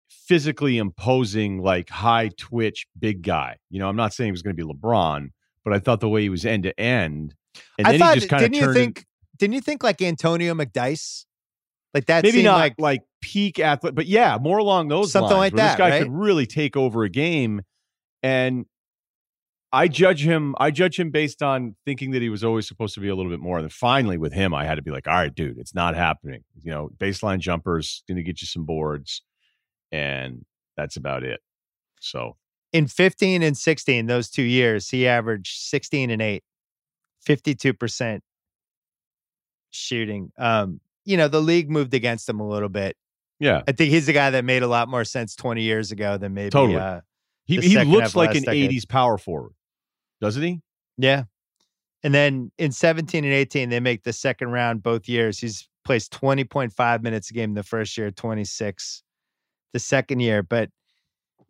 physically 0.09 0.79
imposing, 0.79 1.61
like 1.63 1.89
high 1.91 2.31
twitch 2.37 2.87
big 2.99 3.23
guy. 3.23 3.57
You 3.71 3.79
know, 3.79 3.89
I'm 3.89 3.97
not 3.97 4.13
saying 4.13 4.29
he 4.29 4.33
was 4.33 4.43
going 4.43 4.57
to 4.57 4.65
be 4.67 4.69
LeBron, 4.69 5.29
but 5.65 5.75
I 5.75 5.79
thought 5.79 6.01
the 6.01 6.09
way 6.09 6.23
he 6.23 6.29
was 6.29 6.45
end 6.45 6.65
to 6.65 6.79
end, 6.81 7.35
and 7.79 7.87
I 7.87 7.93
then 7.93 8.01
thought, 8.01 8.15
he 8.15 8.21
just 8.21 8.31
kind 8.31 8.45
of 8.45 8.51
didn't 8.51 8.61
you 8.61 8.67
turned. 8.67 8.77
in- 8.77 8.83
think? 8.85 9.07
Didn't 9.39 9.55
you 9.55 9.61
think 9.61 9.83
like 9.83 10.03
Antonio 10.03 10.55
McDyess? 10.55 11.25
Like 11.95 12.07
that 12.07 12.23
maybe 12.23 12.43
not 12.43 12.59
like 12.59 12.75
like, 12.79 13.01
peak 13.21 13.59
athlete, 13.59 13.95
but 13.95 14.07
yeah, 14.07 14.39
more 14.41 14.59
along 14.59 14.89
those 14.89 15.11
Something 15.11 15.37
lines, 15.37 15.53
like 15.53 15.57
that, 15.57 15.73
This 15.73 15.79
guy 15.79 15.91
right? 15.91 16.03
could 16.03 16.13
really 16.13 16.47
take 16.47 16.77
over 16.77 17.03
a 17.03 17.09
game, 17.09 17.63
and 18.23 18.67
I 19.73 19.89
judge 19.89 20.25
him. 20.25 20.55
I 20.59 20.71
judge 20.71 20.99
him 20.99 21.11
based 21.11 21.43
on 21.43 21.75
thinking 21.85 22.13
that 22.13 22.23
he 22.23 22.29
was 22.29 22.45
always 22.45 22.69
supposed 22.69 22.95
to 22.95 23.01
be 23.01 23.09
a 23.09 23.15
little 23.15 23.31
bit 23.31 23.41
more. 23.41 23.59
And 23.59 23.65
then 23.65 23.71
finally, 23.71 24.19
with 24.19 24.33
him, 24.33 24.55
I 24.55 24.65
had 24.65 24.77
to 24.77 24.83
be 24.83 24.91
like, 24.91 25.09
all 25.09 25.15
right, 25.15 25.35
dude, 25.35 25.59
it's 25.59 25.75
not 25.75 25.97
happening. 25.97 26.45
You 26.63 26.71
know, 26.71 26.91
baseline 26.97 27.39
jumpers 27.41 28.03
going 28.07 28.17
to 28.17 28.23
get 28.23 28.41
you 28.43 28.47
some 28.47 28.65
boards, 28.65 29.23
and 29.91 30.45
that's 30.77 30.97
about 30.97 31.25
it. 31.25 31.41
So 32.01 32.37
in 32.73 32.87
15 32.87 33.43
and 33.43 33.57
16, 33.57 34.07
those 34.07 34.31
two 34.31 34.43
years, 34.43 34.89
he 34.91 35.07
averaged 35.07 35.59
16 35.63 36.11
and 36.11 36.23
8, 36.23 36.43
52% 37.27 38.21
shooting. 39.71 40.33
Um, 40.39 40.81
you 41.05 41.17
know, 41.17 41.29
the 41.29 41.41
league 41.41 41.71
moved 41.71 41.95
against 41.95 42.29
him 42.29 42.41
a 42.41 42.49
little 42.49 42.69
bit. 42.69 42.97
yeah, 43.39 43.63
I 43.67 43.73
think 43.73 43.91
he's 43.91 44.07
the 44.07 44.13
guy 44.13 44.31
that 44.31 44.45
made 44.45 44.63
a 44.63 44.69
lot 44.69 44.89
more 44.89 45.05
sense 45.05 45.35
20 45.35 45.63
years 45.63 45.91
ago 45.93 46.17
than 46.19 46.35
maybe 46.35 46.51
Totally. 46.51 46.79
uh 46.79 47.01
he 47.45 47.57
he 47.61 47.83
looks 47.83 48.15
like 48.15 48.35
an 48.37 48.45
decade. 48.45 48.71
'80s 48.71 48.89
power 48.89 49.19
forward, 49.19 49.53
doesn't 50.21 50.43
he? 50.43 50.61
yeah. 50.99 51.25
And 52.03 52.15
then 52.15 52.51
in 52.57 52.73
17 52.73 53.25
and 53.25 53.33
18, 53.33 53.69
they 53.69 53.79
make 53.81 54.05
the 54.05 54.13
second 54.15 54.49
round 54.53 54.83
both 54.83 55.07
years. 55.09 55.39
He's 55.39 55.69
plays 55.85 56.09
20.5 56.09 57.03
minutes 57.03 57.31
a 57.31 57.35
game 57.35 57.53
the 57.55 57.63
first 57.63 57.99
year, 57.99 58.11
26 58.11 59.03
the 59.75 59.79
second 59.79 60.21
year. 60.21 60.43
But 60.43 60.71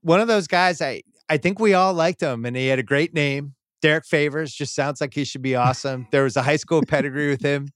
one 0.03 0.21
of 0.21 0.29
those 0.29 0.47
guys, 0.47 0.81
I 0.81 1.03
I 1.29 1.37
think 1.37 1.59
we 1.61 1.75
all 1.75 1.95
liked 1.95 2.21
him, 2.21 2.45
and 2.45 2.57
he 2.57 2.67
had 2.69 2.79
a 2.79 2.83
great 2.83 3.15
name. 3.15 3.55
Derrick 3.83 4.05
Favors 4.05 4.53
just 4.53 4.75
sounds 4.75 5.01
like 5.01 5.15
he 5.15 5.25
should 5.25 5.43
be 5.43 5.55
awesome. 5.57 6.07
there 6.11 6.25
was 6.25 6.37
a 6.37 6.43
high 6.43 6.57
school 6.57 6.83
pedigree 6.87 7.31
with 7.31 7.43
him. 7.43 7.69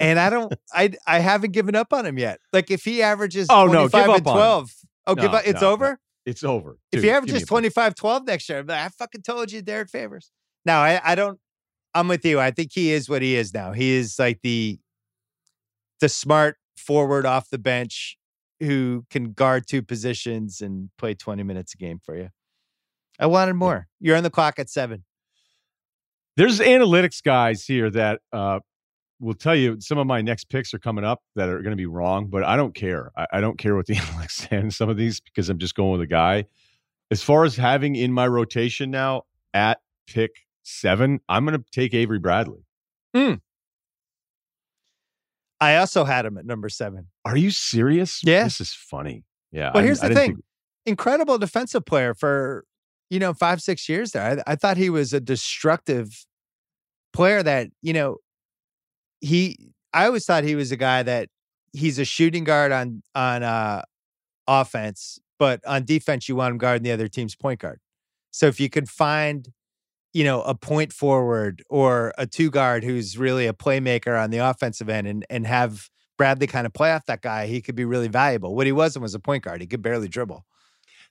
And 0.00 0.18
I 0.18 0.30
don't 0.30 0.52
I 0.72 0.92
I 1.06 1.18
haven't 1.20 1.52
given 1.52 1.74
up 1.74 1.92
on 1.92 2.06
him 2.06 2.18
yet. 2.18 2.40
Like 2.52 2.70
if 2.70 2.84
he 2.84 3.02
averages 3.02 3.46
Oh, 3.50 3.66
no, 3.66 3.88
25 3.88 3.92
give 3.92 4.08
up 4.10 4.16
and 4.18 4.26
on 4.26 4.32
him. 4.32 4.36
12. 4.38 4.70
Oh, 5.08 5.14
give 5.14 5.34
up 5.34 5.42
it's 5.44 5.60
no, 5.60 5.68
no. 5.68 5.72
over? 5.74 6.00
It's 6.24 6.44
over. 6.44 6.78
if 6.90 6.98
Dude, 6.98 7.04
he 7.04 7.08
give 7.08 7.12
me 7.12 7.16
averages 7.16 7.48
25 7.48 7.94
12 7.94 8.26
next 8.26 8.48
year, 8.48 8.58
I'm 8.60 8.66
like, 8.66 8.78
I 8.78 8.88
fucking 8.88 9.22
told 9.22 9.52
you 9.52 9.60
Derrick 9.62 9.90
Favors. 9.90 10.30
No, 10.64 10.74
I, 10.74 11.00
I 11.04 11.14
don't 11.14 11.38
I'm 11.94 12.08
with 12.08 12.24
you. 12.24 12.40
I 12.40 12.50
think 12.50 12.70
he 12.72 12.90
is 12.92 13.08
what 13.08 13.20
he 13.22 13.34
is 13.36 13.52
now. 13.52 13.72
He 13.72 13.92
is 13.92 14.18
like 14.18 14.40
the 14.42 14.78
the 16.00 16.08
smart 16.08 16.56
forward 16.76 17.26
off 17.26 17.50
the 17.50 17.58
bench 17.58 18.16
who 18.62 19.04
can 19.10 19.32
guard 19.32 19.66
two 19.66 19.82
positions 19.82 20.60
and 20.60 20.90
play 20.98 21.14
20 21.14 21.42
minutes 21.42 21.74
a 21.74 21.76
game 21.76 21.98
for 22.04 22.16
you. 22.16 22.28
I 23.18 23.26
wanted 23.26 23.54
more. 23.54 23.88
You're 24.00 24.16
on 24.16 24.22
the 24.22 24.30
clock 24.30 24.58
at 24.58 24.70
seven. 24.70 25.04
There's 26.36 26.60
analytics 26.60 27.22
guys 27.22 27.66
here 27.66 27.90
that 27.90 28.20
uh, 28.32 28.60
will 29.20 29.34
tell 29.34 29.54
you 29.54 29.78
some 29.80 29.98
of 29.98 30.06
my 30.06 30.22
next 30.22 30.48
picks 30.48 30.72
are 30.72 30.78
coming 30.78 31.04
up 31.04 31.22
that 31.36 31.48
are 31.48 31.58
going 31.58 31.72
to 31.72 31.76
be 31.76 31.86
wrong, 31.86 32.26
but 32.26 32.42
I 32.42 32.56
don't 32.56 32.74
care. 32.74 33.12
I, 33.16 33.26
I 33.34 33.40
don't 33.40 33.58
care 33.58 33.76
what 33.76 33.86
the 33.86 33.94
analytics 33.96 34.48
say 34.48 34.56
in 34.56 34.70
some 34.70 34.88
of 34.88 34.96
these 34.96 35.20
because 35.20 35.48
I'm 35.48 35.58
just 35.58 35.74
going 35.74 35.92
with 35.92 36.00
a 36.00 36.06
guy. 36.06 36.46
As 37.10 37.22
far 37.22 37.44
as 37.44 37.56
having 37.56 37.96
in 37.96 38.12
my 38.12 38.26
rotation 38.26 38.90
now 38.90 39.22
at 39.52 39.80
pick 40.06 40.30
seven, 40.62 41.20
I'm 41.28 41.44
going 41.44 41.58
to 41.58 41.64
take 41.70 41.92
Avery 41.92 42.18
Bradley. 42.18 42.64
I 45.60 45.76
also 45.76 46.04
had 46.04 46.26
him 46.26 46.38
at 46.38 46.44
number 46.44 46.68
seven. 46.68 47.06
Are 47.24 47.36
you 47.36 47.50
serious? 47.50 48.20
Yeah. 48.24 48.44
This 48.44 48.60
is 48.60 48.72
funny. 48.72 49.24
Yeah. 49.52 49.70
But 49.72 49.80
I- 49.80 49.86
here's 49.86 50.02
I 50.02 50.08
the 50.08 50.14
thing. 50.14 50.30
think- 50.36 50.44
Incredible 50.84 51.38
defensive 51.38 51.84
player 51.86 52.12
for, 52.12 52.64
you 53.08 53.20
know, 53.20 53.32
five, 53.32 53.62
six 53.62 53.88
years 53.88 54.10
there. 54.10 54.42
I, 54.46 54.52
I 54.52 54.56
thought 54.56 54.76
he 54.76 54.90
was 54.90 55.12
a 55.12 55.20
destructive 55.20 56.26
player 57.12 57.40
that, 57.44 57.68
you 57.82 57.92
know, 57.92 58.16
he 59.20 59.70
I 59.94 60.06
always 60.06 60.24
thought 60.24 60.42
he 60.42 60.56
was 60.56 60.72
a 60.72 60.76
guy 60.76 61.02
that 61.04 61.28
he's 61.72 61.98
a 62.00 62.04
shooting 62.04 62.42
guard 62.44 62.72
on 62.72 63.02
on 63.14 63.42
uh 63.44 63.82
offense, 64.48 65.18
but 65.38 65.60
on 65.66 65.84
defense 65.84 66.28
you 66.28 66.34
want 66.36 66.52
him 66.52 66.58
guarding 66.58 66.82
the 66.82 66.90
other 66.92 67.06
team's 67.08 67.36
point 67.36 67.60
guard. 67.60 67.78
So 68.32 68.46
if 68.48 68.58
you 68.58 68.68
could 68.68 68.88
find, 68.88 69.48
you 70.12 70.24
know, 70.24 70.42
a 70.42 70.54
point 70.54 70.92
forward 70.92 71.62
or 71.70 72.12
a 72.18 72.26
two 72.26 72.50
guard 72.50 72.82
who's 72.82 73.16
really 73.16 73.46
a 73.46 73.52
playmaker 73.52 74.20
on 74.20 74.30
the 74.30 74.38
offensive 74.38 74.88
end 74.88 75.06
and 75.06 75.24
and 75.30 75.46
have 75.46 75.88
Bradley 76.22 76.46
kind 76.46 76.68
of 76.68 76.72
play 76.72 76.92
off 76.92 77.06
that 77.06 77.20
guy, 77.20 77.46
he 77.46 77.60
could 77.60 77.74
be 77.74 77.84
really 77.84 78.06
valuable. 78.06 78.54
What 78.54 78.64
he 78.64 78.70
wasn't 78.70 79.02
was 79.02 79.12
a 79.12 79.18
point 79.18 79.42
guard. 79.42 79.60
He 79.60 79.66
could 79.66 79.82
barely 79.82 80.06
dribble. 80.06 80.46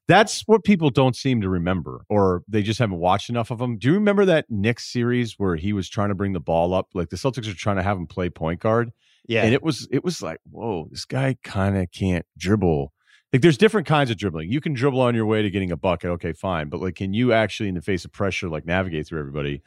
That's 0.07 0.43
what 0.45 0.64
people 0.64 0.89
don't 0.89 1.18
seem 1.18 1.41
to 1.41 1.49
remember, 1.49 2.05
or 2.07 2.43
they 2.47 2.64
just 2.64 2.80
haven't 2.80 2.97
watched 2.97 3.30
enough 3.30 3.51
of 3.51 3.59
him. 3.59 3.78
Do 3.78 3.89
you 3.89 3.93
remember 3.95 4.24
that 4.24 4.45
Knicks 4.49 4.89
series 4.89 5.34
where 5.38 5.57
he 5.57 5.74
was 5.74 5.89
trying 5.89 6.07
to 6.07 6.16
bring 6.16 6.32
the 6.32 6.39
ball 6.39 6.74
up? 6.74 6.88
Like 6.93 7.09
the 7.09 7.18
Celtics 7.18 7.51
are 7.51 7.53
trying 7.53 7.76
to 7.76 7.84
have 7.84 7.97
him 7.97 8.07
play 8.07 8.30
point 8.30 8.62
guard. 8.62 8.93
Yeah. 9.28 9.43
And 9.43 9.53
it 9.53 9.62
was 9.62 9.86
it 9.91 10.01
was 10.01 10.22
like, 10.22 10.39
whoa, 10.49 10.88
this 10.89 11.03
guy 11.03 11.36
kind 11.43 11.78
of 11.78 11.91
can't 11.91 12.26
dribble. 12.38 12.93
Like 13.34 13.41
there's 13.41 13.57
different 13.57 13.88
kinds 13.88 14.12
of 14.12 14.18
dribbling. 14.18 14.49
You 14.49 14.62
can 14.62 14.72
dribble 14.72 15.01
on 15.01 15.14
your 15.14 15.26
way 15.26 15.41
to 15.41 15.49
getting 15.49 15.72
a 15.72 15.78
bucket, 15.78 16.09
okay, 16.12 16.32
fine. 16.32 16.70
But 16.70 16.80
like 16.80 16.95
can 16.95 17.14
you 17.14 17.34
actually 17.34 17.68
in 17.68 17.76
the 17.76 17.82
face 17.82 18.05
of 18.05 18.14
pressure 18.14 18.47
like 18.47 18.66
navigate 18.66 19.07
through 19.07 19.20
everybody? 19.20 19.62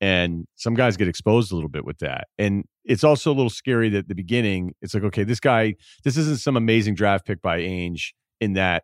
And 0.00 0.48
some 0.56 0.74
guys 0.74 0.96
get 0.96 1.06
exposed 1.06 1.52
a 1.52 1.54
little 1.54 1.70
bit 1.70 1.84
with 1.84 1.98
that. 1.98 2.26
And 2.38 2.64
it's 2.90 3.04
also 3.04 3.30
a 3.30 3.32
little 3.32 3.50
scary 3.50 3.88
that 3.88 3.98
at 3.98 4.08
the 4.08 4.16
beginning, 4.16 4.74
it's 4.82 4.94
like, 4.94 5.04
okay, 5.04 5.22
this 5.22 5.38
guy, 5.38 5.76
this 6.02 6.16
isn't 6.16 6.40
some 6.40 6.56
amazing 6.56 6.96
draft 6.96 7.24
pick 7.24 7.40
by 7.40 7.60
Ainge 7.60 8.08
in 8.40 8.54
that 8.54 8.82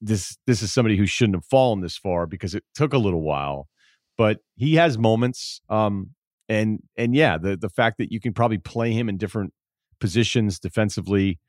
this 0.00 0.38
this 0.46 0.62
is 0.62 0.72
somebody 0.72 0.96
who 0.96 1.06
shouldn't 1.06 1.34
have 1.34 1.44
fallen 1.44 1.80
this 1.80 1.96
far 1.96 2.26
because 2.26 2.54
it 2.54 2.62
took 2.72 2.92
a 2.92 2.98
little 2.98 3.22
while. 3.22 3.66
But 4.16 4.38
he 4.54 4.76
has 4.76 4.96
moments. 4.96 5.60
Um, 5.68 6.10
and 6.48 6.84
and 6.96 7.16
yeah, 7.16 7.36
the 7.36 7.56
the 7.56 7.68
fact 7.68 7.98
that 7.98 8.12
you 8.12 8.20
can 8.20 8.32
probably 8.32 8.58
play 8.58 8.92
him 8.92 9.08
in 9.08 9.16
different 9.16 9.52
positions 9.98 10.60
defensively, 10.60 11.40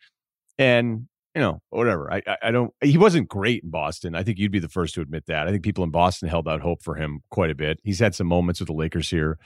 and 0.57 1.07
you 1.35 1.41
know 1.41 1.61
whatever. 1.69 2.11
I, 2.11 2.23
I 2.25 2.37
I 2.45 2.51
don't. 2.51 2.73
He 2.81 2.97
wasn't 2.97 3.29
great 3.29 3.63
in 3.63 3.69
Boston. 3.69 4.15
I 4.15 4.23
think 4.23 4.39
you'd 4.39 4.51
be 4.51 4.57
the 4.57 4.67
first 4.67 4.95
to 4.95 5.01
admit 5.01 5.27
that. 5.27 5.47
I 5.47 5.51
think 5.51 5.61
people 5.61 5.83
in 5.83 5.91
Boston 5.91 6.27
held 6.27 6.47
out 6.47 6.61
hope 6.61 6.81
for 6.81 6.95
him 6.95 7.21
quite 7.29 7.51
a 7.51 7.55
bit. 7.55 7.79
He's 7.83 7.99
had 7.99 8.15
some 8.15 8.27
moments 8.27 8.59
with 8.59 8.67
the 8.67 8.73
Lakers 8.73 9.11
here 9.11 9.37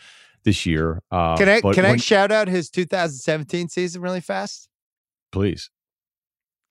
this 0.48 0.66
year. 0.66 1.02
Uh, 1.12 1.36
Can 1.36 1.50
I 1.50 1.60
can 1.60 1.86
I 1.86 1.98
shout 1.98 2.32
out 2.32 2.48
his 2.48 2.70
2017 2.70 3.68
season 3.68 4.02
really 4.02 4.22
fast? 4.22 4.70
please? 5.34 5.70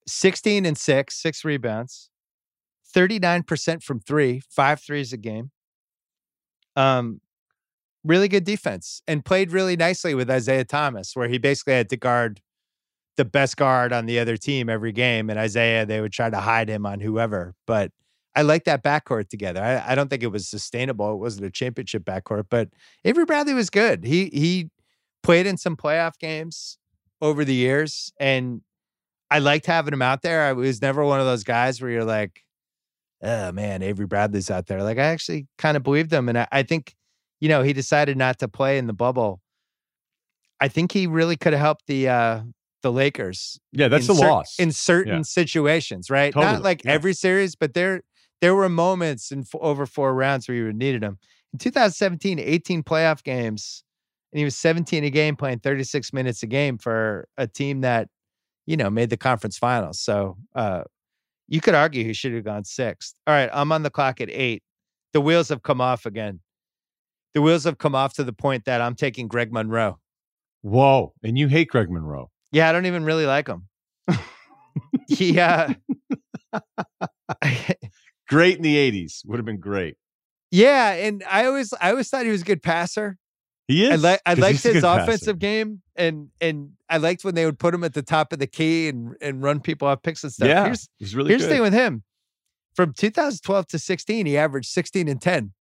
16 0.09 0.65
and 0.65 0.79
6, 0.79 1.15
6 1.15 1.45
rebounds. 1.45 2.09
39% 2.95 3.83
from 3.83 4.01
3, 4.01 4.41
5 4.49 4.81
threes 4.81 5.13
a 5.13 5.19
game. 5.19 5.51
Um 6.75 7.21
really 8.03 8.29
good 8.29 8.45
defense 8.45 9.03
and 9.07 9.25
played 9.25 9.53
really 9.53 9.77
nicely 9.77 10.15
with 10.15 10.31
Isaiah 10.31 10.65
Thomas 10.65 11.15
where 11.15 11.29
he 11.29 11.37
basically 11.39 11.75
had 11.75 11.91
to 11.91 11.97
guard 11.97 12.41
the 13.17 13.25
best 13.27 13.57
guard 13.59 13.93
on 13.93 14.07
the 14.07 14.19
other 14.19 14.37
team 14.39 14.71
every 14.71 14.93
game 14.93 15.29
and 15.29 15.39
Isaiah 15.39 15.85
they 15.85 16.01
would 16.01 16.13
try 16.13 16.31
to 16.31 16.39
hide 16.41 16.71
him 16.71 16.87
on 16.87 17.01
whoever, 17.01 17.55
but 17.67 17.93
I 18.37 18.43
like 18.43 18.65
that 18.65 18.85
backcourt 18.85 19.29
together. 19.31 19.63
I, 19.63 19.93
I 19.93 19.95
don't 19.95 20.09
think 20.11 20.23
it 20.23 20.29
was 20.29 20.47
sustainable. 20.47 21.13
It 21.13 21.17
wasn't 21.17 21.47
a 21.47 21.51
championship 21.51 22.05
backcourt, 22.05 22.45
but 22.51 22.69
Avery 23.05 23.25
Bradley 23.25 23.55
was 23.55 23.71
good. 23.71 24.05
He 24.05 24.27
he 24.27 24.69
played 25.23 25.47
in 25.47 25.57
some 25.57 25.75
playoff 25.77 26.19
games 26.21 26.79
over 27.21 27.45
the 27.45 27.55
years, 27.55 28.13
and 28.21 28.61
I 29.31 29.39
liked 29.41 29.67
having 29.67 29.93
him 29.95 30.03
out 30.03 30.23
there. 30.23 30.43
I 30.43 30.53
was 30.53 30.81
never 30.83 31.03
one 31.05 31.19
of 31.19 31.27
those 31.27 31.43
guys 31.45 31.81
where 31.81 31.91
you're 31.91 32.05
like, 32.05 32.45
"Oh 33.23 33.51
man, 33.53 33.83
Avery 33.83 34.07
Bradley's 34.07 34.51
out 34.51 34.67
there." 34.67 34.83
Like 34.83 34.99
I 34.99 35.05
actually 35.07 35.47
kind 35.59 35.77
of 35.77 35.83
believed 35.83 36.13
him, 36.13 36.29
and 36.29 36.39
I, 36.39 36.47
I 36.53 36.63
think, 36.63 36.95
you 37.41 37.49
know, 37.49 37.63
he 37.63 37.73
decided 37.73 38.17
not 38.19 38.39
to 38.41 38.49
play 38.49 38.77
in 38.79 38.87
the 38.87 38.93
bubble. 38.93 39.41
I 40.61 40.69
think 40.69 40.93
he 40.93 41.07
really 41.07 41.37
could 41.37 41.53
have 41.53 41.61
helped 41.61 41.87
the 41.87 42.09
uh 42.09 42.43
the 42.83 42.93
Lakers 42.93 43.59
Yeah, 43.73 43.89
that's 43.89 44.09
a 44.09 44.15
cer- 44.15 44.29
loss. 44.29 44.59
in 44.59 44.71
certain 44.73 45.17
Yeah. 45.17 45.23
situations, 45.23 46.09
right? 46.11 46.33
Totally, 46.33 46.53
Not 46.53 46.63
like 46.63 46.85
yeah. 46.85 46.93
every 46.93 47.15
series, 47.15 47.57
but 47.57 47.75
there 47.75 48.03
there 48.41 48.55
were 48.55 48.69
moments 48.69 49.31
in 49.33 49.41
f- 49.41 49.55
over 49.61 49.87
four 49.87 50.15
rounds 50.15 50.49
where 50.49 50.57
you 50.57 50.73
needed 50.73 51.03
him. 51.03 51.19
In 51.53 51.59
2017, 51.59 52.39
18 52.39 52.83
playoff 52.83 53.23
games 53.23 53.83
And 54.33 54.39
he 54.39 54.45
was 54.45 54.57
17 54.57 55.05
a 55.05 55.11
game, 55.11 55.37
playing 55.37 55.61
36 55.61 56.13
minutes 56.13 56.43
a 56.43 56.47
game 56.47 56.79
for 56.79 57.29
a 57.39 57.47
team 57.47 57.81
that, 57.83 58.09
you 58.67 58.77
know, 58.77 58.91
made 58.91 59.11
the 59.11 59.17
conference 59.17 59.57
finals. 59.57 60.01
So 60.01 60.37
uh, 60.55 60.83
you 61.49 61.61
could 61.61 61.75
argue 61.75 62.05
he 62.05 62.13
should 62.13 62.35
have 62.35 62.45
gone 62.45 62.65
sixth. 62.65 63.15
All 63.27 63.35
right, 63.35 63.49
I'm 63.53 63.73
on 63.73 63.83
the 63.83 63.91
clock 63.91 64.21
at 64.21 64.31
eight. 64.31 64.63
The 65.13 65.21
wheels 65.21 65.49
have 65.49 65.63
come 65.63 65.81
off 65.81 66.05
again. 66.05 66.41
The 67.35 67.43
wheels 67.43 67.65
have 67.65 67.79
come 67.79 67.95
off 67.95 68.15
to 68.15 68.25
the 68.25 68.33
point 68.33 68.65
that 68.65 68.81
I'm 68.81 68.95
taking 68.95 69.29
Greg 69.29 69.53
Monroe. 69.53 69.99
Whoa. 70.63 71.15
And 71.23 71.39
you 71.39 71.49
hate 71.49 71.69
Greg 71.69 71.91
Monroe. 71.91 72.31
Yeah, 72.51 72.69
I 72.69 72.73
don't 72.73 72.87
even 72.87 73.05
really 73.05 73.27
like 73.27 73.47
him. 73.49 73.69
he 75.09 75.39
uh 75.39 75.73
Great 78.29 78.57
in 78.57 78.63
the 78.63 78.77
80s. 78.77 79.25
Would 79.27 79.39
have 79.39 79.47
been 79.47 79.61
great. 79.61 79.97
Yeah, 80.51 80.93
and 80.93 81.25
I 81.29 81.47
always 81.47 81.73
I 81.81 81.91
always 81.91 82.09
thought 82.09 82.25
he 82.25 82.31
was 82.31 82.43
a 82.43 82.45
good 82.45 82.63
passer. 82.63 83.19
He 83.69 83.85
is. 83.85 84.05
I, 84.05 84.13
li- 84.13 84.19
I 84.25 84.35
liked 84.35 84.63
his 84.63 84.75
good 84.75 84.83
passer. 84.83 85.03
offensive 85.03 85.39
game, 85.39 85.83
and 85.97 86.29
and 86.41 86.71
I 86.89 86.99
liked 86.99 87.25
when 87.25 87.35
they 87.35 87.45
would 87.45 87.59
put 87.59 87.75
him 87.75 87.83
at 87.83 87.95
the 87.95 88.03
top 88.03 88.33
of 88.33 88.39
the 88.39 88.47
key 88.47 88.89
and 88.89 89.17
and 89.21 89.43
run 89.43 89.61
people 89.61 89.89
off 89.89 90.03
picks 90.03 90.23
and 90.23 90.33
stuff. 90.33 90.49
Yeah. 90.49 90.65
Here's 90.67 90.89
He's 90.99 91.15
really 91.17 91.31
here's 91.31 91.43
good. 91.43 91.51
the 91.51 91.55
thing 91.55 91.63
with 91.63 91.73
him: 91.73 92.05
from 92.75 92.93
2012 92.93 93.67
to 93.69 93.79
16, 93.79 94.27
he 94.27 94.37
averaged 94.39 94.69
16 94.71 95.09
and 95.09 95.21
10. 95.21 95.53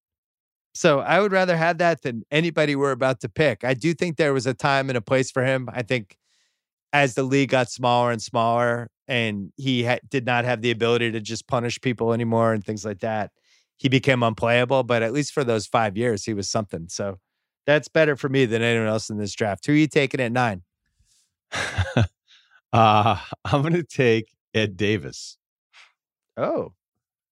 So 0.76 1.00
I 1.00 1.20
would 1.20 1.32
rather 1.32 1.56
have 1.58 1.78
that 1.80 2.02
than 2.04 2.24
anybody 2.30 2.76
we're 2.76 2.92
about 2.92 3.22
to 3.22 3.30
pick. 3.30 3.64
I 3.64 3.74
do 3.74 3.94
think 3.94 4.18
there 4.18 4.34
was 4.34 4.46
a 4.46 4.54
time 4.54 4.90
and 4.90 4.98
a 4.98 5.02
place 5.02 5.32
for 5.32 5.44
him. 5.44 5.70
I 5.74 5.82
think 5.82 6.18
as 6.94 7.16
the 7.16 7.24
league 7.24 7.50
got 7.50 7.72
smaller 7.72 8.12
and 8.12 8.22
smaller, 8.22 8.90
and 9.08 9.52
he 9.58 9.84
ha- 9.84 10.00
did 10.10 10.26
not 10.26 10.46
have 10.46 10.62
the 10.62 10.72
ability 10.72 11.12
to 11.12 11.20
just 11.20 11.48
punish 11.48 11.80
people 11.82 12.14
anymore 12.14 12.54
and 12.54 12.64
things 12.64 12.86
like 12.86 13.00
that, 13.00 13.32
he 13.78 13.90
became 13.90 14.24
unplayable. 14.24 14.84
But 14.84 15.04
at 15.04 15.14
least 15.14 15.34
for 15.34 15.44
those 15.44 15.68
five 15.68 15.98
years, 15.98 16.26
he 16.26 16.34
was 16.34 16.50
something. 16.50 16.88
So 16.90 17.20
that's 17.66 17.88
better 17.88 18.16
for 18.16 18.30
me 18.30 18.46
than 18.46 18.62
anyone 18.62 18.88
else 18.88 19.10
in 19.10 19.18
this 19.18 19.34
draft. 19.34 19.66
Who 19.66 19.74
are 19.74 19.76
you 19.76 19.88
taking 19.88 20.20
at 20.20 20.32
nine? 20.32 20.64
uh, 21.96 22.06
I'm 22.74 23.62
going 23.62 23.74
to 23.74 23.84
take 23.84 24.34
Ed 24.54 24.78
Davis. 24.78 25.38
Oh, 26.38 26.74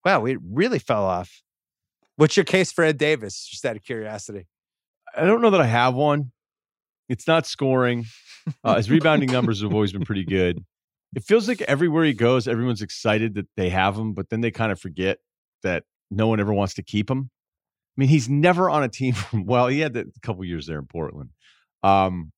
wow, 0.06 0.22
we 0.22 0.38
really 0.42 0.80
fell 0.80 1.04
off. 1.04 1.42
What's 2.16 2.38
your 2.38 2.44
case 2.44 2.72
for 2.72 2.84
Ed 2.84 2.98
Davis? 2.98 3.48
Just 3.48 3.66
out 3.66 3.76
of 3.76 3.84
curiosity. 3.84 4.48
I 5.16 5.26
don't 5.26 5.42
know 5.42 5.50
that 5.50 5.62
I 5.62 5.66
have 5.66 5.94
one. 5.94 6.32
It's 7.10 7.28
not 7.28 7.46
scoring. 7.46 8.06
Uh, 8.64 8.76
his 8.76 8.90
rebounding 8.90 9.32
numbers 9.32 9.62
have 9.62 9.74
always 9.74 9.94
been 9.94 10.06
pretty 10.06 10.26
good. 10.26 10.64
It 11.16 11.24
feels 11.24 11.48
like 11.48 11.62
everywhere 11.62 12.06
he 12.06 12.14
goes, 12.14 12.48
everyone's 12.48 12.82
excited 12.82 13.36
that 13.36 13.48
they 13.56 13.70
have 13.70 13.96
him, 13.96 14.14
but 14.14 14.30
then 14.30 14.42
they 14.42 14.52
kind 14.52 14.72
of 14.72 14.80
forget 14.80 15.20
that 15.62 15.84
no 16.10 16.28
one 16.28 16.40
ever 16.40 16.54
wants 16.54 16.74
to 16.76 16.84
keep 16.84 17.10
him. 17.10 17.30
I 17.96 18.02
mean, 18.02 18.10
he's 18.10 18.28
never 18.28 18.70
on 18.70 18.84
a 18.84 18.90
team 18.90 19.14
from, 19.14 19.46
well, 19.46 19.68
he 19.68 19.80
had 19.80 19.96
a 19.96 20.06
couple 20.22 20.44
years 20.44 20.68
there 20.68 20.80
in 20.80 20.88
Portland. 20.88 21.30
Um, 21.84 22.32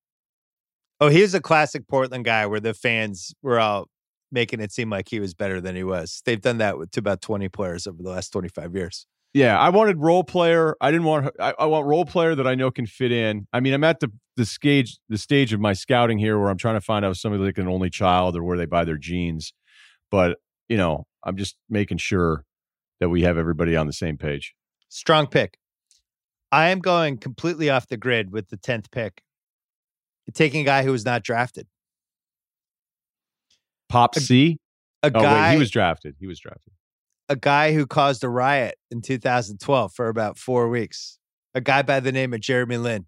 Oh, 1.02 1.10
he 1.10 1.22
was 1.22 1.34
a 1.34 1.42
classic 1.42 1.88
Portland 1.88 2.24
guy 2.24 2.46
where 2.46 2.62
the 2.62 2.74
fans 2.74 3.34
were 3.42 3.60
all 3.60 3.90
making 4.32 4.62
it 4.62 4.72
seem 4.72 4.90
like 4.90 5.10
he 5.10 5.20
was 5.20 5.34
better 5.34 5.60
than 5.60 5.76
he 5.76 5.84
was. 5.84 6.22
They've 6.26 6.42
done 6.42 6.60
that 6.60 6.78
with 6.78 6.92
to 6.92 7.00
about 7.00 7.22
20 7.22 7.50
players 7.50 7.86
over 7.86 8.02
the 8.02 8.10
last 8.10 8.30
25 8.30 8.74
years. 8.76 9.06
Yeah, 9.36 9.60
I 9.60 9.68
wanted 9.68 10.00
role 10.00 10.24
player. 10.24 10.78
I 10.80 10.92
didn't 10.92 11.06
want. 11.06 11.30
I, 11.42 11.54
I 11.60 11.66
want 11.66 11.86
role 11.88 12.06
player 12.06 12.36
that 12.36 12.48
I 12.48 12.56
know 12.56 12.72
can 12.72 12.86
fit 12.86 13.12
in. 13.12 13.48
I 13.52 13.60
mean, 13.60 13.74
I'm 13.74 13.84
at 13.84 14.00
the 14.00 14.10
the 14.38 14.46
stage 14.46 14.98
the 15.10 15.18
stage 15.18 15.52
of 15.52 15.60
my 15.60 15.74
scouting 15.74 16.18
here 16.18 16.40
where 16.40 16.48
I'm 16.48 16.58
trying 16.58 16.76
to 16.76 16.82
find 16.82 17.04
out 17.04 17.12
if 17.12 17.18
somebody 17.18 17.44
like 17.44 17.58
an 17.58 17.68
only 17.68 17.90
child 17.90 18.38
or 18.38 18.44
where 18.46 18.58
they 18.58 18.66
buy 18.66 18.86
their 18.86 18.98
jeans. 18.98 19.52
But 20.10 20.38
you 20.70 20.78
know, 20.78 21.06
I'm 21.22 21.36
just 21.36 21.58
making 21.70 21.98
sure 21.98 22.46
that 23.02 23.10
we 23.10 23.24
have 23.24 23.38
everybody 23.38 23.76
on 23.76 23.88
the 23.88 23.94
same 23.94 24.18
page. 24.18 24.56
Strong 24.88 25.28
pick. 25.28 25.58
I 26.50 26.70
am 26.70 26.80
going 26.80 27.18
completely 27.18 27.70
off 27.70 27.90
the 27.90 27.98
grid 27.98 28.32
with 28.32 28.48
the 28.48 28.58
10th 28.58 28.90
pick. 28.90 29.22
Taking 30.34 30.62
a 30.62 30.64
guy 30.64 30.84
who 30.84 30.94
was 30.94 31.04
not 31.04 31.24
drafted. 31.26 31.68
Pop 33.90 34.16
C. 34.16 34.60
A 35.04 35.08
Oh 35.08 35.22
guy 35.22 35.50
wait, 35.50 35.54
he 35.56 35.60
was 35.60 35.72
drafted. 35.72 36.16
He 36.20 36.26
was 36.26 36.40
drafted. 36.40 36.72
A 37.30 37.36
guy 37.36 37.74
who 37.74 37.86
caused 37.86 38.24
a 38.24 38.30
riot 38.30 38.76
in 38.92 39.02
2012 39.02 39.94
for 39.94 40.10
about 40.10 40.38
4 40.38 40.70
weeks. 40.70 41.20
A 41.54 41.62
guy 41.62 41.82
by 41.82 42.00
the 42.00 42.12
name 42.12 42.34
of 42.34 42.42
Jeremy 42.42 42.78
Lin. 42.78 43.06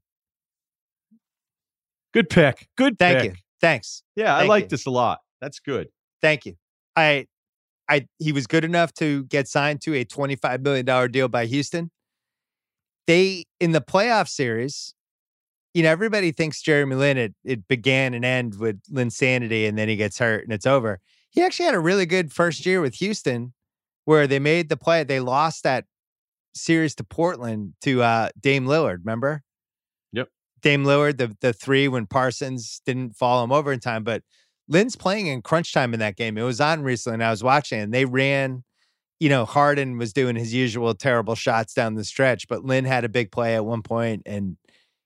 Good 2.14 2.30
pick. 2.30 2.68
Good. 2.78 2.98
Thank 2.98 3.20
pick. 3.20 3.32
you. 3.32 3.38
Thanks. 3.60 4.04
Yeah, 4.16 4.36
I 4.36 4.46
like 4.46 4.66
you. 4.66 4.70
this 4.70 4.86
a 4.86 4.90
lot. 4.90 5.20
That's 5.42 5.60
good. 5.60 5.90
Thank 6.22 6.46
you. 6.46 6.56
I 6.96 7.28
I 7.90 8.08
he 8.20 8.32
was 8.32 8.48
good 8.48 8.64
enough 8.64 8.94
to 8.96 9.26
get 9.26 9.48
signed 9.48 9.82
to 9.82 9.94
a 9.94 10.06
$25 10.06 10.62
million 10.62 11.12
deal 11.12 11.28
by 11.28 11.46
Houston. 11.46 11.92
They 13.06 13.46
in 13.60 13.72
the 13.72 13.82
playoff 13.82 14.28
series, 14.28 14.94
you 15.74 15.84
know, 15.84 15.92
everybody 15.92 16.32
thinks 16.32 16.62
Jeremy 16.62 16.96
Lin 16.96 17.18
it, 17.18 17.36
it 17.44 17.68
began 17.68 18.14
and 18.14 18.26
end 18.26 18.56
with 18.60 18.82
Linsanity 18.92 19.68
and 19.68 19.78
then 19.78 19.88
he 19.88 19.96
gets 19.96 20.18
hurt 20.20 20.44
and 20.44 20.52
it's 20.52 20.66
over. 20.66 21.00
He 21.30 21.44
actually 21.44 21.66
had 21.66 21.76
a 21.76 21.80
really 21.80 22.06
good 22.06 22.34
first 22.34 22.66
year 22.66 22.82
with 22.82 22.96
Houston 22.96 23.54
where 24.08 24.26
they 24.26 24.40
made 24.40 24.70
the 24.70 24.78
play. 24.78 25.04
They 25.04 25.20
lost 25.20 25.64
that 25.64 25.84
series 26.56 26.96
to 26.96 27.04
Portland 27.04 27.74
to 27.82 28.02
uh 28.02 28.30
Dame 28.40 28.66
Lillard, 28.66 29.00
remember? 29.00 29.44
Yep. 30.14 30.30
Dame 30.62 30.86
Lillard, 30.86 31.18
the 31.18 31.36
the 31.42 31.52
three 31.52 31.90
when 31.90 32.08
Parsons 32.08 32.82
didn't 32.86 33.18
fall 33.18 33.44
him 33.44 33.52
over 33.52 33.74
in 33.74 33.82
time, 33.82 34.06
but 34.06 34.24
Lin's 34.70 34.96
playing 34.96 35.28
in 35.28 35.42
crunch 35.42 35.74
time 35.74 35.94
in 35.94 36.00
that 36.00 36.16
game. 36.16 36.38
It 36.38 36.44
was 36.44 36.62
on 36.62 36.84
recently, 36.84 37.16
and 37.16 37.24
I 37.24 37.32
was 37.32 37.44
watching, 37.44 37.82
and 37.82 37.94
they 37.94 38.06
ran. 38.06 38.64
You 39.20 39.28
know, 39.30 39.44
Harden 39.46 39.98
was 39.98 40.14
doing 40.14 40.38
his 40.38 40.54
usual 40.54 40.94
terrible 40.94 41.36
shots 41.36 41.74
down 41.74 41.96
the 41.96 42.06
stretch, 42.06 42.48
but 42.48 42.64
Lynn 42.64 42.86
had 42.86 43.04
a 43.04 43.10
big 43.10 43.30
play 43.32 43.56
at 43.56 43.66
one 43.66 43.82
point, 43.82 44.22
and 44.26 44.56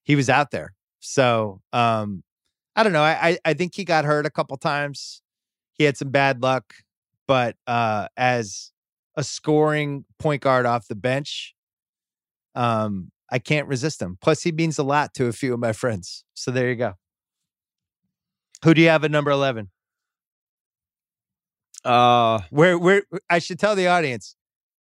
he 0.03 0.15
was 0.15 0.29
out 0.29 0.51
there. 0.51 0.73
So, 0.99 1.61
um, 1.73 2.21
I 2.75 2.83
don't 2.83 2.93
know. 2.93 3.01
I, 3.01 3.29
I 3.29 3.37
I 3.45 3.53
think 3.55 3.73
he 3.73 3.83
got 3.83 4.05
hurt 4.05 4.27
a 4.27 4.29
couple 4.29 4.57
times. 4.57 5.23
He 5.73 5.85
had 5.85 5.97
some 5.97 6.09
bad 6.09 6.43
luck, 6.43 6.75
but 7.27 7.55
uh, 7.65 8.09
as 8.15 8.71
a 9.15 9.23
scoring 9.23 10.05
point 10.19 10.41
guard 10.41 10.65
off 10.65 10.87
the 10.87 10.95
bench, 10.95 11.55
um, 12.55 13.11
I 13.31 13.39
can't 13.39 13.67
resist 13.67 14.01
him. 14.01 14.17
Plus, 14.21 14.43
he 14.43 14.51
means 14.51 14.77
a 14.77 14.83
lot 14.83 15.13
to 15.15 15.27
a 15.27 15.31
few 15.33 15.53
of 15.53 15.59
my 15.59 15.73
friends. 15.73 16.23
So 16.33 16.51
there 16.51 16.69
you 16.69 16.75
go. 16.75 16.93
Who 18.63 18.73
do 18.73 18.81
you 18.81 18.89
have 18.89 19.03
at 19.03 19.11
number 19.11 19.31
eleven? 19.31 19.69
Uh, 21.83 22.41
We're 22.51 22.77
we're 22.77 23.03
I 23.29 23.39
should 23.39 23.57
tell 23.59 23.75
the 23.75 23.87
audience, 23.87 24.35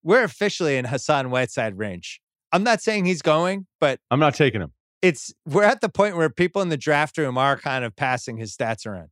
we're 0.03 0.25
officially 0.25 0.77
in 0.77 0.85
Hassan 0.87 1.31
Whiteside 1.31 1.79
range. 1.79 2.21
I'm 2.51 2.65
not 2.65 2.81
saying 2.81 3.05
he's 3.05 3.23
going, 3.23 3.67
but 3.79 4.01
I'm 4.11 4.19
not 4.19 4.35
taking 4.35 4.61
him. 4.61 4.73
it's 5.03 5.33
we're 5.47 5.63
at 5.65 5.81
the 5.81 5.89
point 5.89 6.17
where 6.17 6.29
people 6.31 6.61
in 6.63 6.71
the 6.71 6.77
draft 6.77 7.17
room 7.19 7.39
are 7.39 7.57
kind 7.57 7.85
of 7.85 7.95
passing 7.95 8.37
his 8.37 8.57
stats 8.57 8.85
around. 8.87 9.11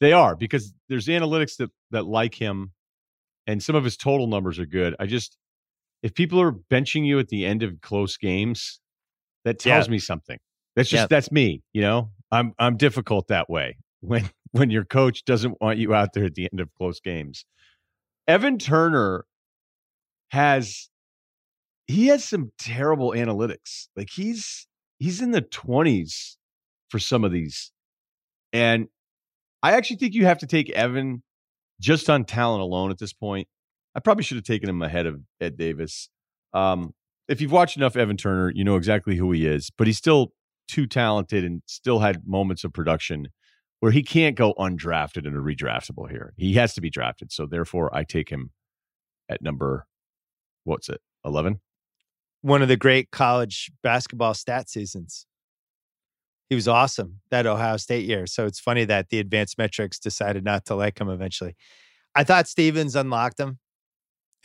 They 0.00 0.12
are 0.12 0.36
because 0.36 0.74
there's 0.90 1.06
analytics 1.06 1.56
that 1.56 1.70
that 1.90 2.04
like 2.04 2.34
him, 2.34 2.72
and 3.46 3.62
some 3.62 3.76
of 3.76 3.84
his 3.84 3.96
total 3.96 4.26
numbers 4.26 4.58
are 4.58 4.66
good. 4.66 4.94
I 4.98 5.06
just 5.06 5.36
if 6.02 6.14
people 6.14 6.40
are 6.40 6.52
benching 6.52 7.06
you 7.06 7.18
at 7.18 7.28
the 7.28 7.44
end 7.46 7.62
of 7.62 7.80
close 7.80 8.16
games, 8.16 8.80
that 9.44 9.58
tells 9.58 9.86
Yeah. 9.88 9.92
me 9.92 9.98
something. 9.98 10.38
That's 10.74 10.88
just 10.88 11.02
Yeah. 11.04 11.06
that's 11.08 11.32
me. 11.32 11.62
You 11.72 11.82
know, 11.82 12.10
I'm 12.30 12.52
I'm 12.58 12.76
difficult 12.76 13.28
that 13.28 13.48
way 13.48 13.78
when 14.00 14.28
when 14.52 14.70
your 14.70 14.84
coach 14.84 15.24
doesn't 15.24 15.60
want 15.60 15.78
you 15.78 15.94
out 15.94 16.12
there 16.12 16.24
at 16.24 16.34
the 16.34 16.48
end 16.52 16.60
of 16.60 16.72
close 16.74 17.00
games. 17.00 17.44
Evan 18.28 18.58
Turner 18.58 19.24
has 20.30 20.90
he 21.86 22.08
has 22.08 22.24
some 22.24 22.52
terrible 22.58 23.10
analytics. 23.10 23.88
Like 23.96 24.10
he's 24.10 24.66
he's 24.98 25.20
in 25.20 25.30
the 25.30 25.42
20s 25.42 26.36
for 26.88 26.98
some 26.98 27.24
of 27.24 27.32
these. 27.32 27.72
And 28.52 28.88
I 29.62 29.72
actually 29.72 29.96
think 29.96 30.14
you 30.14 30.24
have 30.26 30.38
to 30.38 30.46
take 30.46 30.70
Evan 30.70 31.22
just 31.80 32.08
on 32.08 32.24
talent 32.24 32.62
alone 32.62 32.90
at 32.90 32.98
this 32.98 33.12
point. 33.12 33.48
I 33.94 34.00
probably 34.00 34.24
should 34.24 34.36
have 34.36 34.44
taken 34.44 34.68
him 34.68 34.82
ahead 34.82 35.06
of 35.06 35.20
Ed 35.40 35.56
Davis. 35.56 36.08
Um, 36.52 36.94
if 37.28 37.40
you've 37.40 37.52
watched 37.52 37.76
enough 37.76 37.96
Evan 37.96 38.16
Turner, 38.16 38.52
you 38.54 38.64
know 38.64 38.76
exactly 38.76 39.16
who 39.16 39.32
he 39.32 39.46
is, 39.46 39.70
but 39.76 39.86
he's 39.86 39.98
still 39.98 40.32
too 40.68 40.86
talented 40.86 41.44
and 41.44 41.62
still 41.66 42.00
had 42.00 42.26
moments 42.26 42.64
of 42.64 42.72
production 42.72 43.28
where 43.80 43.92
he 43.92 44.02
can't 44.02 44.36
go 44.36 44.54
undrafted 44.54 45.26
and 45.26 45.36
a 45.36 45.40
redraftable 45.40 46.10
here. 46.10 46.34
He 46.36 46.54
has 46.54 46.74
to 46.74 46.80
be 46.80 46.90
drafted. 46.90 47.32
So 47.32 47.46
therefore, 47.46 47.94
I 47.94 48.04
take 48.04 48.30
him 48.30 48.50
at 49.28 49.42
number, 49.42 49.86
what's 50.64 50.88
it, 50.88 51.00
11? 51.24 51.60
One 52.42 52.62
of 52.62 52.68
the 52.68 52.76
great 52.76 53.10
college 53.10 53.70
basketball 53.82 54.34
stat 54.34 54.68
seasons. 54.68 55.25
He 56.48 56.54
was 56.54 56.68
awesome 56.68 57.20
that 57.30 57.46
Ohio 57.46 57.76
State 57.76 58.04
year. 58.06 58.26
So 58.26 58.46
it's 58.46 58.60
funny 58.60 58.84
that 58.84 59.08
the 59.08 59.18
advanced 59.18 59.58
metrics 59.58 59.98
decided 59.98 60.44
not 60.44 60.64
to 60.66 60.74
like 60.74 61.00
him 61.00 61.08
eventually. 61.08 61.56
I 62.14 62.24
thought 62.24 62.46
Stevens 62.48 62.94
unlocked 62.94 63.38
him 63.40 63.58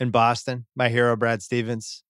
in 0.00 0.10
Boston, 0.10 0.66
my 0.74 0.88
hero, 0.88 1.14
Brad 1.16 1.42
Stevens. 1.42 2.02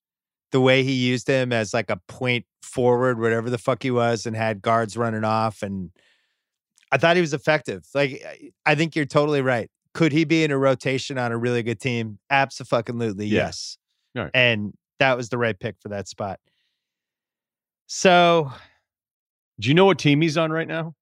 The 0.51 0.61
way 0.61 0.83
he 0.83 0.93
used 0.93 1.29
him 1.29 1.53
as 1.53 1.73
like 1.75 1.91
a 1.91 2.01
point 2.09 2.47
forward, 2.63 3.21
whatever 3.21 3.49
the 3.51 3.59
fuck 3.59 3.83
he 3.83 3.91
was, 3.91 4.27
and 4.27 4.35
had 4.37 4.61
guards 4.63 4.97
running 4.97 5.25
off. 5.25 5.63
And 5.63 5.91
I 6.91 6.97
thought 6.99 7.17
he 7.17 7.23
was 7.23 7.33
effective. 7.35 7.85
Like, 7.95 8.53
I- 8.67 8.75
think 8.75 8.95
you're 8.97 9.05
totally 9.07 9.41
right. 9.43 9.71
Could 9.95 10.13
he 10.13 10.25
be 10.25 10.43
in 10.45 10.51
a 10.51 10.59
rotation 10.59 11.19
on 11.19 11.33
a 11.33 11.37
really 11.39 11.63
good 11.63 11.81
team? 11.81 12.19
Absolutely, 12.31 13.27
Yeah. 13.27 13.45
yes. 13.47 13.77
Right. 14.15 14.31
And 14.35 14.73
that 14.99 15.17
was 15.17 15.29
the 15.29 15.39
right 15.39 15.59
pick 15.59 15.77
for 15.81 15.89
that 15.91 16.09
spot. 16.09 16.39
So 17.87 18.51
Do 19.63 19.69
you 19.69 19.75
know 19.75 19.85
what 19.85 20.01
team 20.01 20.21
he's 20.21 20.37
on 20.37 20.51
right 20.51 20.67
now? 20.67 20.97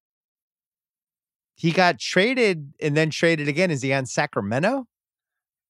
He 1.54 1.72
got 1.72 1.98
traded 1.98 2.74
and 2.78 2.94
then 2.94 3.08
traded 3.08 3.48
again. 3.48 3.70
Is 3.70 3.80
he 3.80 3.90
on 3.94 4.04
Sacramento? 4.04 4.86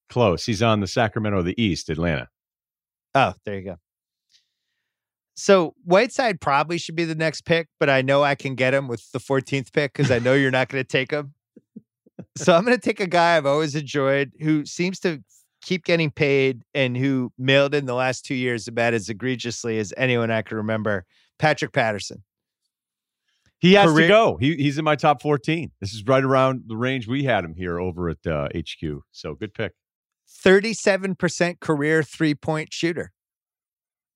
Close. 0.09 0.45
He's 0.45 0.61
on 0.61 0.81
the 0.81 0.87
Sacramento 0.87 1.39
of 1.39 1.45
the 1.45 1.61
East, 1.61 1.89
Atlanta. 1.89 2.27
Oh, 3.15 3.33
there 3.45 3.55
you 3.55 3.63
go. 3.63 3.75
So 5.35 5.73
Whiteside 5.85 6.41
probably 6.41 6.77
should 6.77 6.97
be 6.97 7.05
the 7.05 7.15
next 7.15 7.45
pick, 7.45 7.69
but 7.79 7.89
I 7.89 8.01
know 8.01 8.23
I 8.23 8.35
can 8.35 8.55
get 8.55 8.73
him 8.73 8.89
with 8.89 9.09
the 9.13 9.19
14th 9.19 9.71
pick 9.71 9.93
because 9.93 10.11
I 10.11 10.19
know 10.19 10.33
you're 10.33 10.51
not 10.51 10.67
going 10.67 10.83
to 10.83 10.87
take 10.87 11.11
him. 11.11 11.33
So 12.35 12.53
I'm 12.53 12.65
going 12.65 12.77
to 12.77 12.81
take 12.81 12.99
a 12.99 13.07
guy 13.07 13.37
I've 13.37 13.45
always 13.45 13.73
enjoyed 13.73 14.33
who 14.41 14.65
seems 14.65 14.99
to 14.99 15.23
keep 15.61 15.85
getting 15.85 16.11
paid 16.11 16.63
and 16.73 16.97
who 16.97 17.31
mailed 17.37 17.73
in 17.73 17.85
the 17.85 17.95
last 17.95 18.25
two 18.25 18.35
years 18.35 18.67
about 18.67 18.93
as 18.93 19.07
egregiously 19.07 19.79
as 19.79 19.93
anyone 19.95 20.29
I 20.29 20.41
can 20.41 20.57
remember. 20.57 21.05
Patrick 21.39 21.71
Patterson. 21.71 22.23
He 23.61 23.73
has 23.73 23.91
Career- 23.91 24.07
to 24.07 24.13
go. 24.13 24.37
He, 24.37 24.55
he's 24.55 24.79
in 24.79 24.83
my 24.83 24.95
top 24.95 25.21
14. 25.21 25.71
This 25.79 25.93
is 25.93 26.03
right 26.05 26.23
around 26.23 26.63
the 26.65 26.75
range 26.75 27.07
we 27.07 27.23
had 27.23 27.45
him 27.45 27.53
here 27.55 27.79
over 27.79 28.09
at 28.09 28.25
uh, 28.25 28.47
HQ. 28.55 29.03
So 29.11 29.35
good 29.35 29.53
pick. 29.53 29.73
37% 30.43 31.59
career 31.59 32.01
three 32.01 32.33
point 32.33 32.73
shooter. 32.73 33.11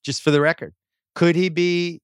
Just 0.04 0.24
for 0.24 0.32
the 0.32 0.42
record. 0.42 0.74
Could 1.14 1.36
he 1.36 1.50
be 1.50 2.02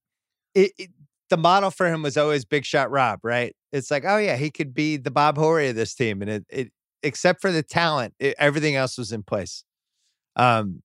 it, 0.53 0.71
it- 0.77 0.91
the 1.29 1.37
model 1.37 1.71
for 1.71 1.87
him 1.87 2.03
was 2.03 2.17
always 2.17 2.43
big 2.43 2.65
shot 2.65 2.91
Rob, 2.91 3.21
right? 3.23 3.55
It's 3.71 3.89
like, 3.89 4.03
oh 4.05 4.17
yeah, 4.17 4.35
he 4.35 4.51
could 4.51 4.73
be 4.73 4.97
the 4.97 5.11
Bob 5.11 5.37
Horry 5.37 5.69
of 5.69 5.77
this 5.77 5.95
team. 5.95 6.21
And 6.21 6.29
it, 6.29 6.45
it 6.49 6.71
except 7.03 7.39
for 7.41 7.53
the 7.53 7.63
talent, 7.63 8.13
it, 8.19 8.35
everything 8.37 8.75
else 8.75 8.97
was 8.97 9.11
in 9.13 9.23
place. 9.23 9.63
Um 10.35 10.83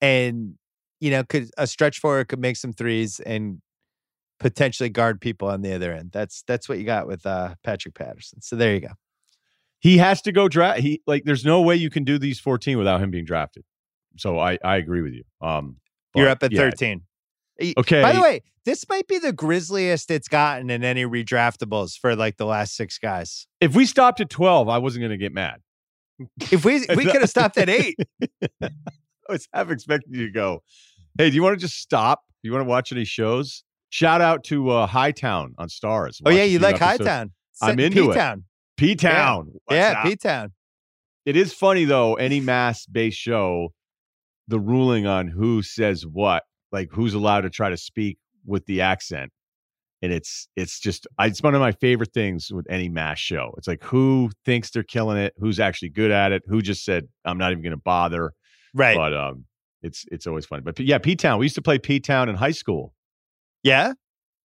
and 0.00 0.54
you 1.00 1.12
know, 1.12 1.22
could 1.24 1.48
a 1.56 1.66
stretch 1.66 2.00
forward 2.00 2.26
could 2.28 2.40
make 2.40 2.56
some 2.56 2.72
threes 2.72 3.20
and 3.20 3.62
potentially 4.38 4.88
guard 4.88 5.20
people 5.20 5.48
on 5.48 5.62
the 5.62 5.72
other 5.72 5.92
end. 5.92 6.10
That's 6.12 6.42
that's 6.46 6.68
what 6.68 6.78
you 6.78 6.84
got 6.84 7.06
with 7.06 7.26
uh 7.26 7.54
Patrick 7.64 7.94
Patterson. 7.94 8.40
So 8.40 8.56
there 8.56 8.74
you 8.74 8.80
go. 8.80 8.92
He 9.80 9.98
has 9.98 10.22
to 10.22 10.32
go 10.32 10.48
draft. 10.48 10.80
He 10.80 11.02
like 11.06 11.24
there's 11.24 11.44
no 11.44 11.60
way 11.60 11.76
you 11.76 11.90
can 11.90 12.04
do 12.04 12.18
these 12.18 12.40
14 12.40 12.78
without 12.78 13.00
him 13.00 13.10
being 13.10 13.24
drafted. 13.24 13.64
So 14.16 14.38
I 14.38 14.58
I 14.64 14.76
agree 14.76 15.02
with 15.02 15.14
you. 15.14 15.24
Um 15.40 15.76
You're 16.14 16.28
up 16.28 16.42
at 16.42 16.52
yeah, 16.52 16.70
13. 16.70 17.02
Okay. 17.76 18.02
By 18.02 18.12
the 18.12 18.20
way, 18.20 18.42
this 18.64 18.88
might 18.88 19.08
be 19.08 19.18
the 19.18 19.32
grisliest 19.32 20.10
it's 20.10 20.28
gotten 20.28 20.70
in 20.70 20.84
any 20.84 21.04
redraftables 21.04 21.98
for 21.98 22.14
like 22.14 22.36
the 22.36 22.46
last 22.46 22.76
six 22.76 22.98
guys. 22.98 23.46
If 23.60 23.74
we 23.74 23.84
stopped 23.84 24.20
at 24.20 24.30
12, 24.30 24.68
I 24.68 24.78
wasn't 24.78 25.02
going 25.02 25.10
to 25.10 25.16
get 25.16 25.32
mad. 25.32 25.60
If 26.52 26.64
we 26.64 26.84
we 26.96 27.04
could 27.04 27.20
have 27.20 27.30
stopped 27.30 27.58
at 27.58 27.68
eight. 27.68 27.96
I 28.62 28.70
was 29.28 29.46
half 29.52 29.70
expecting 29.70 30.14
you 30.14 30.26
to 30.26 30.32
go, 30.32 30.62
hey, 31.16 31.30
do 31.30 31.36
you 31.36 31.42
want 31.42 31.54
to 31.54 31.60
just 31.60 31.78
stop? 31.78 32.22
Do 32.42 32.48
you 32.48 32.52
want 32.52 32.64
to 32.64 32.68
watch 32.68 32.92
any 32.92 33.04
shows? 33.04 33.62
Shout 33.90 34.20
out 34.20 34.44
to 34.44 34.70
uh, 34.70 34.86
Hightown 34.86 35.54
on 35.58 35.68
Starz. 35.68 36.20
Oh 36.24 36.30
yeah, 36.30 36.44
you 36.44 36.58
like 36.58 36.80
episodes. 36.80 37.08
Hightown. 37.08 37.32
I'm 37.62 37.78
in 37.78 37.86
into 37.86 38.10
it. 38.10 38.14
P-Town. 38.14 38.44
P 38.76 38.94
Town. 38.94 39.52
Yeah, 39.70 40.02
P 40.02 40.16
Town. 40.16 40.52
It 41.24 41.36
is 41.36 41.52
funny 41.52 41.84
though, 41.84 42.14
any 42.14 42.40
mass 42.40 42.86
based 42.86 43.18
show, 43.18 43.72
the 44.46 44.60
ruling 44.60 45.06
on 45.06 45.28
who 45.28 45.62
says 45.62 46.06
what, 46.06 46.44
like 46.72 46.88
who's 46.92 47.14
allowed 47.14 47.42
to 47.42 47.50
try 47.50 47.70
to 47.70 47.76
speak 47.76 48.18
with 48.46 48.66
the 48.66 48.80
accent. 48.80 49.32
And 50.00 50.12
it's 50.12 50.48
it's 50.54 50.78
just 50.78 51.08
it's 51.18 51.42
one 51.42 51.54
of 51.54 51.60
my 51.60 51.72
favorite 51.72 52.12
things 52.14 52.52
with 52.52 52.66
any 52.70 52.88
mass 52.88 53.18
show. 53.18 53.52
It's 53.58 53.66
like 53.66 53.82
who 53.82 54.30
thinks 54.44 54.70
they're 54.70 54.84
killing 54.84 55.18
it, 55.18 55.34
who's 55.38 55.58
actually 55.58 55.88
good 55.88 56.12
at 56.12 56.30
it, 56.30 56.42
who 56.46 56.62
just 56.62 56.84
said 56.84 57.08
I'm 57.24 57.36
not 57.36 57.50
even 57.50 57.62
going 57.62 57.72
to 57.72 57.82
bother. 57.84 58.32
Right. 58.74 58.96
But 58.96 59.12
um, 59.12 59.44
it's 59.82 60.04
it's 60.12 60.26
always 60.26 60.46
fun. 60.46 60.62
But 60.64 60.78
yeah, 60.78 60.98
P 60.98 61.16
Town. 61.16 61.40
We 61.40 61.46
used 61.46 61.56
to 61.56 61.62
play 61.62 61.78
P 61.78 61.98
Town 61.98 62.28
in 62.28 62.36
high 62.36 62.52
school. 62.52 62.94
Yeah. 63.62 63.92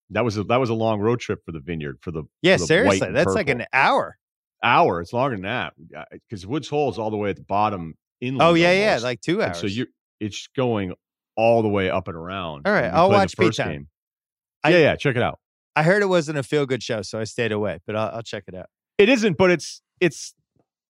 That 0.10 0.24
was 0.24 0.38
a, 0.38 0.44
that 0.46 0.58
was 0.60 0.70
a 0.70 0.74
long 0.76 1.00
road 1.00 1.20
trip 1.20 1.40
for 1.46 1.52
the 1.52 1.60
Vineyard 1.60 1.98
for 2.02 2.12
the 2.12 2.24
Yeah. 2.42 2.58
for 2.58 2.62
the 2.62 2.68
Seriously, 2.68 3.08
and 3.08 3.16
that's 3.16 3.34
like 3.34 3.50
an 3.50 3.66
hour. 3.74 4.18
hour. 4.64 5.02
It's 5.02 5.14
longer 5.14 5.36
than 5.36 5.44
that 5.44 5.74
because 6.12 6.46
Woods 6.46 6.68
Hole 6.70 6.92
is 6.92 7.00
all 7.00 7.10
the 7.12 7.18
way 7.18 7.30
at 7.32 7.36
the 7.38 7.44
bottom. 7.44 7.96
Oh, 7.96 8.26
inland 8.26 8.42
Oh 8.42 8.54
yeah, 8.54 8.72
yeah, 8.72 9.00
like 9.02 9.22
two 9.22 9.42
And 9.42 9.50
hours. 9.50 9.60
so 9.60 9.68
you 9.68 9.88
it's 10.20 10.48
going 10.56 10.94
all 11.36 11.62
the 11.62 11.68
way 11.70 11.90
up 11.90 12.08
and 12.08 12.16
around. 12.16 12.68
All 12.68 12.74
right, 12.74 12.86
I'll 12.86 13.08
played 13.08 13.16
the 13.16 13.22
watch 13.24 13.36
first 13.36 13.58
P-Town. 13.58 13.72
game. 13.74 13.88
I- 14.64 14.70
yeah, 14.70 14.78
yeah, 14.78 14.96
check 14.96 15.16
it 15.16 15.22
out. 15.24 15.40
I 15.76 15.82
heard 15.84 16.04
it 16.04 16.08
wasn't 16.08 16.38
a 16.38 16.44
feel 16.44 16.66
good 16.68 16.84
show, 16.84 17.02
so 17.02 17.20
I 17.20 17.24
stayed 17.24 17.52
away. 17.52 17.80
But 17.88 17.96
I'll, 17.96 18.16
I'll 18.18 18.22
check 18.22 18.44
it 18.48 18.54
out. 18.56 18.68
It 19.00 19.10
isn't, 19.10 19.38
but 19.38 19.50
it's 19.50 19.82
it's 20.00 20.36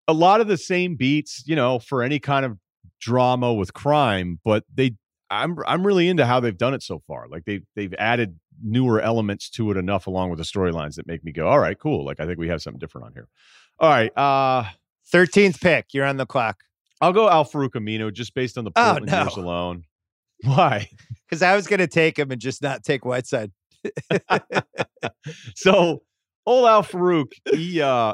a 0.07 0.13
lot 0.13 0.41
of 0.41 0.47
the 0.47 0.57
same 0.57 0.95
beats, 0.97 1.43
you 1.47 1.55
know, 1.55 1.79
for 1.79 2.03
any 2.03 2.19
kind 2.19 2.45
of 2.45 2.57
drama 2.99 3.53
with 3.53 3.73
crime. 3.73 4.39
But 4.43 4.65
they, 4.73 4.95
I'm 5.41 5.57
I'm 5.65 5.85
really 5.85 6.07
into 6.07 6.25
how 6.25 6.39
they've 6.39 6.57
done 6.57 6.73
it 6.73 6.83
so 6.83 6.99
far. 7.07 7.27
Like 7.29 7.45
they 7.45 7.61
they've 7.75 7.93
added 7.97 8.39
newer 8.61 9.01
elements 9.01 9.49
to 9.51 9.71
it 9.71 9.77
enough, 9.77 10.07
along 10.07 10.29
with 10.29 10.37
the 10.37 10.45
storylines 10.45 10.95
that 10.95 11.07
make 11.07 11.23
me 11.23 11.31
go, 11.31 11.47
all 11.47 11.59
right, 11.59 11.77
cool. 11.77 12.05
Like 12.05 12.19
I 12.19 12.25
think 12.25 12.39
we 12.39 12.49
have 12.49 12.61
something 12.61 12.79
different 12.79 13.07
on 13.07 13.13
here. 13.13 13.27
All 13.79 13.89
right, 13.89 14.15
uh, 14.17 14.65
Thirteenth 15.11 15.59
pick. 15.59 15.87
You're 15.93 16.05
on 16.05 16.17
the 16.17 16.25
clock. 16.25 16.57
I'll 17.01 17.13
go 17.13 17.29
Al-Farouq 17.29 17.71
Aminu 17.71 18.13
just 18.13 18.33
based 18.33 18.57
on 18.57 18.63
the 18.63 18.71
Oh, 18.75 18.91
Portland 18.91 19.11
years 19.11 19.37
alone. 19.37 19.83
Why? 20.43 20.87
Because 21.25 21.41
I 21.41 21.55
was 21.55 21.67
gonna 21.67 21.87
take 21.87 22.17
him 22.17 22.31
and 22.31 22.39
just 22.39 22.61
not 22.61 22.83
take 22.83 23.03
Whiteside. 23.05 23.51
so 25.55 26.03
old 26.45 26.65
Al 26.65 26.83
Farouk, 26.83 27.31
he 27.51 27.81
uh 27.81 28.13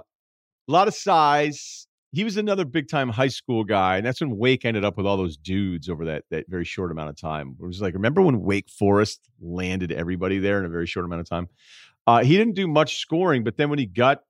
a 0.70 0.72
lot 0.72 0.88
of 0.88 0.93
size. 0.93 1.88
He 2.12 2.24
was 2.24 2.38
another 2.38 2.66
big 2.66 2.88
time 2.89 3.10
high 3.10 3.28
school 3.28 3.64
guy, 3.64 3.97
and 3.97 4.05
that's 4.05 4.20
when 4.22 4.36
Wake 4.38 4.66
ended 4.66 4.84
up 4.84 4.97
with 4.97 5.05
all 5.05 5.18
those 5.18 5.38
dudes 5.38 5.89
over 5.89 6.05
that 6.05 6.24
that 6.32 6.45
very 6.49 6.66
short 6.66 6.91
amount 6.91 7.10
of 7.10 7.16
time. 7.18 7.55
It 7.62 7.66
was 7.66 7.82
like, 7.82 7.93
remember 7.93 8.22
when 8.22 8.41
Wake 8.41 8.70
Forest 8.70 9.22
landed 9.39 9.91
everybody 9.91 10.39
there 10.39 10.60
in 10.60 10.66
a 10.66 10.70
very 10.70 10.88
short 10.88 11.05
amount 11.05 11.22
of 11.22 11.30
time? 11.30 11.47
Uh, 12.07 12.24
he 12.24 12.36
didn't 12.38 12.55
do 12.55 12.68
much 12.68 12.97
scoring, 12.99 13.43
but 13.43 13.57
then 13.57 13.70
when 13.70 13.78
he 13.78 13.86
got 13.86 14.24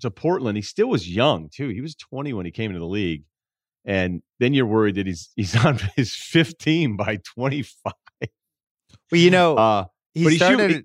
to 0.00 0.10
Portland, 0.10 0.56
he 0.56 0.62
still 0.62 0.88
was 0.88 1.08
young 1.08 1.48
too. 1.48 1.68
He 1.70 1.80
was 1.80 1.96
20 1.96 2.32
when 2.34 2.46
he 2.46 2.52
came 2.52 2.70
into 2.70 2.78
the 2.80 2.86
league, 2.86 3.24
and 3.84 4.22
then 4.38 4.54
you're 4.54 4.66
worried 4.66 4.94
that 4.94 5.06
he's 5.06 5.30
he's 5.36 5.56
on 5.64 5.78
his 5.96 6.14
15 6.14 6.96
by 6.96 7.18
25. 7.24 7.92
Well, 9.10 9.20
you 9.20 9.30
know, 9.30 9.56
Uh, 9.56 9.84
he 10.14 10.22
he 10.24 10.30
shoot- 10.30 10.36
started. 10.36 10.70
he- 10.70 10.76
go 10.76 10.82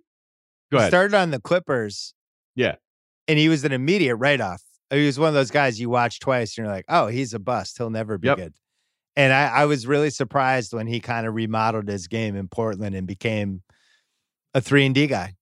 he 0.71 0.77
ahead. 0.77 0.89
started 0.89 1.13
on 1.15 1.29
the 1.31 1.39
Clippers. 1.39 2.13
Yeah. 2.55 2.75
And 3.27 3.37
he 3.37 3.47
was 3.49 3.63
an 3.63 3.71
immediate 3.71 4.15
write 4.15 4.41
off. 4.41 4.63
He 4.91 5.05
was 5.05 5.19
one 5.19 5.27
of 5.29 5.33
those 5.35 5.51
guys 5.51 5.79
you 5.79 5.89
watch 5.89 6.19
twice 6.19 6.57
and 6.57 6.65
you're 6.65 6.73
like, 6.73 6.85
oh, 6.89 7.07
he's 7.07 7.33
a 7.33 7.39
bust. 7.39 7.77
He'll 7.77 7.89
never 7.89 8.17
be 8.17 8.27
Yep. 8.27 8.37
good. 8.37 8.53
And 9.15 9.33
I, 9.33 9.47
I 9.47 9.65
was 9.65 9.85
really 9.85 10.09
surprised 10.09 10.73
when 10.73 10.87
he 10.87 10.99
kind 10.99 11.27
of 11.27 11.35
remodeled 11.35 11.87
his 11.87 12.07
game 12.07 12.35
in 12.35 12.47
Portland 12.47 12.95
and 12.95 13.05
became 13.05 13.61
a 14.53 14.61
three 14.61 14.85
and 14.85 14.95
D 14.95 15.07
guy. 15.07 15.35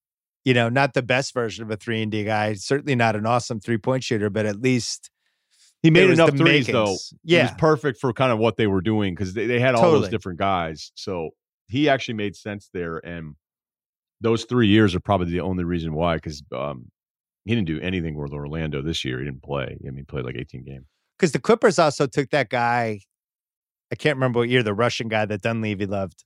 You 0.44 0.54
know, 0.54 0.70
not 0.70 0.94
the 0.94 1.02
best 1.02 1.34
version 1.34 1.64
of 1.64 1.72
a 1.72 1.78
three 1.78 2.02
and 2.02 2.12
D 2.12 2.24
guy. 2.24 2.54
Certainly 2.54 2.96
not 2.96 3.16
an 3.16 3.26
awesome 3.26 3.60
three 3.60 3.78
point 3.78 4.04
shooter, 4.04 4.30
but 4.30 4.46
at 4.46 4.62
least 4.62 5.10
He 5.84 5.92
made 5.92 6.10
enough 6.10 6.32
threes 6.38 6.68
though. 6.68 6.86
makings. 6.86 7.14
It 7.26 7.42
was 7.44 7.52
perfect 7.58 8.00
for 8.00 8.12
kind 8.14 8.32
of 8.32 8.40
what 8.40 8.58
they 8.58 8.68
were 8.68 8.82
doing 8.82 9.14
because 9.14 9.34
they, 9.34 9.46
they 9.46 9.60
had 9.60 9.76
all 9.76 9.84
Totally. 9.84 10.02
those 10.02 10.10
different 10.10 10.40
guys. 10.40 10.92
So 10.96 11.30
he 11.68 11.88
actually 11.90 12.16
made 12.16 12.36
sense 12.36 12.70
there. 12.74 12.98
And 13.06 13.36
those 14.22 14.46
three 14.46 14.68
years 14.68 14.96
are 14.96 15.00
probably 15.00 15.32
the 15.32 15.42
only 15.42 15.64
reason 15.66 15.94
why, 15.94 16.16
because 16.16 16.42
um, 16.56 16.90
he 17.48 17.56
didn't 17.56 17.68
do 17.68 17.80
anything 17.82 18.16
with 18.16 18.32
Orlando 18.34 18.82
this 18.82 19.04
year. 19.06 19.20
He 19.20 19.26
didn't 19.26 19.44
play. 19.44 19.78
I 19.82 19.86
mean, 19.86 19.98
he 19.98 20.04
played 20.04 20.26
like 20.26 20.36
18 20.38 20.64
games. 20.64 20.86
because 21.18 21.32
the 21.32 21.40
Clippers 21.40 21.80
also 21.80 22.06
took 22.08 22.30
that 22.32 22.50
guy. 22.50 23.00
I 23.92 23.96
can't 23.96 24.18
remember 24.18 24.40
what 24.40 24.50
year 24.50 24.64
the 24.64 24.74
Russian 24.74 25.08
guy 25.08 25.26
that 25.26 25.42
Dunleavy 25.42 25.86
loved. 25.86 26.24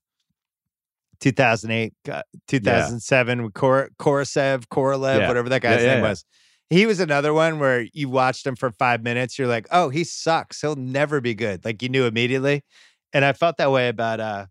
2008, 1.19 1.93
uh, 2.11 2.23
2007, 2.47 3.43
with 3.43 3.53
Kor- 3.53 3.89
Korosev, 3.99 4.65
Korolev, 4.67 5.19
Yeah. 5.19 5.27
whatever 5.27 5.49
that 5.49 5.61
guy's 5.61 5.81
Yeah, 5.81 5.87
yeah, 5.87 5.93
name 5.95 6.03
yeah. 6.03 6.09
was. 6.09 6.25
He 6.71 6.85
was 6.85 6.99
another 6.99 7.33
one 7.33 7.59
where 7.59 7.85
you 7.93 8.09
watched 8.09 8.45
him 8.47 8.55
for 8.55 8.71
five 8.71 9.03
minutes. 9.03 9.37
You're 9.37 9.47
like, 9.47 9.67
oh, 9.71 9.89
he 9.89 10.03
sucks. 10.03 10.61
He'll 10.61 10.75
never 10.75 11.21
be 11.21 11.35
good. 11.35 11.63
Like 11.65 11.81
you 11.83 11.89
knew 11.89 12.05
immediately. 12.05 12.63
And 13.13 13.23
I 13.25 13.33
felt 13.33 13.57
that 13.57 13.71
way 13.71 13.89
about 13.89 14.19
uh, 14.21 14.45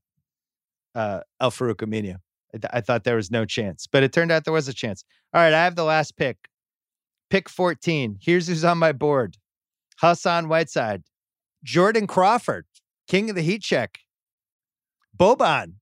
uh, 0.94 1.20
Al-Farouq 1.40 1.76
Aminu. 1.76 2.16
I, 2.54 2.58
th- 2.58 2.70
I 2.72 2.80
thought 2.82 3.04
there 3.04 3.16
was 3.16 3.30
no 3.30 3.44
chance, 3.46 3.86
but 3.90 4.02
it 4.02 4.12
turned 4.12 4.30
out 4.30 4.44
there 4.44 4.52
was 4.52 4.68
a 4.68 4.74
chance. 4.74 5.02
All 5.32 5.40
right, 5.40 5.52
I 5.54 5.64
have 5.64 5.76
the 5.76 5.84
last 5.84 6.16
pick. 6.16 6.36
Pick 7.30 7.48
14. 7.48 8.18
Here's 8.20 8.48
who's 8.48 8.64
on 8.64 8.78
my 8.78 8.92
board 8.92 9.36
Hassan 10.00 10.48
Whiteside, 10.48 11.02
Jordan 11.64 12.06
Crawford, 12.06 12.66
king 13.06 13.30
of 13.30 13.36
the 13.36 13.42
heat 13.42 13.62
check, 13.62 14.00
Boban. 15.16 15.74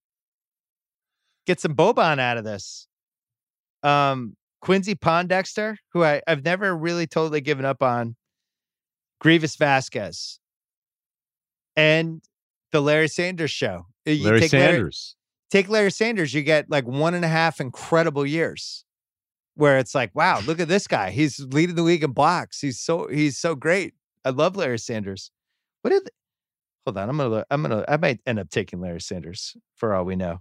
Get 1.46 1.60
some 1.60 1.74
Boban 1.74 2.18
out 2.18 2.36
of 2.36 2.44
this. 2.44 2.86
Um, 3.82 4.36
Quincy 4.60 4.94
Pondexter, 4.94 5.76
who 5.92 6.04
I, 6.04 6.20
I've 6.26 6.44
never 6.44 6.76
really 6.76 7.06
totally 7.06 7.40
given 7.40 7.64
up 7.64 7.82
on, 7.82 8.16
Greivis 9.22 9.56
Vasquez, 9.56 10.40
and 11.76 12.22
the 12.72 12.80
Larry 12.80 13.08
Sanders 13.08 13.50
show. 13.50 13.86
You 14.04 14.24
Larry 14.24 14.40
take 14.40 14.50
Sanders. 14.50 15.16
take 15.50 15.68
Larry 15.68 15.90
Sanders, 15.90 16.34
you 16.34 16.42
get 16.42 16.68
like 16.68 16.86
one 16.86 17.14
and 17.14 17.24
a 17.24 17.28
half 17.28 17.60
incredible 17.60 18.26
years 18.26 18.84
where 19.58 19.78
it's 19.78 19.94
like, 19.94 20.14
wow, 20.14 20.40
look 20.46 20.60
at 20.60 20.68
this 20.68 20.86
guy. 20.86 21.10
He's 21.10 21.40
leading 21.40 21.74
the 21.74 21.82
league 21.82 22.04
in 22.04 22.12
blocks. 22.12 22.60
He's 22.60 22.78
so 22.78 23.08
he's 23.08 23.36
so 23.36 23.56
great. 23.56 23.94
I 24.24 24.30
love 24.30 24.56
Larry 24.56 24.78
Sanders. 24.78 25.32
What 25.82 25.90
did 25.90 26.08
hold 26.86 26.96
on? 26.96 27.10
I'm 27.10 27.16
gonna 27.16 27.28
look, 27.28 27.46
I'm 27.50 27.62
gonna 27.62 27.84
I 27.88 27.96
might 27.96 28.20
end 28.24 28.38
up 28.38 28.50
taking 28.50 28.80
Larry 28.80 29.00
Sanders 29.00 29.56
for 29.74 29.94
all 29.94 30.04
we 30.04 30.14
know. 30.14 30.38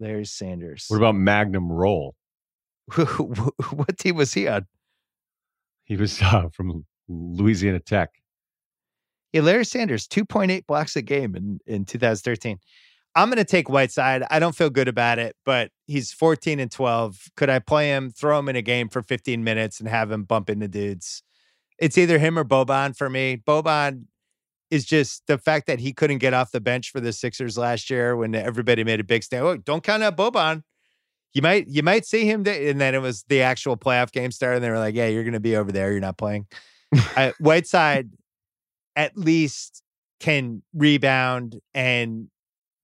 Larry 0.00 0.24
Sanders. 0.24 0.86
What 0.88 0.96
about 0.96 1.16
Magnum 1.16 1.70
Rolle? 1.70 2.14
what 2.96 3.98
team 3.98 4.16
was 4.16 4.32
he 4.32 4.48
on? 4.48 4.66
He 5.84 5.96
was 5.96 6.20
uh, 6.22 6.48
from 6.50 6.86
Louisiana 7.08 7.80
Tech. 7.80 8.10
Yeah, 9.32 9.42
Larry 9.42 9.66
Sanders, 9.66 10.08
2.8 10.08 10.66
blocks 10.66 10.96
a 10.96 11.02
game 11.02 11.36
in, 11.36 11.60
in 11.66 11.84
2013. 11.84 12.58
I'm 13.18 13.30
going 13.30 13.38
to 13.38 13.44
take 13.44 13.68
Whiteside. 13.68 14.22
I 14.30 14.38
don't 14.38 14.54
feel 14.54 14.70
good 14.70 14.86
about 14.86 15.18
it, 15.18 15.34
but 15.44 15.72
he's 15.88 16.12
14 16.12 16.60
and 16.60 16.70
12. 16.70 17.30
Could 17.36 17.50
I 17.50 17.58
play 17.58 17.88
him, 17.88 18.12
throw 18.12 18.38
him 18.38 18.48
in 18.48 18.54
a 18.54 18.62
game 18.62 18.88
for 18.88 19.02
15 19.02 19.42
minutes 19.42 19.80
and 19.80 19.88
have 19.88 20.12
him 20.12 20.22
bump 20.22 20.48
into 20.48 20.68
dudes? 20.68 21.24
It's 21.80 21.98
either 21.98 22.20
him 22.20 22.38
or 22.38 22.44
Boban 22.44 22.96
for 22.96 23.10
me. 23.10 23.42
Boban 23.44 24.04
is 24.70 24.84
just 24.84 25.24
the 25.26 25.36
fact 25.36 25.66
that 25.66 25.80
he 25.80 25.92
couldn't 25.92 26.18
get 26.18 26.32
off 26.32 26.52
the 26.52 26.60
bench 26.60 26.92
for 26.92 27.00
the 27.00 27.12
Sixers 27.12 27.58
last 27.58 27.90
year 27.90 28.16
when 28.16 28.36
everybody 28.36 28.84
made 28.84 29.00
a 29.00 29.04
big 29.04 29.24
stand. 29.24 29.44
Oh, 29.44 29.56
don't 29.56 29.82
count 29.82 30.04
out 30.04 30.16
Boban. 30.16 30.62
You 31.34 31.42
might 31.42 31.66
you 31.66 31.82
might 31.82 32.06
see 32.06 32.24
him, 32.24 32.46
and 32.46 32.80
then 32.80 32.94
it 32.94 33.02
was 33.02 33.24
the 33.24 33.42
actual 33.42 33.76
playoff 33.76 34.12
game 34.12 34.30
started, 34.30 34.56
and 34.56 34.64
they 34.64 34.70
were 34.70 34.78
like, 34.78 34.94
"Yeah, 34.94 35.08
you're 35.08 35.24
going 35.24 35.34
to 35.34 35.40
be 35.40 35.56
over 35.56 35.70
there. 35.70 35.90
You're 35.90 36.00
not 36.00 36.16
playing." 36.16 36.46
uh, 37.16 37.32
Whiteside 37.38 38.10
at 38.96 39.16
least 39.16 39.82
can 40.20 40.62
rebound 40.72 41.60
and 41.74 42.28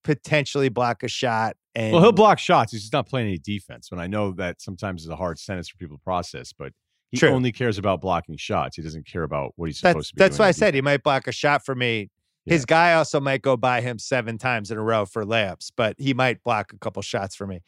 potentially 0.04 0.68
block 0.68 1.02
a 1.02 1.08
shot. 1.08 1.56
And 1.74 1.92
well, 1.92 2.02
he'll 2.02 2.12
block 2.12 2.38
shots. 2.38 2.70
He's 2.72 2.82
just 2.82 2.92
not 2.92 3.08
playing 3.08 3.26
any 3.26 3.38
defense. 3.38 3.90
When 3.90 3.98
I 3.98 4.06
know 4.06 4.30
that 4.32 4.60
sometimes 4.60 5.02
is 5.02 5.08
a 5.08 5.16
hard 5.16 5.38
sentence 5.38 5.68
for 5.68 5.76
people 5.76 5.96
to 5.96 6.02
process, 6.02 6.52
but 6.52 6.72
he 7.10 7.18
True. 7.18 7.30
only 7.30 7.50
cares 7.52 7.78
about 7.78 8.00
blocking 8.00 8.36
shots. 8.36 8.76
He 8.76 8.82
doesn't 8.82 9.06
care 9.06 9.22
about 9.24 9.52
what 9.56 9.66
he's 9.66 9.80
that's 9.80 9.92
supposed 9.92 10.08
to 10.10 10.14
be. 10.14 10.18
that's 10.18 10.38
why 10.38 10.46
I 10.46 10.48
on 10.48 10.54
said 10.54 10.74
he 10.74 10.82
might 10.82 11.02
block 11.02 11.26
a 11.26 11.32
shot 11.32 11.64
for 11.64 11.74
me. 11.74 12.10
His 12.46 12.62
Yeah. 12.62 12.66
guy 12.66 12.92
also 12.94 13.20
might 13.20 13.42
go 13.42 13.56
by 13.56 13.80
him 13.80 13.98
seven 13.98 14.36
times 14.38 14.70
in 14.70 14.78
a 14.78 14.82
row 14.82 15.06
for 15.06 15.24
layups, 15.24 15.72
but 15.76 15.96
he 15.98 16.12
might 16.14 16.42
block 16.44 16.72
a 16.72 16.78
couple 16.78 17.02
shots 17.02 17.34
for 17.34 17.46
me. 17.46 17.60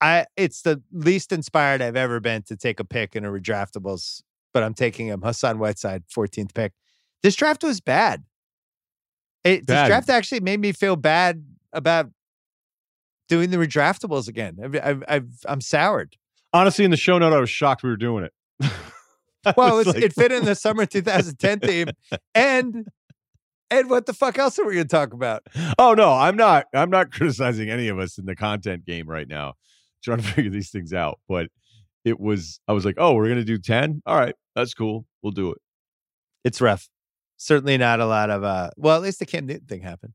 I 0.00 0.26
it's 0.36 0.62
the 0.62 0.82
least 0.90 1.30
inspired 1.32 1.80
I've 1.82 1.96
ever 1.96 2.18
been 2.18 2.42
to 2.44 2.56
take 2.56 2.80
a 2.80 2.84
pick 2.84 3.14
in 3.14 3.24
a 3.24 3.28
redraftables, 3.30 4.22
but 4.54 4.62
I'm 4.64 4.74
taking 4.74 5.06
him 5.08 5.22
Hassan 5.22 5.58
Whiteside, 5.58 6.04
14th 6.08 6.54
pick. 6.54 6.72
This 7.22 7.36
draft 7.36 7.62
was 7.62 7.80
bad. 7.80 8.24
It, 9.44 9.66
this 9.66 9.86
draft 9.88 10.08
actually 10.08 10.40
made 10.40 10.60
me 10.60 10.72
feel 10.72 10.96
bad 10.96 11.44
about 11.72 12.10
doing 13.28 13.50
the 13.50 13.56
redraftables 13.56 14.28
again. 14.28 14.58
I've, 14.62 14.76
I've, 14.82 15.04
I've, 15.08 15.28
I'm 15.46 15.60
soured. 15.60 16.16
Honestly, 16.52 16.84
in 16.84 16.90
the 16.90 16.96
show 16.96 17.18
note, 17.18 17.32
I 17.32 17.40
was 17.40 17.48
shocked 17.50 17.82
we 17.82 17.90
were 17.90 17.96
doing 17.96 18.24
it. 18.24 18.32
Well, 19.56 19.80
it's, 19.80 19.88
like- 19.88 19.96
it 20.04 20.12
fit 20.12 20.30
in 20.30 20.44
the 20.44 20.54
summer 20.54 20.86
2010 20.86 21.58
theme, 21.58 21.88
and 22.32 22.86
and 23.72 23.90
what 23.90 24.06
the 24.06 24.12
fuck 24.12 24.38
else 24.38 24.56
are 24.58 24.64
we 24.64 24.74
going 24.74 24.86
to 24.86 24.88
talk 24.88 25.12
about? 25.12 25.42
Oh 25.80 25.94
no, 25.94 26.12
I'm 26.12 26.36
not. 26.36 26.66
I'm 26.72 26.90
not 26.90 27.10
criticizing 27.10 27.68
any 27.68 27.88
of 27.88 27.98
us 27.98 28.18
in 28.18 28.26
the 28.26 28.36
content 28.36 28.84
game 28.84 29.08
right 29.08 29.26
now. 29.26 29.54
Trying 30.04 30.18
to 30.18 30.22
figure 30.32 30.48
these 30.52 30.70
things 30.70 30.92
out, 30.92 31.18
but 31.28 31.48
it 32.04 32.20
was. 32.20 32.60
I 32.68 32.72
was 32.72 32.84
like, 32.84 32.94
oh, 32.98 33.14
we're 33.14 33.26
gonna 33.28 33.42
do 33.42 33.58
ten. 33.58 34.00
All 34.06 34.14
right, 34.16 34.36
that's 34.54 34.74
cool. 34.74 35.06
We'll 35.22 35.32
do 35.32 35.50
it. 35.50 35.58
It's 36.44 36.60
rough. 36.60 36.88
Certainly 37.36 37.78
not 37.78 37.98
a 37.98 38.06
lot 38.06 38.30
of 38.30 38.44
uh. 38.44 38.70
Well, 38.76 38.94
at 38.94 39.02
least 39.02 39.18
the 39.18 39.26
Cam 39.26 39.46
Newton 39.46 39.66
thing 39.66 39.82
happened. 39.82 40.12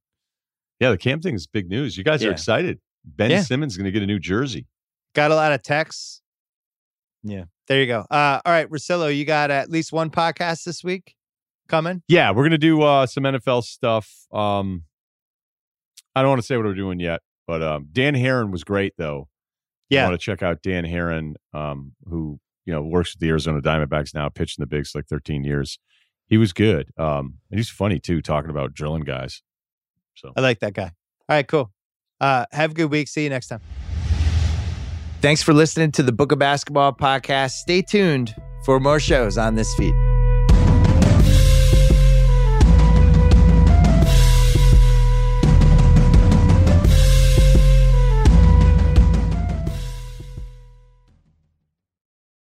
Yeah, 0.80 0.92
the 0.92 0.98
Cam 0.98 1.22
thing 1.22 1.36
is 1.36 1.48
big 1.48 1.70
news. 1.70 1.98
You 1.98 2.04
guys 2.04 2.22
Yeah. 2.22 2.30
are 2.30 2.32
excited. 2.32 2.80
Ben 3.04 3.32
Yeah. 3.32 3.42
Simmons 3.42 3.74
is 3.74 3.78
gonna 3.78 3.92
get 3.92 4.04
a 4.04 4.08
new 4.08 4.20
jersey. 4.20 4.68
Got 5.14 5.32
a 5.32 5.36
lot 5.36 5.52
of 5.52 5.64
texts. 5.64 6.22
Yeah, 7.24 7.46
there 7.68 7.80
you 7.82 7.88
go. 7.88 8.02
Uh, 8.12 8.40
all 8.46 8.52
right, 8.52 8.70
Russillo, 8.70 9.16
you 9.16 9.26
got 9.26 9.50
at 9.52 9.70
least 9.70 9.92
one 9.92 10.10
podcast 10.12 10.64
this 10.64 10.84
week 10.84 11.16
coming. 11.68 12.04
Yeah, 12.08 12.32
we're 12.32 12.44
gonna 12.44 12.58
do 12.58 12.82
uh, 12.84 13.06
some 13.08 13.24
NFL 13.26 13.64
stuff. 13.64 14.28
Um, 14.32 14.84
I 16.16 16.22
don't 16.22 16.30
want 16.30 16.42
to 16.42 16.46
say 16.48 16.58
what 16.58 16.66
we're 16.66 16.74
doing 16.74 17.00
yet, 17.00 17.22
but 17.48 17.62
um, 17.62 17.88
Dan 17.92 18.14
Haren 18.16 18.52
was 18.52 18.64
great 18.64 18.94
though. 18.98 19.30
Yeah. 19.90 20.06
want 20.08 20.20
to 20.20 20.24
check 20.24 20.44
out 20.44 20.62
Dan 20.62 20.84
Haren, 20.84 21.36
um, 21.54 21.94
who 22.10 22.40
you 22.66 22.74
know 22.74 22.82
works 22.84 23.14
with 23.16 23.22
the 23.22 23.30
Arizona 23.30 23.62
Diamondbacks 23.62 24.14
now, 24.14 24.30
pitching 24.30 24.62
the 24.62 24.68
bigs 24.68 24.94
like 24.94 25.08
13 25.08 25.44
years. 25.44 25.80
He 26.28 26.38
was 26.38 26.52
good, 26.54 26.92
um, 26.98 27.36
and 27.50 27.58
he's 27.60 27.70
funny 27.70 28.00
too, 28.00 28.22
talking 28.22 28.50
about 28.50 28.74
drilling 28.74 29.04
guys. 29.04 29.42
So 30.18 30.34
I 30.36 30.42
like 30.42 30.60
that 30.60 30.74
guy. 30.74 30.92
All 31.30 31.36
right, 31.36 31.48
cool. 31.48 31.72
Uh, 32.20 32.46
have 32.52 32.72
a 32.72 32.74
good 32.74 32.92
week. 32.92 33.08
See 33.08 33.24
you 33.24 33.30
next 33.30 33.48
time. 33.48 33.62
Thanks 35.22 35.42
for 35.42 35.54
listening 35.54 35.92
to 35.94 36.04
the 36.04 36.12
Book 36.12 36.32
of 36.32 36.40
Basketball 36.40 36.94
podcast. 36.94 37.52
Stay 37.52 37.82
tuned 37.82 38.36
for 38.66 38.80
more 38.80 39.00
shows 39.00 39.38
on 39.38 39.56
this 39.56 39.74
feed. 39.76 39.94